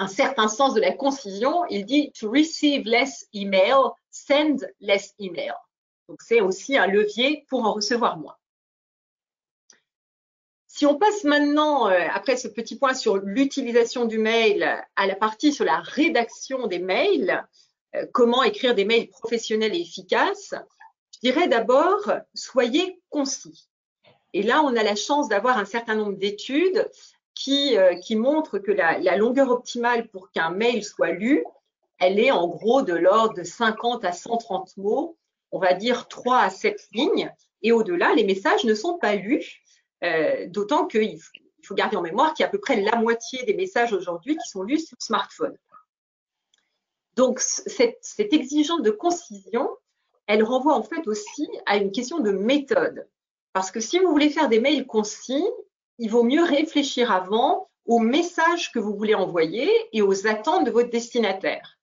certain 0.08 0.48
sens 0.48 0.74
de 0.74 0.80
la 0.80 0.92
concision, 0.92 1.64
il 1.66 1.84
dit 1.84 2.12
to 2.18 2.30
receive 2.30 2.84
less 2.86 3.26
email, 3.34 3.74
send 4.10 4.72
less 4.80 5.14
email. 5.18 5.54
Donc 6.08 6.22
c'est 6.22 6.40
aussi 6.40 6.76
un 6.76 6.86
levier 6.86 7.44
pour 7.48 7.64
en 7.64 7.72
recevoir 7.72 8.16
moins. 8.16 8.36
Si 10.66 10.86
on 10.86 10.96
passe 10.96 11.24
maintenant, 11.24 11.88
euh, 11.88 12.06
après 12.12 12.36
ce 12.36 12.46
petit 12.46 12.76
point 12.76 12.94
sur 12.94 13.16
l'utilisation 13.16 14.04
du 14.04 14.18
mail, 14.18 14.62
à 14.96 15.06
la 15.06 15.16
partie 15.16 15.52
sur 15.52 15.64
la 15.64 15.80
rédaction 15.80 16.66
des 16.68 16.78
mails, 16.78 17.44
euh, 17.96 18.06
comment 18.12 18.42
écrire 18.42 18.74
des 18.74 18.84
mails 18.84 19.08
professionnels 19.08 19.74
et 19.74 19.80
efficaces, 19.80 20.54
je 21.14 21.20
dirais 21.30 21.48
d'abord, 21.48 22.12
soyez 22.32 23.00
concis. 23.10 23.68
Et 24.34 24.42
là, 24.42 24.62
on 24.62 24.76
a 24.76 24.82
la 24.82 24.94
chance 24.94 25.28
d'avoir 25.28 25.58
un 25.58 25.64
certain 25.64 25.96
nombre 25.96 26.16
d'études 26.16 26.88
qui, 27.34 27.76
euh, 27.76 27.96
qui 27.96 28.14
montrent 28.14 28.58
que 28.58 28.70
la, 28.70 28.98
la 28.98 29.16
longueur 29.16 29.50
optimale 29.50 30.08
pour 30.08 30.30
qu'un 30.30 30.50
mail 30.50 30.84
soit 30.84 31.10
lu, 31.10 31.44
elle 31.98 32.20
est 32.20 32.30
en 32.30 32.46
gros 32.46 32.82
de 32.82 32.94
l'ordre 32.94 33.34
de 33.34 33.42
50 33.42 34.04
à 34.04 34.12
130 34.12 34.76
mots, 34.76 35.16
on 35.50 35.58
va 35.58 35.74
dire 35.74 36.08
3 36.08 36.38
à 36.38 36.50
7 36.50 36.88
lignes. 36.92 37.32
Et 37.62 37.72
au-delà, 37.72 38.14
les 38.14 38.24
messages 38.24 38.64
ne 38.64 38.74
sont 38.74 38.98
pas 38.98 39.16
lus, 39.16 39.62
euh, 40.04 40.46
d'autant 40.48 40.86
qu'il 40.86 41.18
faut, 41.62 41.74
garder 41.74 41.96
en 41.96 42.02
mémoire 42.02 42.34
qu'il 42.34 42.44
y 42.44 42.46
a 42.46 42.48
à 42.48 42.50
peu 42.50 42.60
près 42.60 42.80
la 42.80 42.96
moitié 42.96 43.42
des 43.44 43.54
messages 43.54 43.92
aujourd'hui 43.92 44.36
qui 44.36 44.48
sont 44.48 44.62
lus 44.62 44.86
sur 44.86 44.96
smartphone. 45.00 45.56
Donc, 47.14 47.40
cette, 47.40 48.32
exigence 48.32 48.82
de 48.82 48.92
concision, 48.92 49.68
elle 50.28 50.44
renvoie 50.44 50.74
en 50.74 50.84
fait 50.84 51.06
aussi 51.08 51.48
à 51.66 51.76
une 51.76 51.90
question 51.90 52.20
de 52.20 52.30
méthode. 52.30 53.08
Parce 53.52 53.72
que 53.72 53.80
si 53.80 53.98
vous 53.98 54.08
voulez 54.08 54.30
faire 54.30 54.48
des 54.48 54.60
mails 54.60 54.86
concis, 54.86 55.44
il 55.98 56.10
vaut 56.10 56.22
mieux 56.22 56.44
réfléchir 56.44 57.10
avant 57.10 57.68
aux 57.86 57.98
messages 57.98 58.70
que 58.70 58.78
vous 58.78 58.94
voulez 58.94 59.16
envoyer 59.16 59.68
et 59.92 60.00
aux 60.00 60.28
attentes 60.28 60.64
de 60.64 60.70
votre 60.70 60.90
destinataire. 60.90 61.77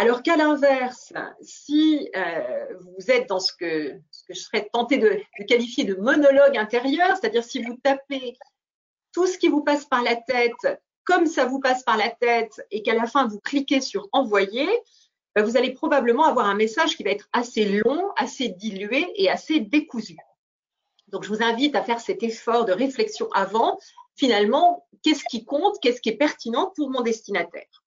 Alors 0.00 0.22
qu'à 0.22 0.36
l'inverse, 0.36 1.12
si 1.42 2.08
euh, 2.14 2.66
vous 2.78 3.10
êtes 3.10 3.28
dans 3.28 3.40
ce 3.40 3.52
que, 3.52 4.00
je 4.28 4.38
serais 4.38 4.68
tenté 4.72 4.96
de, 4.96 5.20
qualifier 5.48 5.82
de 5.82 5.96
monologue 5.96 6.56
intérieur, 6.56 7.16
c'est-à-dire 7.16 7.42
si 7.42 7.64
vous 7.64 7.76
tapez 7.82 8.38
tout 9.12 9.26
ce 9.26 9.36
qui 9.36 9.48
vous 9.48 9.64
passe 9.64 9.86
par 9.86 10.04
la 10.04 10.14
tête 10.14 10.80
comme 11.02 11.26
ça 11.26 11.46
vous 11.46 11.58
passe 11.58 11.82
par 11.82 11.96
la 11.96 12.10
tête 12.10 12.64
et 12.70 12.84
qu'à 12.84 12.94
la 12.94 13.08
fin 13.08 13.26
vous 13.26 13.40
cliquez 13.40 13.80
sur 13.80 14.08
envoyer, 14.12 14.68
bah, 15.34 15.42
vous 15.42 15.56
allez 15.56 15.72
probablement 15.72 16.26
avoir 16.26 16.46
un 16.46 16.54
message 16.54 16.96
qui 16.96 17.02
va 17.02 17.10
être 17.10 17.28
assez 17.32 17.64
long, 17.64 18.12
assez 18.16 18.50
dilué 18.50 19.04
et 19.16 19.28
assez 19.28 19.58
décousu. 19.58 20.16
Donc, 21.08 21.24
je 21.24 21.28
vous 21.28 21.42
invite 21.42 21.74
à 21.74 21.82
faire 21.82 21.98
cet 21.98 22.22
effort 22.22 22.66
de 22.66 22.72
réflexion 22.72 23.28
avant. 23.32 23.80
Finalement, 24.14 24.86
qu'est-ce 25.02 25.24
qui 25.24 25.44
compte, 25.44 25.80
qu'est-ce 25.82 26.00
qui 26.00 26.10
est 26.10 26.16
pertinent 26.16 26.72
pour 26.76 26.88
mon 26.88 27.00
destinataire? 27.00 27.82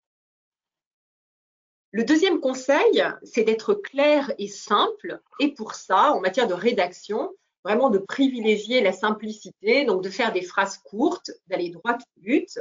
Le 1.94 2.06
deuxième 2.06 2.40
conseil, 2.40 3.04
c'est 3.24 3.44
d'être 3.44 3.74
clair 3.74 4.32
et 4.38 4.48
simple. 4.48 5.20
Et 5.40 5.54
pour 5.54 5.76
ça, 5.76 6.14
en 6.14 6.22
matière 6.22 6.48
de 6.48 6.54
rédaction, 6.54 7.30
vraiment 7.66 7.90
de 7.90 7.98
privilégier 7.98 8.82
la 8.82 8.94
simplicité, 8.94 9.84
donc 9.84 10.02
de 10.02 10.10
faire 10.10 10.32
des 10.32 10.42
phrases 10.42 10.78
courtes, 10.78 11.32
d'aller 11.48 11.70
droit 11.70 11.98
au 11.98 12.22
but, 12.22 12.60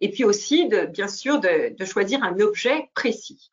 et 0.00 0.10
puis 0.10 0.24
aussi, 0.24 0.68
bien 0.90 1.08
sûr, 1.08 1.40
de, 1.40 1.84
choisir 1.84 2.22
un 2.22 2.38
objet 2.38 2.88
précis. 2.94 3.50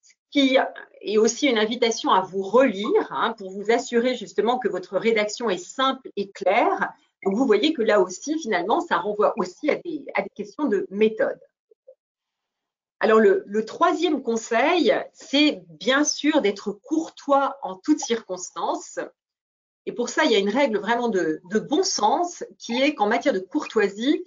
Ce 0.00 0.14
qui 0.30 0.58
est 1.00 1.18
aussi 1.18 1.48
une 1.48 1.58
invitation 1.58 2.12
à 2.12 2.20
vous 2.20 2.42
relire 2.42 3.08
hein, 3.10 3.34
pour 3.36 3.50
vous 3.50 3.72
assurer 3.72 4.14
justement 4.14 4.60
que 4.60 4.68
votre 4.68 4.96
rédaction 4.96 5.50
est 5.50 5.58
simple 5.58 6.08
et 6.14 6.30
claire. 6.30 6.92
Donc 7.24 7.34
vous 7.34 7.46
voyez 7.46 7.72
que 7.72 7.82
là 7.82 8.00
aussi, 8.00 8.38
finalement, 8.38 8.80
ça 8.80 8.98
renvoie 8.98 9.34
aussi 9.36 9.70
à 9.70 9.74
des 9.74 10.04
questions 10.36 10.66
de 10.66 10.86
méthode. 10.90 11.40
Alors 13.00 13.18
le, 13.18 13.44
le 13.46 13.64
troisième 13.64 14.22
conseil, 14.22 14.94
c'est 15.14 15.62
bien 15.68 16.04
sûr 16.04 16.42
d'être 16.42 16.72
courtois 16.72 17.58
en 17.62 17.76
toutes 17.76 18.00
circonstances. 18.00 18.98
Et 19.86 19.92
pour 19.92 20.08
ça, 20.08 20.24
il 20.24 20.32
y 20.32 20.36
a 20.36 20.38
une 20.38 20.50
règle 20.50 20.78
vraiment 20.78 21.08
de, 21.08 21.40
bon 21.68 21.82
sens 21.82 22.44
qui 22.58 22.80
est 22.80 22.94
qu'en 22.94 23.08
matière 23.08 23.34
de 23.34 23.38
courtoisie, 23.38 24.24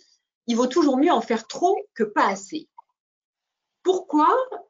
il 0.48 0.56
vaut 0.56 0.68
toujours 0.68 0.98
mieux 0.98 1.12
en 1.12 1.22
faire 1.22 1.48
trop 1.48 1.78
que 1.94 2.04
pas 2.04 2.28
assez. 2.28 2.68
Pourquoi? 3.84 4.28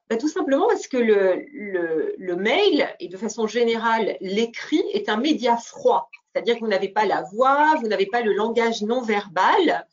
Ben, 0.09 0.17
Tout 0.17 0.27
simplement 0.27 0.67
parce 0.67 0.87
que 0.87 0.97
le, 0.97 2.35
mail, 2.35 2.93
et 2.99 3.07
de 3.07 3.17
façon 3.17 3.47
générale 3.47 4.17
l'écrit, 4.19 4.83
est 4.93 5.07
un 5.07 5.17
média 5.17 5.55
froid. 5.55 6.09
C'est-à-dire 6.33 6.55
que 6.55 6.61
vous 6.61 6.67
n'avez 6.67 6.89
pas 6.89 7.05
la 7.05 7.21
voix, 7.21 7.75
vous 7.79 7.87
n'avez 7.87 8.07
pas 8.07 8.21
le 8.21 8.33
langage 8.33 8.81
non 8.81 9.01
verbal. 9.01 9.87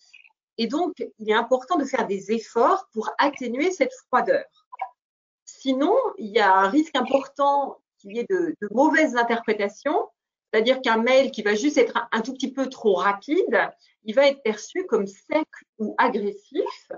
Et 0.60 0.68
donc, 0.68 0.92
il 1.18 1.28
est 1.28 1.34
important 1.34 1.76
de 1.76 1.84
faire 1.84 2.06
des 2.06 2.30
efforts 2.30 2.88
pour 2.92 3.10
atténuer 3.18 3.72
cette 3.72 3.92
froideur. 4.06 4.44
Sinon, 5.44 5.96
il 6.18 6.28
y 6.28 6.38
a 6.38 6.54
un 6.54 6.68
risque 6.68 6.94
important 6.94 7.80
qu'il 7.98 8.16
y 8.16 8.20
ait 8.20 8.26
de 8.30 8.54
mauvaises 8.70 9.16
interprétations 9.16 10.08
c'est-à-dire 10.52 10.80
qu'un 10.82 10.96
mail 10.96 11.30
qui 11.30 11.42
va 11.42 11.54
juste 11.54 11.78
être 11.78 12.08
un, 12.10 12.20
tout 12.20 12.32
petit 12.32 12.52
peu 12.52 12.68
trop 12.68 12.94
rapide, 12.94 13.70
il 14.04 14.14
va 14.14 14.26
être 14.26 14.42
perçu 14.42 14.84
comme 14.86 15.06
sec 15.06 15.46
ou 15.78 15.94
agressif, 15.98 16.92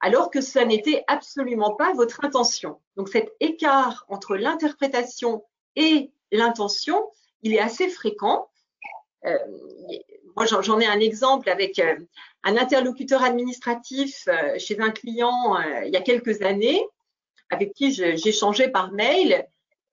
alors 0.00 0.30
que 0.30 0.40
ça 0.40 0.64
n'était 0.64 1.04
absolument 1.06 1.74
pas 1.74 1.92
votre 1.94 2.24
intention. 2.24 2.80
Donc 2.96 3.08
cet 3.08 3.32
écart 3.40 4.04
entre 4.08 4.36
l'interprétation 4.36 5.44
et 5.76 6.12
l'intention, 6.32 7.10
il 7.42 7.54
est 7.54 7.60
assez 7.60 7.88
fréquent. 7.88 8.50
Euh, 9.24 9.36
moi, 10.36 10.46
j'en 10.46 10.78
ai 10.78 10.86
un 10.86 11.00
exemple 11.00 11.50
avec 11.50 11.78
euh, 11.78 11.96
un 12.44 12.56
interlocuteur 12.56 13.22
administratif 13.22 14.28
euh, 14.28 14.58
chez 14.58 14.78
un 14.78 14.90
client 14.90 15.58
il 15.84 15.90
y 15.92 15.96
a 15.96 16.00
quelques 16.00 16.42
années, 16.42 16.86
avec 17.50 17.72
qui 17.72 17.92
j'échangeais 17.92 18.68
par 18.68 18.92
mail 18.92 19.46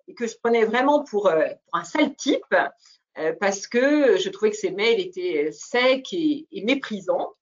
et 0.08 0.14
que 0.14 0.28
je 0.28 0.36
prenais 0.38 0.66
vraiment 0.66 1.04
pour, 1.04 1.32
un 1.74 1.84
sale 1.84 2.16
type. 2.16 2.56
Parce 3.40 3.66
que 3.66 4.18
je 4.18 4.30
trouvais 4.30 4.52
que 4.52 4.58
ces 4.58 4.72
mails 4.72 5.00
étaient 5.00 5.50
secs 5.54 6.12
et, 6.12 6.46
méprisants. 6.66 7.34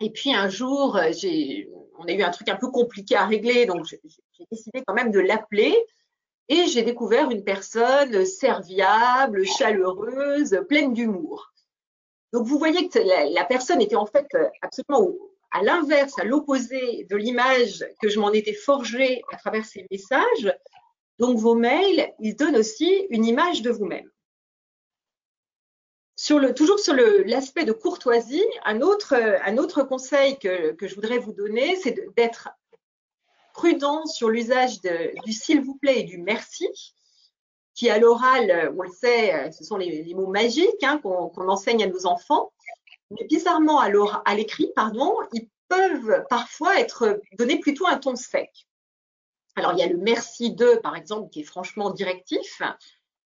Et 0.00 0.10
puis 0.10 0.34
un 0.34 0.48
jour, 0.48 0.98
on 1.98 2.04
a 2.06 2.12
eu 2.12 2.22
un 2.22 2.30
truc 2.30 2.48
un 2.48 2.56
peu 2.56 2.70
compliqué 2.70 3.14
à 3.14 3.26
régler, 3.26 3.66
donc 3.66 3.84
j'ai 3.84 4.00
décidé 4.50 4.82
quand 4.86 4.94
même 4.94 5.10
de 5.10 5.20
l'appeler. 5.20 5.76
Et 6.48 6.66
j'ai 6.66 6.82
découvert 6.82 7.30
une 7.30 7.44
personne 7.44 8.24
serviable, 8.24 9.44
chaleureuse, 9.44 10.60
pleine 10.68 10.92
d'humour. 10.92 11.52
Donc 12.32 12.46
vous 12.46 12.58
voyez 12.58 12.88
que 12.88 12.98
la, 13.34 13.44
personne 13.44 13.80
était 13.80 13.96
en 13.96 14.06
fait 14.06 14.26
absolument 14.62 15.12
à 15.50 15.62
l'inverse, 15.62 16.18
à 16.18 16.24
l'opposé 16.24 17.06
de 17.08 17.16
l'image 17.16 17.84
que 18.00 18.08
je 18.08 18.20
m'en 18.20 18.32
étais 18.32 18.52
forgée 18.52 19.22
à 19.32 19.36
travers 19.36 19.64
ces 19.64 19.86
messages. 19.90 20.52
Donc 21.18 21.38
vos 21.38 21.54
mails, 21.54 22.12
ils 22.20 22.36
donnent 22.36 22.56
aussi 22.56 23.06
une 23.10 23.24
image 23.24 23.62
de 23.62 23.70
vous-même 23.70 24.10
toujours 26.54 26.78
sur 26.78 26.94
l'aspect 26.94 27.64
de 27.64 27.72
courtoisie, 27.72 28.44
un 28.64 28.80
autre, 28.80 29.14
un 29.14 29.58
autre 29.58 29.82
conseil 29.82 30.38
que, 30.38 30.72
que, 30.72 30.88
je 30.88 30.94
voudrais 30.94 31.18
vous 31.18 31.32
donner, 31.32 31.76
c'est 31.76 31.94
d'être 32.16 32.48
prudent 33.56 34.04
sur 34.04 34.28
l'usage 34.28 34.80
du 34.82 35.32
s'il 35.32 35.62
vous 35.62 35.76
plaît 35.76 36.00
et 36.00 36.04
du 36.04 36.18
merci, 36.18 36.68
qui 37.74 37.88
à 37.88 37.98
l'oral, 37.98 38.72
on 38.76 38.82
le 38.82 38.90
sait, 38.90 39.50
ce 39.50 39.64
sont 39.64 39.78
les, 39.78 40.14
mots 40.14 40.26
magiques 40.26 40.82
hein, 40.82 40.98
qu'on 40.98 41.48
enseigne 41.48 41.82
à 41.82 41.86
nos 41.86 42.06
enfants. 42.06 42.52
Mais 43.10 43.24
bizarrement, 43.26 43.80
à 43.80 44.34
l'écrit, 44.34 44.70
pardon, 44.76 45.14
ils 45.32 45.48
peuvent 45.68 46.24
parfois 46.28 46.78
être 46.78 47.20
donnés 47.38 47.58
plutôt 47.58 47.86
un 47.86 47.96
ton 47.96 48.14
sec. 48.14 48.50
Alors, 49.56 49.72
il 49.72 49.78
y 49.78 49.82
a 49.82 49.88
le 49.88 49.96
merci 49.96 50.52
de, 50.52 50.76
par 50.82 50.94
exemple, 50.94 51.30
qui 51.30 51.40
est 51.40 51.44
franchement 51.44 51.90
directif, 51.90 52.60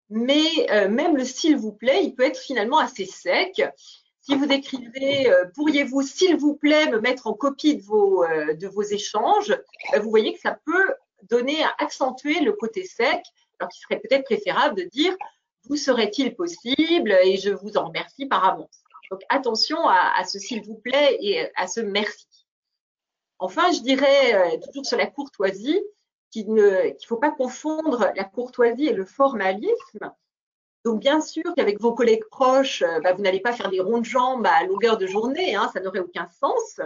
mais 0.09 0.71
euh, 0.71 0.89
même 0.89 1.15
le 1.15 1.23
s'il 1.23 1.55
vous 1.55 1.71
plaît, 1.71 2.03
il 2.03 2.15
peut 2.15 2.23
être 2.23 2.39
finalement 2.39 2.79
assez 2.79 3.05
sec. 3.05 3.61
Si 4.25 4.33
vous 4.33 4.45
écrivez 4.45 5.29
euh, 5.29 5.45
pourriez-vous 5.53 6.01
s'il 6.01 6.35
vous 6.35 6.55
plaît 6.55 6.89
me 6.89 6.99
mettre 6.99 7.27
en 7.27 7.33
copie 7.33 7.75
de 7.75 7.83
vos, 7.83 8.23
euh, 8.23 8.83
échanges, 8.89 9.55
vous 10.01 10.09
voyez 10.09 10.33
que 10.33 10.39
ça 10.39 10.57
peut 10.65 10.95
donner, 11.29 11.63
accentuer 11.77 12.39
le 12.39 12.53
côté 12.53 12.85
sec, 12.85 13.21
alors 13.59 13.69
qu'il 13.69 13.81
serait 13.83 13.99
peut-être 13.99 14.23
préférable 14.25 14.77
de 14.77 14.83
dire 14.83 15.15
vous 15.67 15.75
serait-il 15.75 16.35
possible 16.35 17.15
et 17.23 17.37
je 17.37 17.51
vous 17.51 17.77
en 17.77 17.87
remercie 17.87 18.25
par 18.25 18.45
avance. 18.45 18.83
Donc 19.11 19.21
attention 19.29 19.87
à 19.87 20.23
ce 20.23 20.39
s'il 20.39 20.63
vous 20.63 20.75
plaît 20.75 21.17
et 21.21 21.47
à 21.55 21.67
ce 21.67 21.81
merci. 21.81 22.27
Enfin, 23.37 23.71
je 23.71 23.81
dirais 23.81 24.59
toujours 24.59 24.85
sur 24.85 24.97
la 24.97 25.07
courtoisie, 25.07 25.81
qu'il 26.31 26.53
ne 26.53 26.91
faut 27.07 27.17
pas 27.17 27.31
confondre 27.31 28.11
la 28.15 28.23
courtoisie 28.23 28.87
et 28.87 28.93
le 28.93 29.05
formalisme. 29.05 30.11
Donc, 30.85 30.99
bien 30.99 31.19
sûr 31.19 31.43
qu'avec 31.55 31.81
vos 31.81 31.93
collègues 31.93 32.25
proches, 32.29 32.83
euh, 32.83 32.99
bah, 32.99 33.13
vous 33.13 33.23
n'allez 33.23 33.39
pas 33.39 33.53
faire 33.53 33.71
des 33.71 33.79
ronds 33.79 33.97
de 33.97 34.05
jambes 34.05 34.45
à 34.45 34.63
longueur 34.65 34.97
de 34.97 35.07
journée, 35.07 35.55
hein, 35.55 35.69
ça 35.73 35.79
n'aurait 35.79 35.99
aucun 35.99 36.27
sens, 36.39 36.79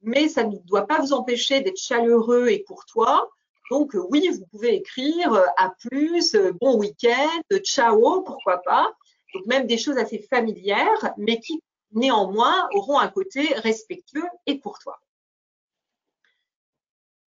mais 0.00 0.28
ça 0.28 0.44
ne 0.44 0.56
doit 0.58 0.86
pas 0.86 1.00
vous 1.00 1.12
empêcher 1.12 1.60
d'être 1.60 1.76
chaleureux 1.76 2.48
et 2.48 2.62
courtois. 2.62 3.28
Donc, 3.72 3.96
oui, 4.10 4.28
vous 4.28 4.46
pouvez 4.46 4.76
écrire 4.76 5.32
euh, 5.32 5.44
à 5.56 5.74
plus, 5.90 6.36
euh, 6.36 6.52
bon 6.60 6.78
week-end, 6.78 7.40
ciao, 7.64 8.22
pourquoi 8.22 8.58
pas. 8.58 8.92
Donc, 9.34 9.44
même 9.46 9.66
des 9.66 9.78
choses 9.78 9.98
assez 9.98 10.20
familières, 10.20 11.12
mais 11.18 11.40
qui 11.40 11.60
néanmoins 11.90 12.68
auront 12.74 13.00
un 13.00 13.08
côté 13.08 13.54
respectueux 13.54 14.28
et 14.46 14.60
courtois. 14.60 15.00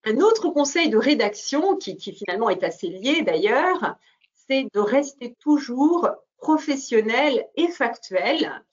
Un 0.06 0.22
autre 0.22 0.50
conseil 0.50 0.90
de 0.90 0.98
rédaction, 0.98 1.76
qui, 1.76 1.98
finalement 1.98 2.50
est 2.50 2.64
assez 2.64 2.88
lié 2.88 3.24
d'ailleurs, 3.24 3.98
c'est 4.50 4.68
de 4.74 4.80
rester 4.80 5.36
toujours 5.40 6.10
professionnel 6.38 7.48
et 7.56 7.68
factuel. 7.68 8.64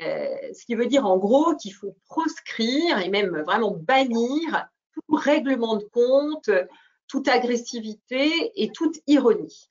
Euh, 0.00 0.26
ce 0.54 0.64
qui 0.64 0.74
veut 0.74 0.86
dire 0.86 1.04
en 1.04 1.18
gros 1.18 1.54
qu'il 1.56 1.74
faut 1.74 1.94
proscrire 2.06 2.98
et 2.98 3.10
même 3.10 3.42
vraiment 3.42 3.72
bannir 3.72 4.66
tout 4.94 5.14
règlement 5.14 5.76
de 5.76 5.84
compte, 5.84 6.50
toute 7.06 7.28
agressivité 7.28 8.52
et 8.54 8.70
toute 8.70 8.96
ironie. 9.06 9.70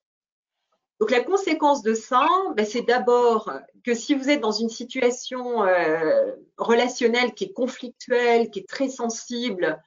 Donc 1.00 1.12
la 1.12 1.24
conséquence 1.24 1.82
de 1.82 1.94
ça, 1.94 2.28
ben, 2.56 2.66
c'est 2.66 2.82
d'abord 2.82 3.52
que 3.86 3.94
si 3.94 4.14
vous 4.14 4.30
êtes 4.30 4.42
dans 4.42 4.52
une 4.52 4.70
situation 4.70 5.64
euh, 5.64 6.34
relationnelle 6.58 7.34
qui 7.34 7.46
est 7.46 7.54
conflictuelle, 7.54 8.50
qui 8.50 8.60
est 8.60 8.70
très 8.70 8.90
sensible, 8.90 9.82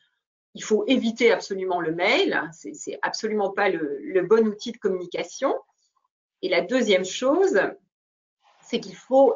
il 0.55 0.63
faut 0.63 0.85
éviter 0.87 1.33
absolument 1.33 1.81
le 1.81 1.95
mail. 1.95 2.43
C'est 2.53 2.99
absolument 3.03 3.51
pas 3.51 3.69
le, 3.69 4.23
bon 4.23 4.47
outil 4.47 4.73
de 4.73 4.79
communication. 4.79 5.55
Et 6.43 6.49
la 6.49 6.61
deuxième 6.61 7.05
chose, 7.05 7.61
c'est 8.63 8.81
qu'il 8.81 8.97
faut 8.97 9.35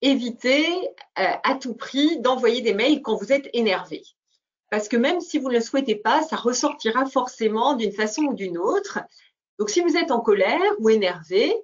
éviter 0.00 0.66
euh, 1.18 1.32
à 1.42 1.54
tout 1.60 1.74
prix 1.74 2.20
d'envoyer 2.20 2.60
des 2.60 2.74
mails 2.74 3.02
quand 3.02 3.16
vous 3.16 3.32
êtes 3.32 3.48
énervé. 3.52 4.02
Parce 4.70 4.88
que 4.88 4.96
même 4.96 5.20
si 5.20 5.38
vous 5.38 5.48
ne 5.48 5.54
le 5.54 5.60
souhaitez 5.60 5.96
pas, 5.96 6.22
ça 6.22 6.36
ressortira 6.36 7.06
forcément 7.06 7.74
d'une 7.74 7.92
façon 7.92 8.22
ou 8.22 8.34
d'une 8.34 8.58
autre. 8.58 9.00
Donc 9.58 9.70
si 9.70 9.80
vous 9.80 9.96
êtes 9.96 10.10
en 10.10 10.20
colère 10.20 10.60
ou 10.78 10.90
énervé, 10.90 11.54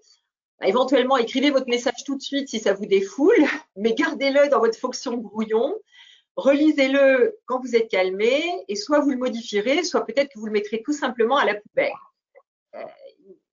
bah, 0.61 0.67
éventuellement 0.69 1.17
écrivez 1.17 1.51
votre 1.51 1.69
message 1.69 2.05
tout 2.05 2.17
de 2.17 2.23
suite 2.23 2.49
si 2.49 2.59
ça 2.59 2.73
vous 2.73 2.87
défoule, 2.87 3.45
mais 3.77 3.95
gardez-le 3.95 4.49
dans 4.49 4.59
votre 4.59 4.79
fonction 4.79 5.17
brouillon 5.17 5.75
relisez-le 6.37 7.37
quand 7.47 7.61
vous 7.61 7.77
êtes 7.77 7.91
calmé 7.91 8.43
et 8.69 8.77
soit 8.77 9.01
vous 9.01 9.11
le 9.11 9.17
modifierez, 9.17 9.85
soit 9.85 10.05
peut-être 10.05 10.33
que 10.33 10.39
vous 10.39 10.47
le 10.47 10.53
mettrez 10.53 10.83
tout 10.83 10.93
simplement 10.93 11.37
à 11.37 11.45
la 11.45 11.55
poubelle. 11.55 11.93
Euh, 12.75 12.83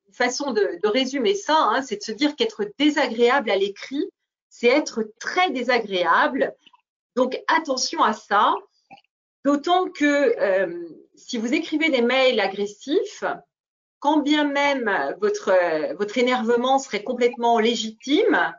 une 0.07 0.13
façon 0.13 0.51
de, 0.51 0.79
résumer 0.87 1.35
ça, 1.35 1.57
hein, 1.57 1.81
c'est 1.81 1.97
de 1.97 2.03
se 2.03 2.11
dire 2.11 2.35
qu'être 2.35 2.65
désagréable 2.77 3.49
à 3.49 3.55
l'écrit, 3.55 4.09
c'est 4.49 4.67
être 4.67 5.03
très 5.19 5.51
désagréable. 5.51 6.53
Donc 7.15 7.39
attention 7.47 8.03
à 8.03 8.13
ça, 8.13 8.55
d'autant 9.45 9.89
que 9.89 10.05
euh, 10.39 10.87
si 11.15 11.37
vous 11.37 11.53
écrivez 11.53 11.89
des 11.89 12.01
mails 12.01 12.39
agressifs, 12.39 13.23
quand 13.99 14.17
bien 14.17 14.45
même 14.45 15.15
votre, 15.21 15.53
votre 15.95 16.17
énervement 16.17 16.79
serait 16.79 17.03
complètement 17.03 17.59
légitime, 17.59 18.53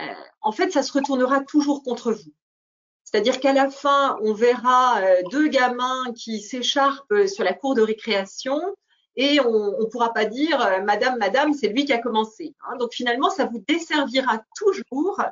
euh, 0.00 0.04
en 0.40 0.52
fait, 0.52 0.70
ça 0.70 0.82
se 0.82 0.92
retournera 0.92 1.40
toujours 1.40 1.82
contre 1.82 2.12
vous. 2.12 2.32
C'est-à-dire 3.14 3.38
qu'à 3.38 3.52
la 3.52 3.70
fin, 3.70 4.18
on 4.22 4.32
verra 4.32 5.00
deux 5.30 5.46
gamins 5.46 6.12
qui 6.16 6.40
s'écharpent 6.40 7.28
sur 7.28 7.44
la 7.44 7.52
cour 7.52 7.76
de 7.76 7.80
récréation 7.80 8.60
et 9.14 9.38
on 9.38 9.78
ne 9.78 9.84
pourra 9.84 10.12
pas 10.12 10.24
dire 10.24 10.58
Madame, 10.82 11.16
Madame, 11.18 11.54
c'est 11.54 11.68
lui 11.68 11.84
qui 11.84 11.92
a 11.92 11.98
commencé. 11.98 12.56
Hein. 12.66 12.76
Donc 12.76 12.92
finalement, 12.92 13.30
ça 13.30 13.44
vous 13.44 13.62
desservira 13.68 14.42
toujours 14.56 15.22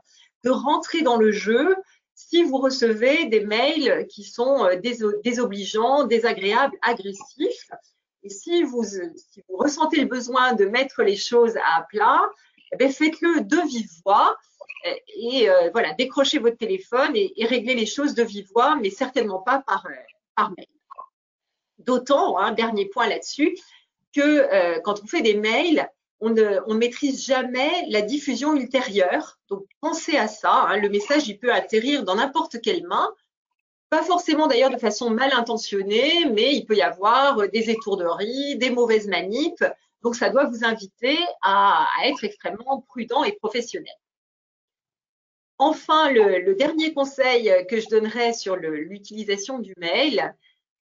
de 0.45 0.51
rentrer 0.51 1.03
dans 1.03 1.17
le 1.17 1.33
jeu 1.33 1.75
si 2.15 2.45
vous 2.45 2.59
recevez 2.59 3.27
des 3.27 3.45
mails 3.45 4.07
qui 4.09 4.23
sont 4.23 4.65
euh, 4.65 4.77
désobligeants, 5.25 6.05
désagréables, 6.05 6.77
agressifs. 6.83 7.69
Et 8.23 8.29
si 8.29 8.63
vous, 8.63 8.85
si 8.85 9.43
vous 9.49 9.57
ressentez 9.57 10.01
le 10.01 10.07
besoin 10.07 10.53
de 10.53 10.67
mettre 10.67 11.03
les 11.03 11.17
choses 11.17 11.57
à 11.75 11.83
plat, 11.91 12.31
eh 12.79 12.89
faites-le 12.89 13.41
de 13.41 13.57
vive 13.67 13.91
voix 14.05 14.37
et 14.85 15.49
euh, 15.49 15.71
voilà, 15.73 15.93
décrochez 15.95 16.39
votre 16.39 16.57
téléphone 16.57 17.13
et, 17.15 17.33
réglez 17.45 17.75
les 17.75 17.87
choses 17.87 18.15
de 18.15 18.23
vive 18.23 18.49
voix, 18.53 18.77
mais 18.77 18.91
certainement 18.91 19.41
pas 19.41 19.63
par, 19.67 19.87
euh, 19.87 20.49
mail. 20.57 20.67
D'autant, 21.79 22.39
hein, 22.39 22.53
dernier 22.53 22.87
point 22.87 23.09
là-dessus, 23.09 23.57
que 24.15 24.81
quand 24.81 25.03
on 25.03 25.07
fait 25.07 25.23
des 25.23 25.35
mails, 25.35 25.89
on 26.23 26.31
ne, 26.31 26.75
maîtrise 26.75 27.27
jamais 27.27 27.85
la 27.89 28.01
diffusion 28.01 28.55
ultérieure. 28.55 29.39
Donc, 29.49 29.65
pensez 29.81 30.17
à 30.17 30.29
ça. 30.29 30.67
Hein. 30.69 30.77
Le 30.77 30.89
message, 30.89 31.27
il 31.29 31.37
peut 31.37 31.53
atterrir 31.53 32.05
dans 32.05 32.15
n'importe 32.15 32.61
quelle 32.61 32.87
main. 32.87 33.09
Pas 33.91 34.05
forcément 34.05 34.47
d'ailleurs 34.47 34.71
de 34.71 34.79
façon 34.79 35.11
mal 35.11 35.33
intentionnée, 35.33 36.27
mais 36.27 36.55
il 36.55 36.65
peut 36.65 36.77
y 36.77 36.83
avoir 36.83 37.49
des 37.49 37.71
étourderies, 37.71 38.57
des 38.57 38.71
mauvaises 38.71 39.09
manips. 39.09 39.65
Donc, 40.03 40.15
ça 40.15 40.31
doit 40.31 40.45
vous 40.45 40.65
inviter 40.65 41.19
à, 41.43 41.89
être 42.05 42.23
extrêmement 42.23 42.83
prudent 42.89 43.25
et 43.25 43.33
professionnel. 43.33 43.93
Enfin, 45.63 46.11
le, 46.11 46.55
dernier 46.55 46.93
conseil 46.93 47.53
que 47.69 47.79
je 47.79 47.89
donnerais 47.89 48.33
sur 48.33 48.57
l'utilisation 48.57 49.59
du 49.59 49.75
mail, 49.77 50.35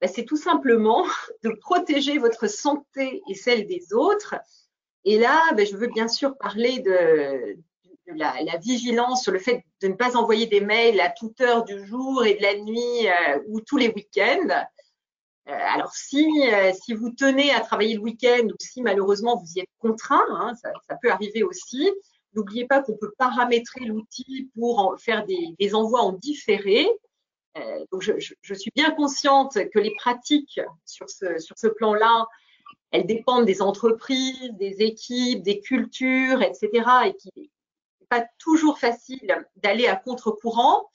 ben, 0.01 0.09
c'est 0.13 0.25
tout 0.25 0.37
simplement 0.37 1.05
de 1.43 1.49
protéger 1.61 2.17
votre 2.17 2.47
santé 2.47 3.21
et 3.29 3.35
celle 3.35 3.67
des 3.67 3.93
autres 3.93 4.35
et 5.05 5.19
là, 5.19 5.53
ben, 5.53 5.65
je 5.65 5.77
veux 5.77 5.87
bien 5.87 6.07
sûr 6.07 6.35
parler 6.35 6.79
de, 6.79 7.57
la, 8.07 8.57
vigilance 8.57 9.23
sur 9.23 9.31
le 9.31 9.39
fait 9.39 9.63
de 9.81 9.87
ne 9.87 9.93
pas 9.93 10.17
envoyer 10.17 10.47
des 10.47 10.61
mails 10.61 10.99
à 10.99 11.09
toute 11.09 11.39
heure 11.41 11.63
du 11.63 11.85
jour 11.85 12.25
et 12.25 12.33
de 12.33 12.41
la 12.41 12.55
nuit 12.57 13.07
euh, 13.07 13.39
ou 13.47 13.61
tous 13.61 13.77
les 13.77 13.89
week-ends. 13.89 14.65
Euh, 15.47 15.51
alors, 15.51 15.93
si, 15.93 16.27
euh, 16.51 16.71
si 16.73 16.93
vous 16.93 17.11
tenez 17.11 17.53
à 17.53 17.59
travailler 17.59 17.93
le 17.95 18.01
week-end 18.01 18.47
ou 18.47 18.55
si 18.59 18.81
malheureusement 18.81 19.37
vous 19.37 19.53
y 19.55 19.59
êtes 19.59 19.69
contraint, 19.77 20.25
hein, 20.31 20.53
ça, 20.55 20.95
peut 20.99 21.11
arriver 21.11 21.43
aussi, 21.43 21.91
n'oubliez 22.35 22.65
pas 22.65 22.81
qu'on 22.81 22.97
peut 22.97 23.13
paramétrer 23.17 23.85
l'outil 23.85 24.49
pour 24.57 24.95
faire 24.99 25.25
des, 25.25 25.75
envois 25.75 26.01
en 26.01 26.13
différé. 26.13 26.87
donc, 27.91 28.01
je, 28.01 28.53
suis 28.53 28.71
bien 28.75 28.91
consciente 28.91 29.57
que 29.73 29.79
les 29.79 29.93
pratiques 29.95 30.59
sur 30.85 31.09
ce, 31.09 31.67
plan-là 31.67 32.27
elles 32.91 33.05
dépendent 33.05 33.45
des 33.45 33.61
entreprises, 33.61 34.51
des 34.53 34.81
équipes, 34.81 35.43
des 35.43 35.59
cultures, 35.59 36.41
etc. 36.41 36.69
Et 37.07 37.15
qui 37.15 37.29
n'est 37.35 37.49
pas 38.09 38.25
toujours 38.39 38.79
facile 38.79 39.45
d'aller 39.57 39.87
à 39.87 39.95
contre-courant. 39.95 40.89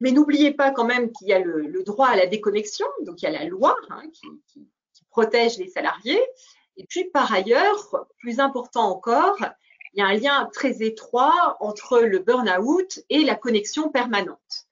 Mais 0.00 0.12
n'oubliez 0.12 0.52
pas 0.52 0.70
quand 0.70 0.84
même 0.84 1.10
qu'il 1.12 1.28
y 1.28 1.32
a 1.32 1.38
le, 1.38 1.82
droit 1.82 2.08
à 2.08 2.16
la 2.16 2.26
déconnexion, 2.26 2.86
donc 3.02 3.20
il 3.20 3.24
y 3.24 3.28
a 3.28 3.32
la 3.32 3.44
loi 3.44 3.74
hein, 3.90 4.02
qui, 4.12 4.68
protège 5.10 5.58
les 5.58 5.68
salariés. 5.68 6.20
Et 6.76 6.84
puis 6.86 7.04
par 7.06 7.32
ailleurs, 7.32 8.06
plus 8.18 8.38
important 8.38 8.90
encore, 8.90 9.36
il 9.94 10.00
y 10.00 10.02
a 10.02 10.06
un 10.06 10.14
lien 10.14 10.48
très 10.52 10.82
étroit 10.82 11.56
entre 11.60 12.00
le 12.00 12.18
burn-out 12.18 13.00
et 13.10 13.24
la 13.24 13.34
connexion 13.34 13.90
permanente. 13.90 14.66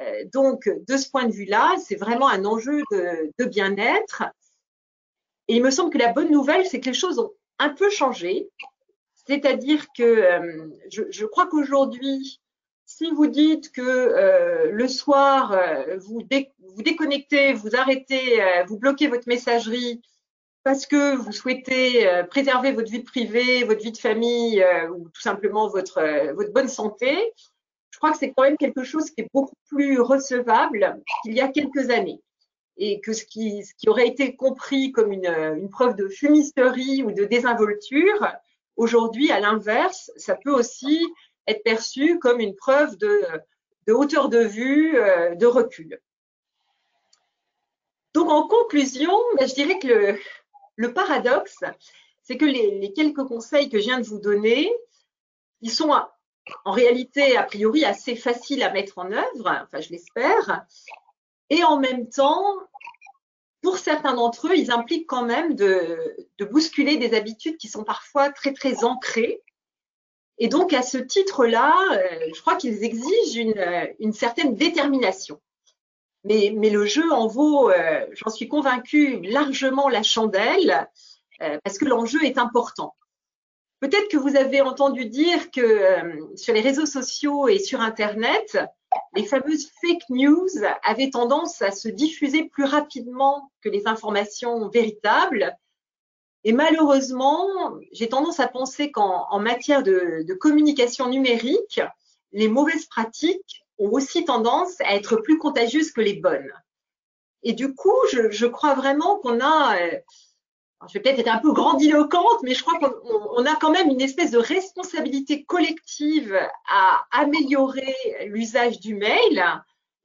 Euh, 0.00 0.24
donc, 0.32 0.68
de 0.68 0.96
ce 0.96 1.08
point 1.08 1.26
de 1.26 1.32
vue-là, 1.32 1.76
c'est 1.84 1.96
vraiment 1.96 2.28
un 2.28 2.44
enjeu 2.44 2.82
de 2.90 3.44
bien-être 3.44 4.24
et 5.48 5.56
il 5.56 5.62
me 5.62 5.70
semble 5.70 5.90
que 5.90 5.98
la 5.98 6.12
bonne 6.12 6.30
nouvelle, 6.30 6.66
c'est 6.66 6.80
que 6.80 6.86
les 6.86 6.94
choses 6.94 7.18
ont 7.18 7.32
un 7.58 7.70
peu 7.70 7.90
changé. 7.90 8.48
C'est-à-dire 9.26 9.86
que 9.96 10.02
euh, 10.02 10.68
je, 10.90 11.24
crois 11.24 11.46
qu'aujourd'hui, 11.46 12.40
si 12.86 13.10
vous 13.10 13.26
dites 13.26 13.72
que 13.72 13.82
euh, 13.82 14.70
le 14.70 14.88
soir, 14.88 15.58
vous, 15.98 16.22
vous, 16.58 16.82
déconnectez, 16.82 17.52
vous 17.52 17.76
arrêtez, 17.76 18.42
vous 18.66 18.78
bloquez 18.78 19.08
votre 19.08 19.28
messagerie 19.28 20.02
parce 20.64 20.86
que 20.86 21.14
vous 21.14 21.32
souhaitez 21.32 22.08
préserver 22.30 22.72
votre 22.72 22.90
vie 22.90 23.02
privée, 23.02 23.64
votre 23.64 23.82
vie 23.82 23.92
de 23.92 23.98
famille 23.98 24.64
ou 24.90 25.08
tout 25.10 25.20
simplement 25.20 25.68
votre, 25.68 26.32
votre 26.32 26.52
bonne 26.52 26.68
santé, 26.68 27.16
je 27.90 27.98
crois 27.98 28.10
que 28.10 28.18
c'est 28.18 28.32
quand 28.32 28.42
même 28.42 28.56
quelque 28.56 28.82
chose 28.82 29.10
qui 29.10 29.20
est 29.20 29.28
beaucoup 29.32 29.54
plus 29.68 30.00
recevable 30.00 31.00
qu'il 31.22 31.34
y 31.34 31.40
a 31.40 31.48
quelques 31.48 31.90
années 31.90 32.20
et 32.76 33.00
que 33.00 33.12
ce 33.12 33.24
qui, 33.24 33.64
ce 33.64 33.72
qui 33.74 33.88
aurait 33.88 34.08
été 34.08 34.34
compris 34.34 34.90
comme 34.90 35.12
une, 35.12 35.26
une, 35.26 35.70
preuve 35.70 35.94
de 35.94 36.08
fumisterie 36.08 37.04
ou 37.04 37.12
de 37.12 37.24
désinvolture, 37.24 38.26
aujourd'hui, 38.76 39.30
à 39.30 39.40
l'inverse, 39.40 40.10
ça 40.16 40.34
peut 40.34 40.52
aussi 40.52 41.00
être 41.46 41.62
perçu 41.62 42.18
comme 42.18 42.40
une 42.40 42.56
preuve 42.56 42.96
de, 42.96 43.22
de 43.86 43.92
hauteur 43.92 44.28
de 44.28 44.40
vue, 44.40 44.96
euh, 44.96 45.34
de 45.34 45.46
recul. 45.46 46.00
Donc, 48.12 48.30
en 48.30 48.46
conclusion, 48.48 49.12
ben, 49.38 49.46
je 49.46 49.54
dirais 49.54 49.78
que 49.78 49.86
le, 49.86 50.18
le 50.76 50.92
paradoxe, 50.92 51.60
c'est 52.22 52.36
que 52.36 52.44
les, 52.44 52.92
quelques 52.92 53.24
conseils 53.24 53.68
que 53.68 53.78
je 53.78 53.84
viens 53.84 54.00
de 54.00 54.06
vous 54.06 54.20
donner, 54.20 54.72
ils 55.60 55.70
sont 55.70 55.92
en 56.64 56.72
réalité, 56.72 57.36
a 57.36 57.42
priori, 57.42 57.84
assez 57.84 58.16
faciles 58.16 58.62
à 58.62 58.70
mettre 58.70 58.98
en 58.98 59.10
œuvre, 59.10 59.46
enfin, 59.62 59.80
je 59.80 59.90
l'espère, 59.90 60.66
et 61.50 61.62
en 61.64 61.78
même 61.78 62.08
temps, 62.08 62.58
pour 63.62 63.78
certains 63.78 64.14
d'entre 64.14 64.48
eux, 64.48 64.56
ils 64.56 64.70
impliquent 64.70 65.06
quand 65.06 65.24
même 65.24 65.54
de, 65.54 66.16
bousculer 66.50 66.96
des 66.96 67.14
habitudes 67.14 67.56
qui 67.56 67.68
sont 67.68 67.84
parfois 67.84 68.30
très, 68.30 68.52
très 68.52 68.84
ancrées. 68.84 69.42
Et 70.38 70.48
donc, 70.48 70.72
à 70.72 70.82
ce 70.82 70.98
titre-là, 70.98 71.74
euh, 71.92 72.30
je 72.34 72.40
crois 72.40 72.56
qu'ils 72.56 72.84
exigent 72.84 73.36
une, 73.98 74.12
certaine 74.12 74.54
détermination. 74.54 75.40
Mais, 76.24 76.50
le 76.50 76.86
jeu 76.86 77.12
en 77.12 77.26
vaut, 77.26 77.70
euh, 77.70 78.06
j'en 78.12 78.30
suis 78.30 78.48
convaincue, 78.48 79.20
largement 79.22 79.88
la 79.88 80.02
chandelle, 80.02 80.88
euh, 81.42 81.58
parce 81.62 81.76
que 81.76 81.84
l'enjeu 81.84 82.24
est 82.24 82.38
important. 82.38 82.94
Peut-être 83.80 84.08
que 84.08 84.16
vous 84.16 84.36
avez 84.36 84.62
entendu 84.62 85.04
dire 85.04 85.50
que 85.50 86.32
sur 86.36 86.54
les 86.54 86.62
réseaux 86.62 86.86
sociaux 86.86 87.48
et 87.48 87.58
sur 87.58 87.82
Internet, 87.82 88.56
les 89.14 89.24
fameuses 89.24 89.70
fake 89.80 90.08
news 90.08 90.48
avaient 90.82 91.10
tendance 91.10 91.60
à 91.62 91.70
se 91.70 91.88
diffuser 91.88 92.44
plus 92.44 92.64
rapidement 92.64 93.50
que 93.60 93.68
les 93.68 93.86
informations 93.86 94.68
véritables. 94.68 95.54
Et 96.44 96.52
malheureusement, 96.52 97.48
j'ai 97.92 98.08
tendance 98.08 98.40
à 98.40 98.48
penser 98.48 98.90
qu'en 98.90 99.38
matière 99.38 99.82
de, 99.82 100.32
communication 100.40 101.08
numérique, 101.08 101.80
les 102.32 102.48
mauvaises 102.48 102.86
pratiques 102.86 103.63
ont 103.78 103.90
aussi 103.90 104.24
tendance 104.24 104.80
à 104.80 104.94
être 104.94 105.16
plus 105.16 105.38
contagieuses 105.38 105.92
que 105.92 106.00
les 106.00 106.14
bonnes. 106.14 106.52
Et 107.42 107.52
du 107.52 107.74
coup, 107.74 107.98
je 108.10 108.46
crois 108.46 108.74
vraiment 108.74 109.18
qu'on 109.18 109.40
a 109.40 109.76
euh, 109.78 109.98
je 110.88 110.94
vais 110.94 111.00
peut-être 111.00 111.20
être 111.20 111.28
un 111.28 111.38
peu 111.38 111.52
grandiloquente, 111.52 112.42
mais 112.42 112.54
je 112.54 112.62
crois 112.62 112.78
qu'on 112.78 113.44
a 113.46 113.56
quand 113.56 113.70
même 113.70 113.88
une 113.88 114.00
espèce 114.00 114.30
de 114.30 114.38
responsabilité 114.38 115.44
collective 115.44 116.38
à 116.68 117.04
améliorer 117.10 117.94
l'usage 118.26 118.80
du 118.80 118.94
mail 118.94 119.42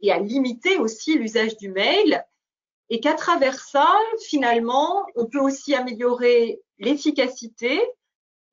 et 0.01 0.11
à 0.11 0.19
limiter 0.19 0.77
aussi 0.77 1.17
l'usage 1.17 1.57
du 1.57 1.69
mail. 1.69 2.23
Et 2.89 2.99
qu'à 2.99 3.13
travers 3.13 3.59
ça, 3.59 3.87
finalement, 4.25 5.05
on 5.15 5.25
peut 5.25 5.39
aussi 5.39 5.75
améliorer 5.75 6.61
l'efficacité, 6.79 7.79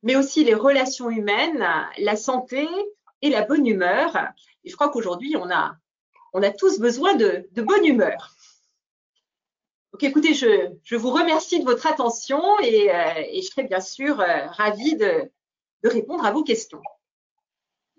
mais 0.02 0.16
aussi 0.16 0.44
les 0.44 0.54
relations 0.54 1.08
humaines, 1.08 1.66
la 1.98 2.16
santé 2.16 2.68
et 3.22 3.30
la 3.30 3.42
bonne 3.42 3.66
humeur. 3.66 4.16
Et 4.66 4.70
je 4.70 4.74
crois 4.74 4.90
qu'aujourd'hui, 4.90 5.36
on 5.36 5.50
a, 5.50 5.78
tous 6.58 6.78
besoin 6.80 7.14
de, 7.14 7.48
de 7.52 7.62
bonne 7.62 7.86
humeur. 7.86 8.36
Donc 9.96 10.02
écoutez, 10.02 10.34
je, 10.34 10.96
vous 10.96 11.10
remercie 11.10 11.58
de 11.58 11.64
votre 11.64 11.86
attention 11.86 12.42
et, 12.62 12.94
euh, 12.94 13.22
je 13.34 13.40
serai 13.40 13.62
bien 13.62 13.80
sûr 13.80 14.20
euh, 14.20 14.46
ravie 14.48 14.94
de, 14.96 15.30
répondre 15.84 16.26
à 16.26 16.32
vos 16.32 16.42
questions. 16.42 16.82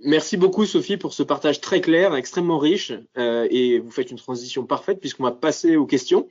Merci 0.03 0.37
beaucoup 0.37 0.67
Sophie 0.67 0.97
pour 0.97 1.13
ce 1.13 1.23
partage 1.23 1.59
très 1.59 1.81
clair, 1.81 2.13
extrêmement 2.15 2.59
riche 2.59 2.91
euh, 3.17 3.47
et 3.49 3.79
vous 3.79 3.89
faites 3.89 4.11
une 4.11 4.17
transition 4.17 4.63
parfaite 4.67 4.99
puisqu'on 4.99 5.23
va 5.23 5.31
passer 5.31 5.75
aux 5.75 5.87
questions. 5.87 6.27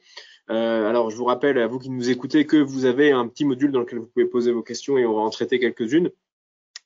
alors 0.46 1.10
je 1.10 1.16
vous 1.16 1.24
rappelle 1.24 1.58
à 1.58 1.66
vous 1.66 1.80
qui 1.80 1.90
nous 1.90 2.10
écoutez 2.10 2.46
que 2.46 2.58
vous 2.58 2.84
avez 2.84 3.10
un 3.10 3.26
petit 3.26 3.44
module 3.44 3.72
dans 3.72 3.80
lequel 3.80 3.98
vous 3.98 4.06
pouvez 4.06 4.26
poser 4.26 4.52
vos 4.52 4.62
questions 4.62 4.98
et 4.98 5.04
on 5.06 5.14
va 5.14 5.22
en 5.22 5.30
traiter 5.30 5.58
quelques-unes. 5.58 6.10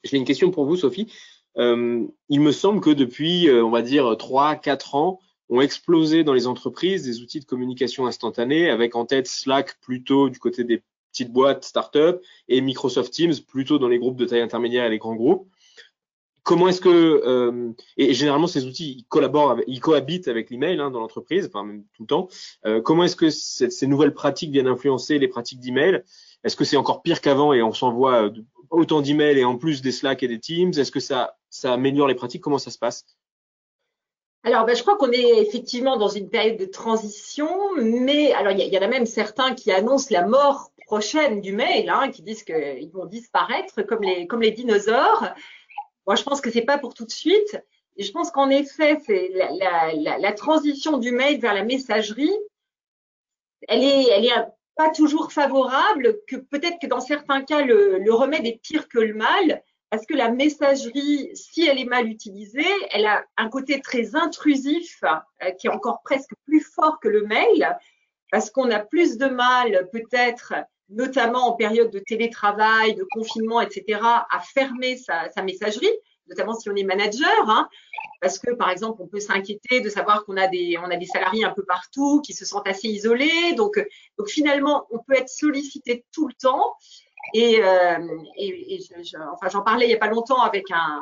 J'ai 0.05 0.17
une 0.17 0.25
question 0.25 0.51
pour 0.51 0.65
vous 0.65 0.77
Sophie. 0.77 1.13
Il 1.57 2.41
me 2.41 2.53
semble 2.53 2.81
que 2.81 2.91
depuis, 2.91 3.51
on 3.51 3.71
va 3.71 3.83
dire, 3.83 4.05
3-4 4.05 4.97
ans, 4.97 5.21
ont 5.49 5.61
explosé 5.61 6.23
dans 6.23 6.33
les 6.33 6.47
entreprises 6.47 7.03
des 7.03 7.23
outils 7.23 7.41
de 7.41 7.45
communication 7.45 8.07
instantanée, 8.07 8.71
avec 8.71 8.95
en 8.95 9.05
tête 9.05 9.27
Slack 9.27 9.81
plutôt 9.81 10.29
du 10.29 10.39
côté 10.39 10.63
des 10.63 10.83
petites 11.11 11.33
boîtes 11.33 11.65
start-up 11.65 12.23
et 12.47 12.61
Microsoft 12.61 13.13
Teams 13.13 13.35
plutôt 13.49 13.81
dans 13.81 13.89
les 13.89 13.99
groupes 13.99 14.17
de 14.17 14.27
taille 14.27 14.43
intermédiaire 14.43 14.85
et 14.85 14.91
les 14.91 14.99
grands 14.99 15.17
groupes. 15.17 15.49
comment 16.43 16.69
est-ce 16.69 16.81
que 16.81 17.75
et 17.97 18.15
généralement 18.15 18.47
ces 18.47 18.65
outils 18.67 18.97
ils 18.99 19.05
collaborent, 19.05 19.59
ils 19.67 19.81
cohabitent 19.81 20.29
avec 20.29 20.51
l'email 20.51 20.81
hein, 20.81 20.91
dans 20.91 21.01
l'entreprise, 21.01 21.47
enfin 21.47 21.65
même 21.65 21.85
tout 21.95 22.03
le 22.03 22.07
temps. 22.07 22.29
comment 22.85 23.05
est-ce 23.05 23.17
que 23.17 23.31
ces 23.31 23.87
nouvelles 23.87 24.15
pratiques 24.15 24.51
viennent 24.51 24.67
influencer 24.69 25.19
les 25.19 25.29
pratiques 25.29 25.61
d'email? 25.61 26.03
Est-ce 26.45 26.57
que 26.57 26.65
c'est 26.65 26.77
encore 26.77 27.03
pire 27.03 27.21
qu'avant 27.21 27.53
et 27.53 27.63
on 27.63 27.73
s'envoie 27.73 28.31
autant 28.71 29.01
d'emails 29.01 29.39
et 29.39 29.45
en 29.45 29.57
plus 29.57 29.83
des 29.83 29.93
Slack 29.93 30.23
et 30.23 30.29
des 30.29 30.41
Teams 30.41 30.73
Est-ce 30.77 30.91
que 30.91 31.01
ça 31.01 31.37
améliore 31.65 32.09
les 32.09 32.15
pratiques? 32.15 32.43
Comment 32.43 32.59
ça 32.59 32.71
se 32.71 32.79
passe? 32.79 33.05
Alors, 34.43 34.65
ben, 34.65 34.75
je 34.75 34.81
crois 34.81 34.97
qu'on 34.97 35.13
est 35.13 35.43
effectivement 35.43 35.99
dans 35.99 36.09
une 36.09 36.31
période 36.31 36.57
de 36.57 36.65
transition, 36.65 37.51
mais 37.77 38.33
alors 38.33 38.53
il 38.53 38.73
y, 38.73 38.79
en 38.79 38.83
a 38.83 38.87
même 38.87 39.05
certains 39.05 39.55
qui 39.55 39.71
annoncent 39.71 40.09
la 40.11 40.27
mort 40.27 40.73
prochaine 40.87 41.43
du 41.43 41.53
mail, 41.53 41.91
hein, 41.91 42.11
qui 42.11 42.23
disent 42.23 42.43
qu'ils 42.43 42.91
vont 42.91 43.05
disparaître 43.05 43.83
comme 43.83 44.03
les, 44.03 44.51
dinosaures. 44.51 45.29
Moi, 46.07 46.17
je 46.17 46.23
pense 46.23 46.41
que 46.41 46.51
c'est 46.51 46.63
pas 46.63 46.79
pour 46.79 46.95
tout 46.95 47.05
de 47.05 47.11
suite. 47.11 47.63
Je 47.99 48.11
pense 48.13 48.31
qu'en 48.31 48.49
effet, 48.49 48.99
c'est 49.05 49.31
la, 49.31 50.33
transition 50.33 50.97
du 50.97 51.13
mail 51.13 51.39
vers 51.39 51.53
la 51.53 51.65
messagerie, 51.65 52.33
elle 53.69 53.85
est, 53.85 54.09
elle 54.09 54.25
est 54.25 54.33
pas 54.81 54.89
toujours 54.89 55.31
favorable, 55.31 56.21
que 56.27 56.37
peut-être 56.37 56.79
que 56.81 56.87
dans 56.87 57.03
certains 57.03 57.43
cas, 57.43 57.61
le, 57.61 58.15
remède 58.15 58.47
est 58.47 58.63
pire 58.63 58.89
que 58.89 58.99
le 58.99 59.13
mal. 59.13 59.63
Parce 59.91 60.07
que 60.07 60.15
la 60.15 60.31
messagerie, 60.31 61.29
si 61.35 61.67
elle 61.67 61.79
est 61.79 61.85
mal 61.85 62.09
utilisée, 62.09 62.73
elle 62.91 63.05
a 63.05 63.23
un 63.37 63.51
côté 63.51 63.83
très 63.83 64.17
intrusif 64.17 65.05
euh, 65.05 65.51
qui 65.51 65.67
est 65.67 65.71
encore 65.71 66.01
presque 66.03 66.31
plus 66.47 66.63
fort 66.63 66.99
que 66.99 67.09
le 67.09 67.27
mail, 67.27 67.77
parce 68.33 68.51
qu'on 68.51 68.71
a 68.71 68.79
plus 68.79 69.19
de 69.19 69.27
mal 69.27 69.87
peut-être, 69.93 70.55
notamment 70.89 71.49
en 71.49 71.53
période 71.57 71.91
de 71.91 71.99
télétravail, 71.99 72.95
de 72.95 73.07
confinement, 73.13 73.61
etc., 73.61 74.01
à 74.03 74.41
fermer 74.55 74.97
sa, 74.97 75.29
messagerie, 75.43 75.93
notamment 76.31 76.55
si 76.55 76.71
on 76.71 76.77
est 76.77 76.85
manager, 76.85 77.51
hein, 77.51 77.69
parce 78.21 78.39
que 78.39 78.53
par 78.53 78.71
exemple, 78.71 79.03
on 79.03 79.07
peut 79.07 79.21
s'inquiéter 79.21 79.81
de 79.81 79.89
savoir 79.91 80.25
qu'on 80.25 80.37
a 80.37 80.47
des, 80.47 80.79
on 80.79 80.91
a 80.91 80.97
des 80.97 81.07
salariés 81.07 81.45
un 81.45 81.53
peu 81.53 81.65
partout 81.65 82.23
qui 82.23 82.33
se 82.33 82.45
sentent 82.45 82.69
assez 82.69 82.89
isolés, 82.89 83.55
donc, 83.57 83.85
donc 84.19 84.29
finalement, 84.29 84.87
on 84.91 84.99
peut 84.99 85.15
être 85.15 85.29
sollicité 85.29 86.05
tout 86.13 86.29
le 86.29 86.35
temps. 86.35 86.75
Et, 87.35 87.63
euh, 87.63 87.99
enfin, 89.33 89.49
j'en 89.51 89.63
parlais 89.63 89.87
il 89.87 89.89
n'y 89.89 89.95
a 89.95 89.99
pas 89.99 90.09
longtemps 90.09 90.41
avec 90.43 90.65
un, 90.71 91.01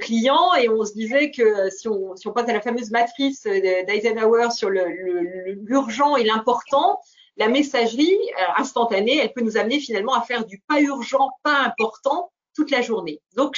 client 0.00 0.54
et 0.54 0.68
on 0.68 0.84
se 0.84 0.92
disait 0.92 1.30
que 1.30 1.70
si 1.70 1.86
on, 1.86 2.16
si 2.16 2.26
on 2.26 2.32
passe 2.32 2.48
à 2.48 2.52
la 2.52 2.60
fameuse 2.60 2.90
matrice 2.90 3.42
d'Eisenhower 3.44 4.50
sur 4.50 4.70
l'urgent 4.70 6.16
et 6.16 6.24
l'important, 6.24 6.98
la 7.36 7.48
messagerie 7.48 8.12
euh, 8.12 8.44
instantanée, 8.56 9.18
elle 9.18 9.32
peut 9.32 9.42
nous 9.42 9.56
amener 9.56 9.80
finalement 9.80 10.14
à 10.14 10.22
faire 10.22 10.44
du 10.44 10.62
pas 10.66 10.80
urgent, 10.80 11.30
pas 11.42 11.60
important 11.60 12.32
toute 12.54 12.70
la 12.70 12.82
journée. 12.82 13.20
Donc, 13.36 13.56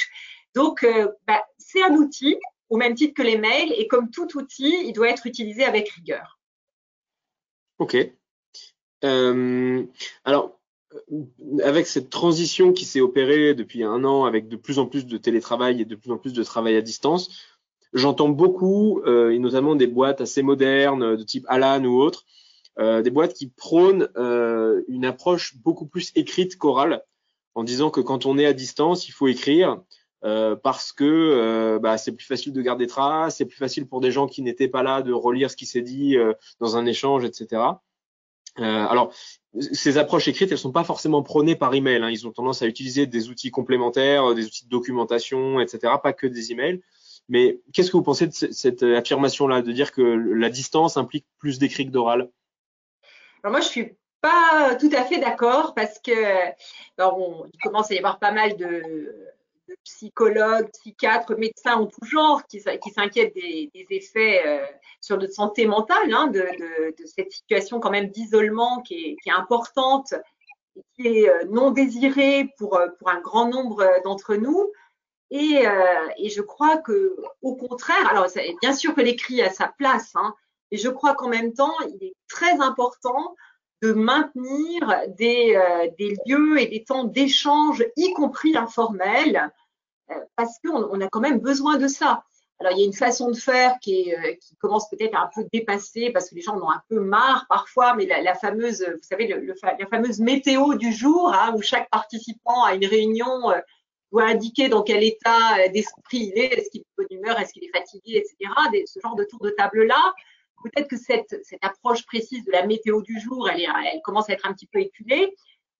donc 0.55 0.83
euh, 0.83 1.07
bah, 1.27 1.43
c'est 1.57 1.83
un 1.83 1.93
outil 1.95 2.37
au 2.69 2.77
même 2.77 2.95
titre 2.95 3.13
que 3.13 3.21
les 3.21 3.37
mails 3.37 3.73
et 3.77 3.87
comme 3.87 4.09
tout 4.09 4.37
outil, 4.37 4.73
il 4.85 4.93
doit 4.93 5.09
être 5.09 5.27
utilisé 5.27 5.63
avec 5.63 5.89
rigueur. 5.89 6.39
Ok. 7.77 7.97
Euh, 9.03 9.83
alors, 10.23 10.59
avec 11.63 11.87
cette 11.87 12.09
transition 12.09 12.73
qui 12.73 12.85
s'est 12.85 13.01
opérée 13.01 13.53
depuis 13.53 13.83
un 13.83 14.03
an, 14.03 14.25
avec 14.25 14.47
de 14.47 14.55
plus 14.55 14.79
en 14.79 14.85
plus 14.85 15.05
de 15.05 15.17
télétravail 15.17 15.81
et 15.81 15.85
de 15.85 15.95
plus 15.95 16.11
en 16.11 16.17
plus 16.17 16.33
de 16.33 16.43
travail 16.43 16.75
à 16.75 16.81
distance, 16.81 17.29
j'entends 17.93 18.29
beaucoup, 18.29 19.01
euh, 19.05 19.31
et 19.31 19.39
notamment 19.39 19.75
des 19.75 19.87
boîtes 19.87 20.21
assez 20.21 20.41
modernes, 20.41 21.15
de 21.15 21.23
type 21.23 21.45
Alan 21.47 21.83
ou 21.83 21.99
autres, 21.99 22.25
euh, 22.79 23.01
des 23.01 23.09
boîtes 23.09 23.33
qui 23.33 23.47
prônent 23.47 24.09
euh, 24.17 24.83
une 24.87 25.05
approche 25.05 25.57
beaucoup 25.57 25.85
plus 25.85 26.11
écrite 26.15 26.57
qu'orale, 26.57 27.03
en 27.53 27.63
disant 27.63 27.89
que 27.89 28.01
quand 28.01 28.25
on 28.25 28.37
est 28.37 28.45
à 28.45 28.53
distance, 28.53 29.07
il 29.07 29.11
faut 29.11 29.27
écrire. 29.27 29.81
Parce 30.21 30.91
que 30.91 31.77
bah, 31.81 31.97
c'est 31.97 32.11
plus 32.11 32.25
facile 32.25 32.53
de 32.53 32.61
garder 32.61 32.87
traces, 32.87 33.37
c'est 33.37 33.45
plus 33.45 33.57
facile 33.57 33.87
pour 33.87 34.01
des 34.01 34.11
gens 34.11 34.27
qui 34.27 34.41
n'étaient 34.41 34.67
pas 34.67 34.83
là 34.83 35.01
de 35.01 35.13
relire 35.13 35.51
ce 35.51 35.55
qui 35.55 35.65
s'est 35.65 35.81
dit 35.81 36.17
dans 36.59 36.77
un 36.77 36.85
échange, 36.85 37.23
etc. 37.23 37.61
alors, 38.57 39.13
ces 39.71 39.97
approches 39.97 40.27
écrites, 40.27 40.51
elles 40.51 40.57
sont 40.57 40.71
pas 40.71 40.83
forcément 40.83 41.23
prônées 41.23 41.55
par 41.55 41.73
email. 41.73 42.01
Hein. 42.01 42.09
Ils 42.09 42.27
ont 42.27 42.31
tendance 42.31 42.61
à 42.61 42.65
utiliser 42.65 43.05
des 43.05 43.29
outils 43.29 43.51
complémentaires, 43.51 44.33
des 44.33 44.45
outils 44.45 44.65
de 44.65 44.69
documentation, 44.69 45.59
etc., 45.59 45.93
pas 46.01 46.13
que 46.13 46.27
des 46.27 46.51
emails. 46.51 46.81
Mais 47.27 47.59
qu'est-ce 47.73 47.89
que 47.89 47.97
vous 47.97 48.03
pensez 48.03 48.27
de 48.27 48.33
cette 48.33 48.83
affirmation-là, 48.83 49.61
de 49.61 49.71
dire 49.71 49.91
que 49.91 50.01
la 50.01 50.49
distance 50.49 50.97
implique 50.97 51.25
plus 51.39 51.57
d'écrit 51.57 51.85
que 51.85 51.91
d'oral? 51.91 52.29
Moi, 53.43 53.61
je 53.61 53.67
suis 53.67 53.95
pas 54.21 54.75
tout 54.79 54.89
à 54.91 55.03
fait 55.03 55.19
d'accord 55.19 55.73
parce 55.73 55.99
que 55.99 56.11
il 56.11 57.59
commence 57.63 57.91
à 57.91 57.95
y 57.95 57.97
avoir 57.97 58.19
pas 58.19 58.31
mal 58.31 58.57
de 58.57 59.15
psychologues, 59.83 60.69
psychiatres, 60.71 61.35
médecins 61.35 61.75
en 61.75 61.87
tout 61.87 62.05
genre 62.05 62.45
qui, 62.47 62.59
s'inquiètent 62.59 63.33
des, 63.33 63.69
effets 63.89 64.41
euh, 64.45 64.65
sur 65.01 65.17
notre 65.17 65.33
santé 65.33 65.65
mentale, 65.65 66.13
hein, 66.13 66.27
de, 66.27 66.45
cette 67.05 67.31
situation 67.31 67.79
quand 67.79 67.91
même 67.91 68.09
d'isolement 68.09 68.81
qui 68.81 69.17
est, 69.25 69.31
importante 69.31 70.13
et 70.75 70.83
qui 70.95 71.07
est 71.07 71.29
euh, 71.29 71.45
non 71.49 71.71
désirée 71.71 72.49
pour, 72.57 72.77
euh, 72.77 72.87
pour 72.99 73.09
un 73.09 73.19
grand 73.19 73.47
nombre 73.47 73.87
d'entre 74.03 74.35
nous. 74.35 74.71
Et, 75.31 75.63
je 75.63 76.41
crois 76.41 76.77
que, 76.77 77.15
au 77.41 77.55
contraire, 77.55 78.09
alors 78.09 78.27
bien 78.61 78.73
sûr 78.73 78.93
que 78.93 79.01
l'écrit 79.01 79.41
a 79.41 79.49
sa 79.49 79.67
place, 79.67 80.11
hein, 80.15 80.33
mais 80.71 80.77
je 80.77 80.89
crois 80.89 81.15
qu'en 81.15 81.27
même 81.27 81.53
temps, 81.53 81.73
il 81.89 82.07
est 82.07 82.15
très 82.27 82.61
important 82.61 83.35
de 83.81 83.93
maintenir 83.93 85.03
des, 85.17 85.59
des 85.99 86.15
lieux 86.25 86.59
et 86.59 86.67
des 86.67 86.83
temps 86.83 87.03
d'échange, 87.03 87.85
y 87.97 88.13
compris 88.13 88.55
informels, 88.57 89.51
euh, 90.11 90.15
parce 90.35 90.59
qu'on 90.59 90.87
on 90.91 91.01
a 91.01 91.07
quand 91.07 91.19
même 91.19 91.39
besoin 91.39 91.77
de 91.77 91.87
ça. 91.87 92.23
Alors, 92.59 92.71
il 92.73 92.79
y 92.79 92.83
a 92.83 92.85
une 92.85 92.93
façon 92.93 93.31
de 93.31 93.35
faire 93.35 93.73
euh, 93.73 93.75
qui 93.77 94.55
commence 94.59 94.89
peut-être 94.89 95.15
à 95.15 95.23
un 95.23 95.29
peu 95.33 95.45
dépasser 95.51 96.11
parce 96.11 96.29
que 96.29 96.35
les 96.35 96.41
gens 96.41 96.55
en 96.55 96.61
ont 96.61 96.71
un 96.71 96.81
peu 96.89 96.99
marre 96.99 97.45
parfois, 97.49 97.95
mais 97.95 98.05
la, 98.05 98.35
fameuse, 98.35 98.81
vous 98.81 99.01
savez, 99.01 99.27
la 99.27 99.87
fameuse 99.87 100.19
météo 100.19 100.75
du 100.75 100.93
jour, 100.93 101.33
hein, 101.33 101.53
où 101.55 101.61
chaque 101.61 101.89
participant 101.89 102.63
à 102.63 102.75
une 102.75 102.85
réunion 102.85 103.51
euh, 103.51 103.59
doit 104.11 104.25
indiquer 104.25 104.69
dans 104.69 104.83
quel 104.83 105.03
état 105.03 105.67
d'esprit 105.73 106.31
il 106.33 106.39
est, 106.39 106.53
est-ce 106.59 106.69
qu'il 106.69 106.81
est 106.81 106.83
de 106.83 107.03
bonne 107.03 107.19
humeur, 107.19 107.39
est-ce 107.39 107.51
qu'il 107.51 107.65
est 107.65 107.75
fatigué, 107.75 108.17
etc. 108.17 108.53
ce 108.85 108.99
genre 109.01 109.15
de 109.15 109.25
tour 109.25 109.39
de 109.41 109.49
table-là, 109.49 110.13
peut-être 110.63 110.87
que 110.87 110.97
cette, 110.97 111.43
cette, 111.43 111.63
approche 111.63 112.05
précise 112.05 112.43
de 112.45 112.51
la 112.51 112.65
météo 112.65 113.01
du 113.01 113.19
jour, 113.19 113.49
elle, 113.49 113.61
est, 113.61 113.67
elle 113.93 114.01
commence 114.03 114.29
à 114.29 114.33
être 114.33 114.47
un 114.47 114.53
petit 114.53 114.67
peu 114.67 114.79
éculée, 114.79 115.35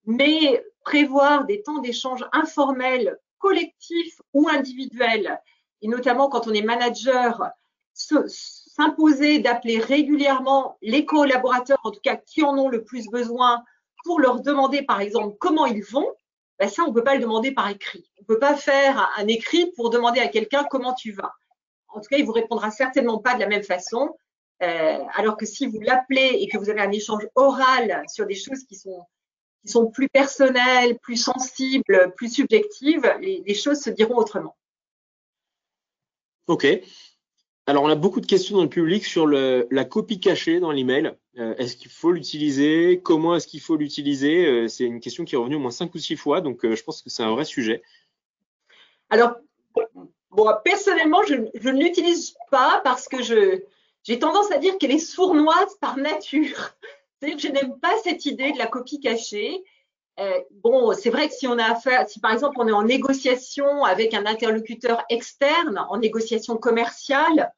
mais 0.06 0.64
prévoir 0.84 1.46
des 1.46 1.62
temps 1.64 1.80
d'échange 1.80 2.26
informels 2.32 3.18
collectif 3.40 4.20
ou 4.34 4.48
individuel, 4.50 5.40
et 5.82 5.88
notamment 5.88 6.30
quand 6.30 6.48
on 6.48 6.54
est 6.54 6.64
manager, 6.64 7.44
s'imposer 7.94 9.40
d'appeler 9.40 9.80
régulièrement 9.80 10.78
les 10.82 11.06
collaborateurs, 11.06 11.80
en 11.84 11.92
tout 11.92 12.00
cas 12.02 12.16
qui 12.16 12.44
en 12.44 12.58
ont 12.58 12.70
le 12.70 12.84
plus 12.84 13.08
besoin, 13.10 13.64
pour 14.04 14.20
leur 14.20 14.42
demander 14.42 14.84
par 14.84 15.02
exemple 15.02 15.36
comment 15.40 15.66
ils 15.66 15.84
vont, 15.84 16.08
ben 16.60 16.70
ça 16.70 16.84
on 16.84 16.88
ne 16.88 16.94
peut 16.94 17.04
pas 17.04 17.16
le 17.16 17.22
demander 17.22 17.52
par 17.52 17.70
écrit. 17.70 18.10
On 18.18 18.22
ne 18.22 18.28
peut 18.28 18.40
pas 18.40 18.56
faire 18.56 19.12
un 19.18 19.28
écrit 19.28 19.72
pour 19.76 19.90
demander 19.90 20.20
à 20.20 20.28
quelqu'un 20.28 20.64
comment 20.64 20.94
tu 20.94 21.12
vas. 21.12 21.34
En 21.90 22.02
tout 22.02 22.08
cas, 22.10 22.18
il 22.18 22.26
vous 22.26 22.34
répondra 22.34 22.72
certainement 22.72 23.20
pas 23.20 23.36
de 23.36 23.40
la 23.40 23.48
même 23.48 23.64
façon. 23.64 24.16
Euh, 24.64 25.00
alors 25.16 25.36
que 25.36 25.46
si 25.46 25.68
vous 25.68 25.82
l'appelez 25.82 26.38
et 26.40 26.48
que 26.48 26.58
vous 26.58 26.70
avez 26.70 26.82
un 26.82 26.92
échange 26.92 27.28
oral 27.36 28.04
sur 28.08 28.26
des 28.26 28.36
choses 28.36 28.64
qui 28.64 28.76
sont 28.76 29.06
qui 29.66 29.72
sont 29.72 29.90
plus 29.90 30.10
personnelles, 30.10 30.98
plus 31.00 31.18
sensibles, 31.18 32.14
plus 32.16 32.32
subjectives, 32.32 33.12
les, 33.20 33.54
choses 33.56 33.80
se 33.80 33.90
diront 33.90 34.18
autrement. 34.18 34.56
Ok. 36.48 36.68
Alors, 37.66 37.84
on 37.84 37.90
a 37.90 37.96
beaucoup 37.96 38.22
de 38.22 38.28
questions 38.28 38.58
dans 38.58 38.64
le 38.64 38.70
public 38.70 39.04
sur 39.04 39.26
la 39.26 39.86
copie 39.86 40.20
cachée 40.20 40.60
dans 40.60 40.72
l'email. 40.72 41.14
Euh, 41.40 41.56
est-ce 41.56 41.76
qu'il 41.76 41.90
faut 41.90 42.12
l'utiliser? 42.12 43.02
Comment 43.04 43.36
est-ce 43.36 43.48
qu'il 43.48 43.60
faut 43.60 43.76
l'utiliser? 43.76 44.46
Euh, 44.46 44.68
C'est 44.68 44.84
une 44.84 45.00
question 45.00 45.26
qui 45.26 45.34
est 45.34 45.38
revenue 45.38 45.56
au 45.56 45.60
moins 45.60 45.72
cinq 45.72 45.96
ou 45.96 45.98
six 45.98 46.16
fois, 46.16 46.42
donc 46.42 46.64
euh, 46.64 46.76
je 46.76 46.84
pense 46.84 47.02
que 47.02 47.10
c'est 47.10 47.24
un 47.24 47.32
vrai 47.32 47.44
sujet. 47.44 47.82
Alors, 49.10 49.34
bon, 50.30 50.48
personnellement, 50.64 51.24
je, 51.24 51.36
je 51.56 51.70
ne 51.70 51.84
l'utilise 51.84 52.36
pas 52.52 52.82
parce 52.84 53.08
que 53.08 53.24
j'ai 54.06 54.20
tendance 54.20 54.52
à 54.52 54.58
dire 54.58 54.78
qu'elle 54.78 54.92
est 54.92 55.00
sournoise 55.00 55.76
par 55.82 55.98
nature 55.98 56.72
je 57.22 57.48
n'aime 57.48 57.80
pas 57.80 57.94
cette 58.04 58.26
idée 58.26 58.52
de 58.52 58.58
la 58.58 58.68
copie 58.68 59.00
cachée. 59.00 59.64
Euh, 60.20 60.40
bon, 60.52 60.94
c'est 60.94 61.10
vrai 61.10 61.28
que 61.28 61.34
si 61.34 61.48
on 61.48 61.58
a 61.58 61.66
affaire, 61.66 62.08
si 62.08 62.20
par 62.20 62.32
exemple 62.32 62.56
on 62.60 62.68
est 62.68 62.74
en 62.74 62.84
négociation 62.84 63.84
avec 63.84 64.14
un 64.14 64.26
interlocuteur 64.26 65.04
externe, 65.10 65.86
en 65.90 65.98
négociation 65.98 66.56
commerciale, 66.56 67.52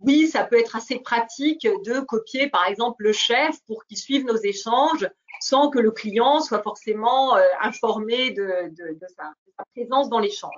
oui, 0.00 0.26
ça 0.26 0.44
peut 0.44 0.58
être 0.58 0.76
assez 0.76 0.98
pratique 0.98 1.66
de 1.66 2.00
copier 2.00 2.50
par 2.50 2.66
exemple 2.66 3.02
le 3.02 3.12
chef 3.12 3.58
pour 3.66 3.84
qu'il 3.86 3.96
suive 3.96 4.26
nos 4.26 4.36
échanges 4.36 5.08
sans 5.40 5.70
que 5.70 5.78
le 5.78 5.90
client 5.90 6.40
soit 6.40 6.62
forcément 6.62 7.36
euh, 7.36 7.42
informé 7.62 8.30
de, 8.32 8.72
sa, 9.16 9.32
présence 9.74 10.10
dans 10.10 10.18
l'échange. 10.18 10.52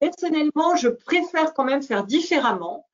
Personnellement, 0.00 0.74
je 0.74 0.88
préfère 0.88 1.54
quand 1.54 1.64
même 1.64 1.82
faire 1.82 2.04
différemment, 2.04 2.85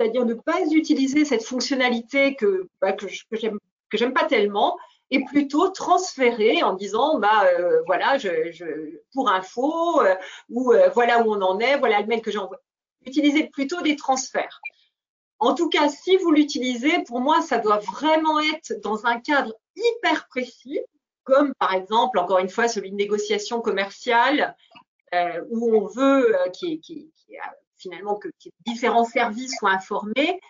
c'est-à-dire 0.00 0.24
ne 0.24 0.34
pas 0.34 0.60
utiliser 0.70 1.26
cette 1.26 1.44
fonctionnalité 1.44 2.34
que, 2.34 2.68
bah, 2.80 2.92
que 2.92 3.06
j'aime 3.32 3.58
que 3.90 3.98
j'aime 3.98 4.14
pas 4.14 4.24
tellement, 4.24 4.78
et 5.10 5.24
plutôt 5.24 5.68
transférer 5.70 6.62
en 6.62 6.74
disant 6.74 7.18
bah 7.18 7.44
euh, 7.46 7.82
voilà 7.86 8.16
je, 8.18 8.52
je, 8.52 8.64
pour 9.12 9.28
info 9.28 10.00
euh, 10.00 10.14
ou 10.48 10.72
euh, 10.72 10.88
voilà 10.90 11.22
où 11.22 11.34
on 11.34 11.42
en 11.42 11.58
est 11.58 11.76
voilà 11.78 12.00
le 12.00 12.06
mail 12.06 12.22
que 12.22 12.30
j'envoie. 12.30 12.60
Utilisez 13.04 13.48
plutôt 13.48 13.82
des 13.82 13.96
transferts. 13.96 14.60
En 15.38 15.54
tout 15.54 15.68
cas 15.68 15.88
si 15.88 16.16
vous 16.16 16.30
l'utilisez 16.30 17.02
pour 17.02 17.20
moi 17.20 17.42
ça 17.42 17.58
doit 17.58 17.78
vraiment 17.78 18.38
être 18.40 18.80
dans 18.80 19.06
un 19.06 19.18
cadre 19.20 19.52
hyper 19.74 20.28
précis 20.28 20.80
comme 21.24 21.52
par 21.58 21.74
exemple 21.74 22.18
encore 22.18 22.38
une 22.38 22.48
fois 22.48 22.68
celui 22.68 22.92
de 22.92 22.96
négociation 22.96 23.60
commerciale 23.60 24.56
où 25.50 25.74
on 25.74 25.86
veut 25.86 26.36
qui 26.52 26.80
finalement 27.80 28.16
que, 28.16 28.28
que 28.28 28.50
différents 28.66 29.04
services 29.04 29.56
soient 29.58 29.72
informés 29.72 30.40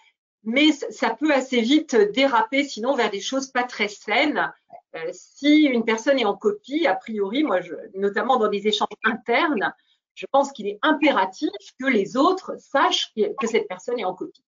mais 0.44 0.72
ça 0.72 1.10
peut 1.10 1.32
assez 1.32 1.60
vite 1.60 1.94
déraper 1.94 2.64
sinon 2.64 2.94
vers 2.94 3.10
des 3.10 3.20
choses 3.20 3.48
pas 3.48 3.64
très 3.64 3.88
saines. 3.88 4.52
Euh, 4.96 5.10
si 5.12 5.64
une 5.64 5.84
personne 5.84 6.18
est 6.18 6.24
en 6.24 6.36
copie, 6.36 6.86
a 6.86 6.94
priori, 6.94 7.44
moi, 7.44 7.60
je, 7.60 7.74
notamment 7.94 8.38
dans 8.38 8.48
des 8.48 8.66
échanges 8.66 8.88
internes, 9.04 9.72
je 10.14 10.26
pense 10.32 10.52
qu'il 10.52 10.66
est 10.66 10.78
impératif 10.82 11.50
que 11.78 11.86
les 11.86 12.16
autres 12.16 12.56
sachent 12.58 13.12
que 13.14 13.46
cette 13.46 13.68
personne 13.68 13.98
est 13.98 14.04
en 14.04 14.14
copie. 14.14 14.42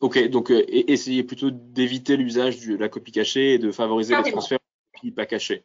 Ok, 0.00 0.28
donc 0.28 0.50
euh, 0.50 0.64
essayez 0.68 1.22
plutôt 1.22 1.50
d'éviter 1.50 2.16
l'usage 2.16 2.66
de 2.66 2.76
la 2.76 2.88
copie 2.88 3.12
cachée 3.12 3.54
et 3.54 3.58
de 3.58 3.70
favoriser 3.70 4.16
les 4.16 4.30
transferts 4.32 4.58
de 4.58 4.98
copies 4.98 5.10
pas 5.12 5.26
cachées. 5.26 5.64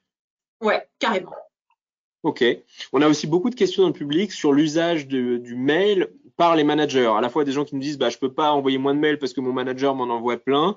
Ouais, 0.61 0.87
carrément. 0.99 1.33
Ok. 2.25 2.43
On 2.91 3.03
a 3.03 3.07
aussi 3.07 3.27
beaucoup 3.27 3.51
de 3.51 3.55
questions 3.55 3.83
dans 3.83 3.89
le 3.89 3.93
public 3.93 4.31
sur 4.31 4.51
l'usage 4.51 5.07
du 5.07 5.55
mail 5.55 6.09
par 6.37 6.55
les 6.55 6.63
managers. 6.63 7.05
À 7.15 7.21
la 7.21 7.29
fois 7.29 7.43
des 7.43 7.51
gens 7.51 7.65
qui 7.65 7.75
nous 7.75 7.81
disent 7.81 7.99
bah 7.99 8.09
je 8.09 8.17
peux 8.17 8.33
pas 8.33 8.51
envoyer 8.51 8.79
moins 8.79 8.95
de 8.95 8.99
mails 8.99 9.19
parce 9.19 9.31
que 9.31 9.41
mon 9.41 9.53
manager 9.53 9.93
m'en 9.93 10.05
envoie 10.05 10.37
plein, 10.37 10.75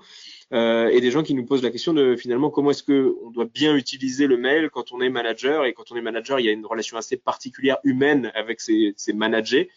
euh, 0.53 0.89
et 0.89 1.01
des 1.01 1.11
gens 1.11 1.23
qui 1.23 1.33
nous 1.33 1.47
posent 1.47 1.63
la 1.63 1.71
question 1.71 1.95
de 1.95 2.17
finalement 2.17 2.51
comment 2.51 2.71
est-ce 2.73 2.83
que 2.83 3.17
on 3.25 3.31
doit 3.31 3.47
bien 3.47 3.75
utiliser 3.75 4.27
le 4.27 4.37
mail 4.37 4.69
quand 4.69 4.93
on 4.93 5.01
est 5.01 5.09
manager? 5.09 5.65
Et 5.65 5.73
quand 5.73 5.91
on 5.91 5.97
est 5.97 6.03
manager 6.03 6.39
il 6.39 6.45
y 6.45 6.51
a 6.51 6.53
une 6.53 6.67
relation 6.67 6.99
assez 6.99 7.17
particulière 7.17 7.79
humaine 7.83 8.31
avec 8.35 8.61
ses, 8.61 8.95
managers. 9.15 9.71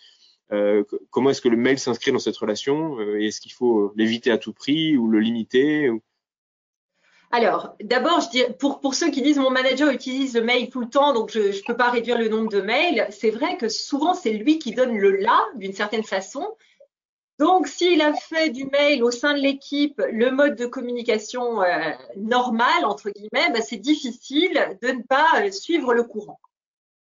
Euh, 0.52 0.84
comment 1.10 1.30
est-ce 1.30 1.40
que 1.40 1.48
le 1.48 1.56
mail 1.56 1.80
s'inscrit 1.80 2.12
dans 2.12 2.20
cette 2.20 2.36
relation? 2.36 3.00
Euh, 3.00 3.22
Est-ce 3.22 3.40
qu'il 3.40 3.54
faut 3.54 3.94
l'éviter 3.96 4.30
à 4.30 4.38
tout 4.38 4.52
prix 4.52 4.98
ou 4.98 5.08
le 5.08 5.22
limiter 5.22 5.90
alors, 7.32 7.76
d'abord, 7.82 8.20
pour, 8.60 8.82
pour 8.82 8.94
ceux 8.94 9.10
qui 9.10 9.22
disent 9.22 9.38
mon 9.38 9.52
manager 9.52 9.90
utilise 9.90 10.36
le 10.36 10.42
mail 10.42 10.70
tout 10.70 10.82
le 10.82 10.90
temps, 10.90 11.14
donc 11.14 11.32
je 11.32 11.40
ne 11.40 11.66
peux 11.66 11.78
pas 11.78 11.90
réduire 11.90 12.18
le 12.18 12.28
nombre 12.28 12.50
de 12.50 12.62
mails, 12.62 13.08
c'est 13.10 13.30
vrai 13.30 13.58
que 13.58 13.70
souvent 13.70 14.14
c'est 14.14 14.34
lui 14.34 14.60
qui 14.60 14.74
donne 14.74 14.98
le 14.98 15.12
là 15.12 15.40
d'une 15.56 15.74
certaine 15.74 16.04
façon. 16.04 16.56
Donc, 17.40 17.68
s'il 17.68 18.02
a 18.02 18.14
fait 18.14 18.50
du 18.50 18.66
mail 18.66 19.04
au 19.04 19.10
sein 19.10 19.34
de 19.34 19.40
l'équipe 19.40 20.00
le 20.12 20.30
mode 20.30 20.56
de 20.56 20.66
communication 20.66 21.64
euh, 21.64 21.92
normal, 22.18 22.86
entre 22.86 23.10
guillemets, 23.10 23.50
bah, 23.52 23.62
c'est 23.62 23.78
difficile 23.78 24.78
de 24.82 24.90
ne 24.90 25.02
pas 25.02 25.42
euh, 25.42 25.52
suivre 25.52 25.94
le 25.94 26.04
courant. 26.04 26.40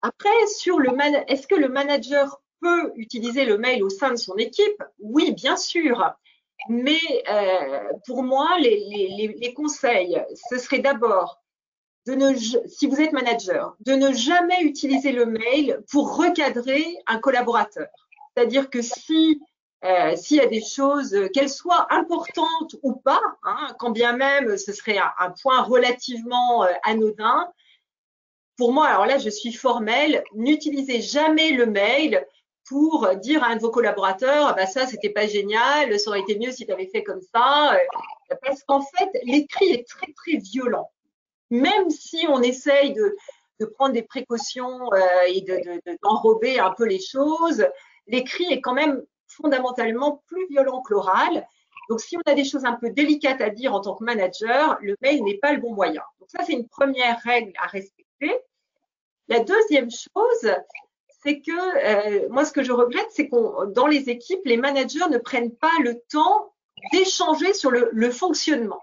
Après, 0.02 0.46
sur 0.58 0.78
le 0.78 0.90
est-ce 1.28 1.46
que 1.46 1.54
le 1.54 1.68
manager 1.68 2.40
peut 2.60 2.92
utiliser 2.96 3.44
le 3.44 3.58
mail 3.58 3.84
au 3.84 3.90
sein 3.90 4.10
de 4.10 4.16
son 4.16 4.36
équipe? 4.36 4.82
Oui, 4.98 5.32
bien 5.32 5.56
sûr. 5.56 6.16
Mais 6.68 7.00
euh, 7.30 7.92
pour 8.06 8.22
moi, 8.22 8.58
les, 8.58 9.52
conseils, 9.54 10.20
ce 10.50 10.58
serait 10.58 10.80
d'abord 10.80 11.42
si 12.66 12.86
vous 12.86 13.00
êtes 13.00 13.12
manager, 13.12 13.74
de 13.80 13.94
ne 13.94 14.12
jamais 14.12 14.62
utiliser 14.62 15.10
le 15.10 15.26
mail 15.26 15.82
pour 15.90 16.16
recadrer 16.16 16.96
un 17.08 17.18
collaborateur. 17.18 17.88
C'est-à-dire 18.34 18.70
que 18.70 18.80
si 18.80 19.40
euh, 19.84 20.16
s'il 20.16 20.38
y 20.38 20.40
a 20.40 20.46
des 20.46 20.62
choses, 20.62 21.14
qu'elles 21.34 21.50
soient 21.50 21.86
importantes 21.90 22.76
ou 22.82 22.94
pas, 22.94 23.20
hein, 23.44 23.68
quand 23.78 23.90
bien 23.90 24.16
même 24.16 24.56
ce 24.56 24.72
serait 24.72 24.98
un, 24.98 25.30
point 25.42 25.62
relativement 25.62 26.64
euh, 26.64 26.72
anodin, 26.82 27.52
pour 28.56 28.72
moi, 28.72 28.86
alors 28.86 29.06
là, 29.06 29.18
je 29.18 29.28
suis 29.28 29.52
formelle, 29.52 30.24
n'utilisez 30.34 31.02
jamais 31.02 31.50
le 31.50 31.66
mail 31.66 32.26
pour 32.66 33.08
dire 33.16 33.44
à 33.44 33.48
un 33.48 33.56
de 33.56 33.60
vos 33.60 33.70
collaborateurs, 33.70 34.48
ah 34.48 34.52
bah 34.52 34.66
ça, 34.66 34.86
c'était 34.86 35.10
pas 35.10 35.26
génial, 35.26 35.98
ça 36.00 36.10
aurait 36.10 36.20
été 36.20 36.38
mieux 36.38 36.50
si 36.50 36.66
tu 36.66 36.72
avais 36.72 36.88
fait 36.88 37.04
comme 37.04 37.20
ça. 37.20 37.74
Euh, 37.74 38.34
parce 38.42 38.62
qu'en 38.64 38.80
fait, 38.80 39.08
l'écrit 39.22 39.70
est 39.70 39.88
très, 39.88 40.12
très 40.12 40.38
violent. 40.38 40.90
Même 41.50 41.90
si 41.90 42.26
on 42.28 42.42
essaye 42.42 42.92
de, 42.92 43.16
de 43.60 43.66
prendre 43.66 43.92
des 43.92 44.02
précautions 44.02 44.92
euh, 44.92 44.98
et 45.28 45.44
d'enrober 46.02 46.54
de, 46.54 46.58
de, 46.58 46.60
un 46.60 46.72
peu 46.72 46.86
les 46.86 47.00
choses, 47.00 47.64
l'écrit 48.08 48.52
est 48.52 48.60
quand 48.60 48.74
même 48.74 49.02
fondamentalement 49.28 50.22
plus 50.26 50.46
violent 50.48 50.82
que 50.82 50.94
l'oral. 50.94 51.46
Donc, 51.88 52.00
si 52.00 52.16
on 52.16 52.30
a 52.30 52.34
des 52.34 52.44
choses 52.44 52.64
un 52.64 52.72
peu 52.72 52.90
délicates 52.90 53.40
à 53.40 53.50
dire 53.50 53.74
en 53.74 53.80
tant 53.80 53.94
que 53.94 54.02
manager, 54.02 54.76
le 54.80 54.96
mail 55.02 55.22
n'est 55.22 55.38
pas 55.38 55.52
le 55.52 55.60
bon 55.60 55.72
moyen. 55.72 56.02
Donc, 56.18 56.28
ça, 56.30 56.42
c'est 56.44 56.52
une 56.52 56.66
première 56.66 57.20
règle 57.20 57.52
à 57.62 57.68
respecter. 57.68 58.32
La 59.28 59.40
deuxième 59.40 59.90
chose, 59.90 60.52
c'est 61.26 61.40
que 61.40 61.50
euh, 61.50 62.28
moi, 62.30 62.44
ce 62.44 62.52
que 62.52 62.62
je 62.62 62.70
regrette, 62.70 63.08
c'est 63.10 63.28
qu'on 63.28 63.66
dans 63.66 63.88
les 63.88 64.08
équipes, 64.10 64.42
les 64.44 64.56
managers 64.56 65.08
ne 65.10 65.18
prennent 65.18 65.54
pas 65.54 65.72
le 65.82 66.00
temps 66.08 66.52
d'échanger 66.92 67.52
sur 67.52 67.72
le, 67.72 68.10
fonctionnement. 68.10 68.80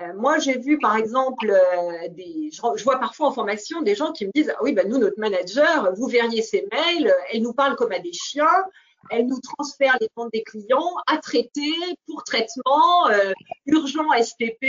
Euh, 0.00 0.14
moi, 0.14 0.38
j'ai 0.38 0.56
vu 0.56 0.78
par 0.78 0.96
exemple 0.96 1.50
euh, 1.50 2.08
je, 2.16 2.84
vois 2.84 2.98
parfois 2.98 3.28
en 3.28 3.32
formation 3.32 3.82
des 3.82 3.94
gens 3.94 4.12
qui 4.12 4.24
me 4.24 4.30
disent 4.34 4.50
ah 4.56 4.62
oui, 4.62 4.72
ben 4.72 4.88
nous, 4.88 4.96
notre 4.96 5.20
manager, 5.20 5.92
vous 5.94 6.06
verriez 6.06 6.40
ses 6.40 6.66
mails, 6.72 7.12
elle 7.30 7.42
nous 7.42 7.52
parle 7.52 7.76
comme 7.76 7.92
à 7.92 7.98
des 7.98 8.14
chiens, 8.14 8.64
elle 9.10 9.26
nous 9.26 9.40
transfère 9.40 9.98
les 10.00 10.08
demandes 10.16 10.30
des 10.32 10.44
clients 10.44 10.94
à 11.06 11.18
traiter 11.18 11.74
pour 12.06 12.24
traitement 12.24 13.10
urgent 13.66 14.06
SPP, 14.22 14.64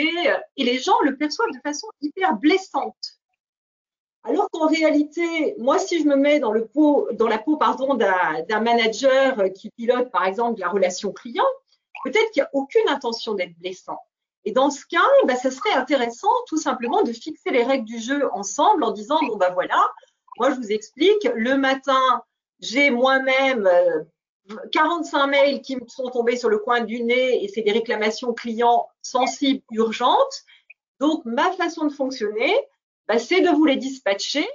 et 0.57 0.63
les 0.63 0.79
gens 0.79 0.99
le 1.03 1.15
perçoivent 1.15 1.51
de 1.53 1.61
façon 1.63 1.87
hyper 2.01 2.35
blessante. 2.35 3.18
Alors 4.23 4.49
qu'en 4.51 4.67
réalité, 4.67 5.55
moi, 5.57 5.79
si 5.79 6.01
je 6.01 6.07
me 6.07 6.15
mets 6.15 6.39
dans, 6.39 6.51
le 6.51 6.65
pot, 6.65 7.07
dans 7.13 7.27
la 7.27 7.37
peau 7.37 7.57
pardon, 7.57 7.95
d'un 7.95 8.59
manager 8.59 9.43
qui 9.55 9.69
pilote, 9.69 10.11
par 10.11 10.25
exemple, 10.25 10.59
la 10.59 10.69
relation 10.69 11.11
client, 11.13 11.47
peut-être 12.03 12.31
qu'il 12.31 12.41
n'y 12.41 12.45
a 12.45 12.49
aucune 12.53 12.87
intention 12.89 13.33
d'être 13.33 13.57
blessant. 13.59 13.99
Et 14.45 14.51
dans 14.51 14.69
ce 14.69 14.85
cas, 14.85 14.99
bah, 15.25 15.35
ça 15.35 15.51
serait 15.51 15.73
intéressant 15.73 16.29
tout 16.47 16.57
simplement 16.57 17.03
de 17.03 17.13
fixer 17.13 17.51
les 17.51 17.63
règles 17.63 17.85
du 17.85 17.99
jeu 17.99 18.29
ensemble 18.33 18.83
en 18.83 18.91
disant, 18.91 19.19
bon, 19.21 19.37
bah 19.37 19.51
voilà, 19.53 19.81
moi, 20.37 20.51
je 20.51 20.55
vous 20.55 20.71
explique, 20.71 21.29
le 21.35 21.57
matin, 21.57 22.23
j'ai 22.59 22.89
moi-même 22.89 23.69
45 24.71 25.23
euh, 25.23 25.27
mails 25.27 25.61
qui 25.61 25.75
me 25.75 25.87
sont 25.87 26.09
tombés 26.09 26.37
sur 26.37 26.49
le 26.49 26.59
coin 26.59 26.81
du 26.81 27.03
nez 27.03 27.43
et 27.43 27.47
c'est 27.47 27.61
des 27.61 27.71
réclamations 27.71 28.33
clients 28.33 28.87
sensibles, 29.01 29.61
urgentes. 29.71 30.43
Donc, 30.99 31.23
ma 31.25 31.51
façon 31.53 31.85
de 31.85 31.93
fonctionner, 31.93 32.55
bah, 33.09 33.17
c'est 33.17 33.41
de 33.41 33.49
vous 33.49 33.65
les 33.65 33.75
dispatcher. 33.75 34.47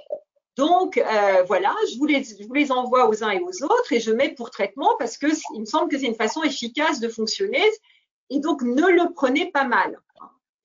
Donc 0.55 0.97
euh, 0.97 1.43
voilà, 1.43 1.75
je 1.91 1.97
vous, 1.97 2.05
les, 2.05 2.23
je 2.23 2.47
vous 2.47 2.53
les 2.53 2.71
envoie 2.71 3.09
aux 3.09 3.21
uns 3.21 3.31
et 3.31 3.41
aux 3.41 3.63
autres 3.63 3.91
et 3.91 3.99
je 3.99 4.11
mets 4.11 4.29
pour 4.29 4.49
traitement 4.49 4.95
parce 4.97 5.17
que 5.17 5.27
il 5.53 5.59
me 5.59 5.65
semble 5.65 5.91
que 5.91 5.99
c'est 5.99 6.05
une 6.05 6.15
façon 6.15 6.41
efficace 6.41 7.01
de 7.01 7.09
fonctionner. 7.09 7.63
Et 8.29 8.39
donc 8.39 8.61
ne 8.61 8.87
le 8.87 9.13
prenez 9.13 9.51
pas 9.51 9.65
mal. 9.65 9.99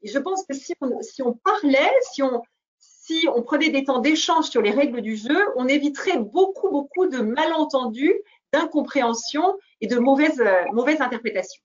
Et 0.03 0.09
je 0.09 0.19
pense 0.19 0.47
que 0.47 0.55
si 0.55 0.73
on, 0.81 1.03
si 1.03 1.23
on 1.23 1.33
parlait, 1.33 1.93
si 2.13 2.23
on, 2.23 2.43
si 2.79 3.27
on 3.35 3.43
prenait 3.43 3.71
des 3.71 3.83
temps 3.83 3.99
d'échange 3.99 4.49
sur 4.49 4.63
les 4.63 4.71
règles 4.71 5.01
du 5.03 5.17
jeu, 5.17 5.39
on 5.57 5.67
éviterait 5.67 6.19
beaucoup, 6.19 6.71
beaucoup 6.71 7.09
de 7.09 7.19
malentendus, 7.19 8.15
d'incompréhensions 8.53 9.59
et 9.81 9.89
de 9.89 9.99
mauvaises, 9.99 10.41
euh, 10.41 10.65
mauvaises 10.73 11.01
interprétations. 11.01 11.63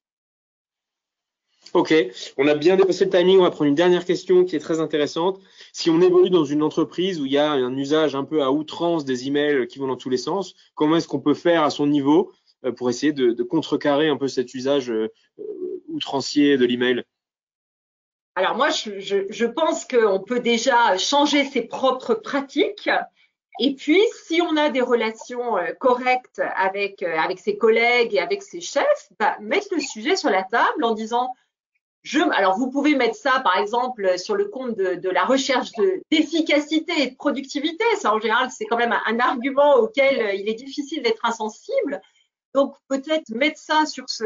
Ok, 1.76 1.94
on 2.38 2.48
a 2.48 2.56
bien 2.56 2.78
dépassé 2.78 3.04
le 3.04 3.12
timing. 3.12 3.40
On 3.40 3.44
va 3.44 3.52
prendre 3.52 3.68
une 3.68 3.76
dernière 3.76 4.06
question 4.06 4.46
qui 4.46 4.56
est 4.56 4.60
très 4.60 4.80
intéressante. 4.80 5.42
Si 5.74 5.90
on 5.90 6.00
évolue 6.00 6.30
dans 6.30 6.46
une 6.46 6.64
entreprise 6.64 7.20
où 7.20 7.26
il 7.26 7.34
y 7.34 7.38
a 7.38 7.52
un 7.52 7.76
usage 7.76 8.16
un 8.16 8.24
peu 8.24 8.42
à 8.44 8.50
outrance 8.50 9.04
des 9.04 9.28
emails 9.28 9.68
qui 9.68 9.80
vont 9.80 9.88
dans 9.88 9.98
tous 9.98 10.10
les 10.10 10.16
sens, 10.16 10.56
comment 10.74 10.96
est-ce 10.96 11.10
qu'on 11.10 11.20
peut 11.20 11.34
faire 11.34 11.64
à 11.64 11.70
son 11.70 11.86
niveau 11.86 12.32
euh, 12.64 12.72
pour 12.72 12.90
essayer 12.90 13.12
de, 13.12 13.44
contrecarrer 13.44 14.08
un 14.08 14.16
peu 14.16 14.30
cet 14.30 14.54
usage 14.54 14.90
euh, 14.90 15.12
outrancier 15.90 16.58
de 16.58 16.64
l'email? 16.66 17.04
Alors 18.36 18.56
moi, 18.56 18.70
je, 18.70 19.46
pense 19.46 19.84
qu'on 19.84 20.22
peut 20.22 20.40
déjà 20.40 20.98
changer 20.98 21.44
ses 21.44 21.64
propres 21.64 22.14
pratiques. 22.14 22.90
Et 23.60 23.76
puis, 23.76 24.00
si 24.26 24.42
on 24.42 24.56
a 24.56 24.70
des 24.70 24.82
relations 24.82 25.58
euh, 25.58 25.74
correctes 25.78 26.42
avec, 26.56 27.04
avec 27.04 27.40
ses 27.40 27.58
collègues 27.58 28.14
et 28.14 28.20
avec 28.20 28.44
ses 28.44 28.62
chefs, 28.62 29.10
bah, 29.20 29.36
mettre 29.42 29.68
le 29.74 29.82
sujet 29.82 30.16
sur 30.16 30.30
la 30.30 30.44
table 30.44 30.82
en 30.82 30.94
disant 30.94 31.34
alors, 32.32 32.58
vous 32.58 32.70
pouvez 32.70 32.96
mettre 32.96 33.16
ça, 33.16 33.40
par 33.44 33.58
exemple, 33.58 34.20
sur 34.20 34.36
le 34.36 34.46
compte 34.46 34.76
de, 34.76 35.10
la 35.10 35.26
recherche 35.26 35.72
d'efficacité 36.12 36.94
et 37.02 37.10
de 37.12 37.16
productivité. 37.16 37.84
Ça, 38.00 38.14
en 38.14 38.20
général, 38.20 38.50
c'est 38.52 38.66
quand 38.66 38.78
même 38.78 38.94
un, 39.06 39.20
argument 39.20 39.76
auquel 39.76 40.20
euh, 40.20 40.34
il 40.34 40.48
est 40.48 40.54
difficile 40.54 41.02
d'être 41.02 41.26
insensible. 41.26 42.02
Donc, 42.54 42.76
peut-être 42.88 43.30
mettre 43.30 43.60
ça 43.60 43.86
sur 43.86 44.06
ce, 44.08 44.26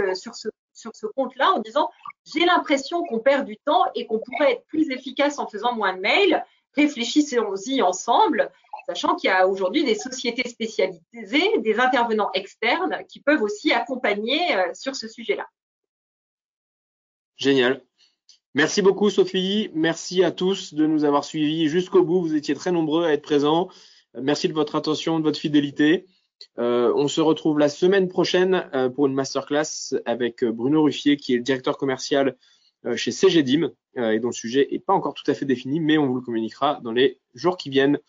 compte-là 1.16 1.54
en 1.54 1.60
disant, 1.60 1.90
j'ai 2.26 2.46
l'impression 2.46 3.04
qu'on 3.04 3.20
perd 3.20 3.46
du 3.46 3.58
temps 3.58 3.86
et 3.96 4.06
qu'on 4.06 4.20
pourrait 4.20 4.54
être 4.54 4.66
plus 4.68 4.92
efficace 4.92 5.40
en 5.40 5.48
faisant 5.48 5.74
moins 5.74 5.94
de 5.94 6.02
mails. 6.02 6.46
Réfléchissons-y 6.76 7.82
ensemble, 7.82 8.52
sachant 8.88 9.16
qu'il 9.16 9.30
y 9.30 9.34
a 9.34 9.48
aujourd'hui 9.48 9.84
des 9.84 9.96
sociétés 9.96 10.48
spécialisées, 10.48 11.58
des 11.60 11.80
intervenants 11.80 12.30
externes 12.34 13.04
qui 13.08 13.22
peuvent 13.22 13.42
aussi 13.42 13.74
accompagner 13.74 14.56
euh, 14.56 14.74
sur 14.74 14.96
ce 14.96 15.08
sujet-là. 15.08 15.48
Génial. 17.40 17.82
Merci 18.54 18.82
beaucoup 18.82 19.10
Sophie, 19.10 19.70
merci 19.74 20.24
à 20.24 20.32
tous 20.32 20.74
de 20.74 20.86
nous 20.86 21.06
avoir 21.06 21.24
suivis 21.24 21.70
jusqu'au 21.70 22.04
bout, 22.04 22.22
vous 22.22 22.36
étiez 22.36 22.54
très 22.54 22.72
nombreux 22.72 23.06
à 23.06 23.14
être 23.14 23.22
présents. 23.22 23.70
Merci 24.20 24.50
de 24.50 24.54
votre 24.54 24.76
attention, 24.76 25.20
de 25.20 25.24
votre 25.24 25.40
fidélité. 25.40 26.08
Euh, 26.58 26.92
on 26.96 27.08
se 27.08 27.22
retrouve 27.22 27.60
la 27.60 27.70
semaine 27.70 28.08
prochaine 28.10 28.70
euh, 28.74 28.90
pour 28.90 29.08
une 29.08 29.14
masterclass 29.14 29.94
avec 30.06 30.44
Bruno 30.44 30.84
Ruffier 30.84 31.16
qui 31.16 31.34
est 31.34 31.38
le 31.38 31.44
directeur 31.44 31.78
commercial 31.78 32.36
euh, 32.86 32.98
chez 32.98 33.12
CGDIM 33.12 33.72
et 33.96 34.20
dont 34.20 34.30
le 34.30 34.34
sujet 34.34 34.68
n'est 34.72 34.80
pas 34.80 34.94
encore 34.94 35.14
tout 35.14 35.30
à 35.30 35.34
fait 35.34 35.46
défini, 35.46 35.80
mais 35.80 35.98
on 35.98 36.08
vous 36.08 36.16
le 36.16 36.22
communiquera 36.22 36.80
dans 36.84 36.92
les 36.92 37.20
jours 37.36 37.56
qui 37.56 37.70
viennent. 37.70 38.00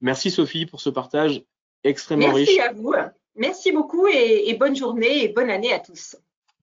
Merci 0.00 0.30
Sophie 0.30 0.66
pour 0.66 0.80
ce 0.80 0.90
partage 0.90 1.42
extrêmement 1.84 2.32
riche. 2.32 2.48
Merci 2.56 2.60
à 2.60 2.72
vous. 2.72 2.92
Merci 3.36 3.72
beaucoup 3.72 4.06
et, 4.08 4.48
et 4.48 4.54
bonne 4.54 4.76
journée 4.76 5.24
et 5.24 5.28
bonne 5.28 5.50
année 5.50 5.72
à 5.72 5.78
tous. 5.78 6.16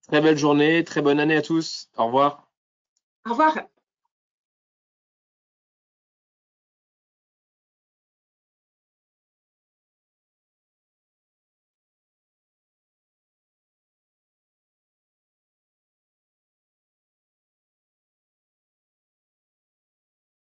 Très 0.08 0.22
belle 0.22 0.38
journée, 0.38 0.84
très 0.84 1.02
bonne 1.02 1.20
année 1.20 1.36
à 1.36 1.42
tous. 1.42 1.90
Au 1.98 2.06
revoir. 2.06 2.48
Au 3.26 3.32
revoir. 3.32 3.58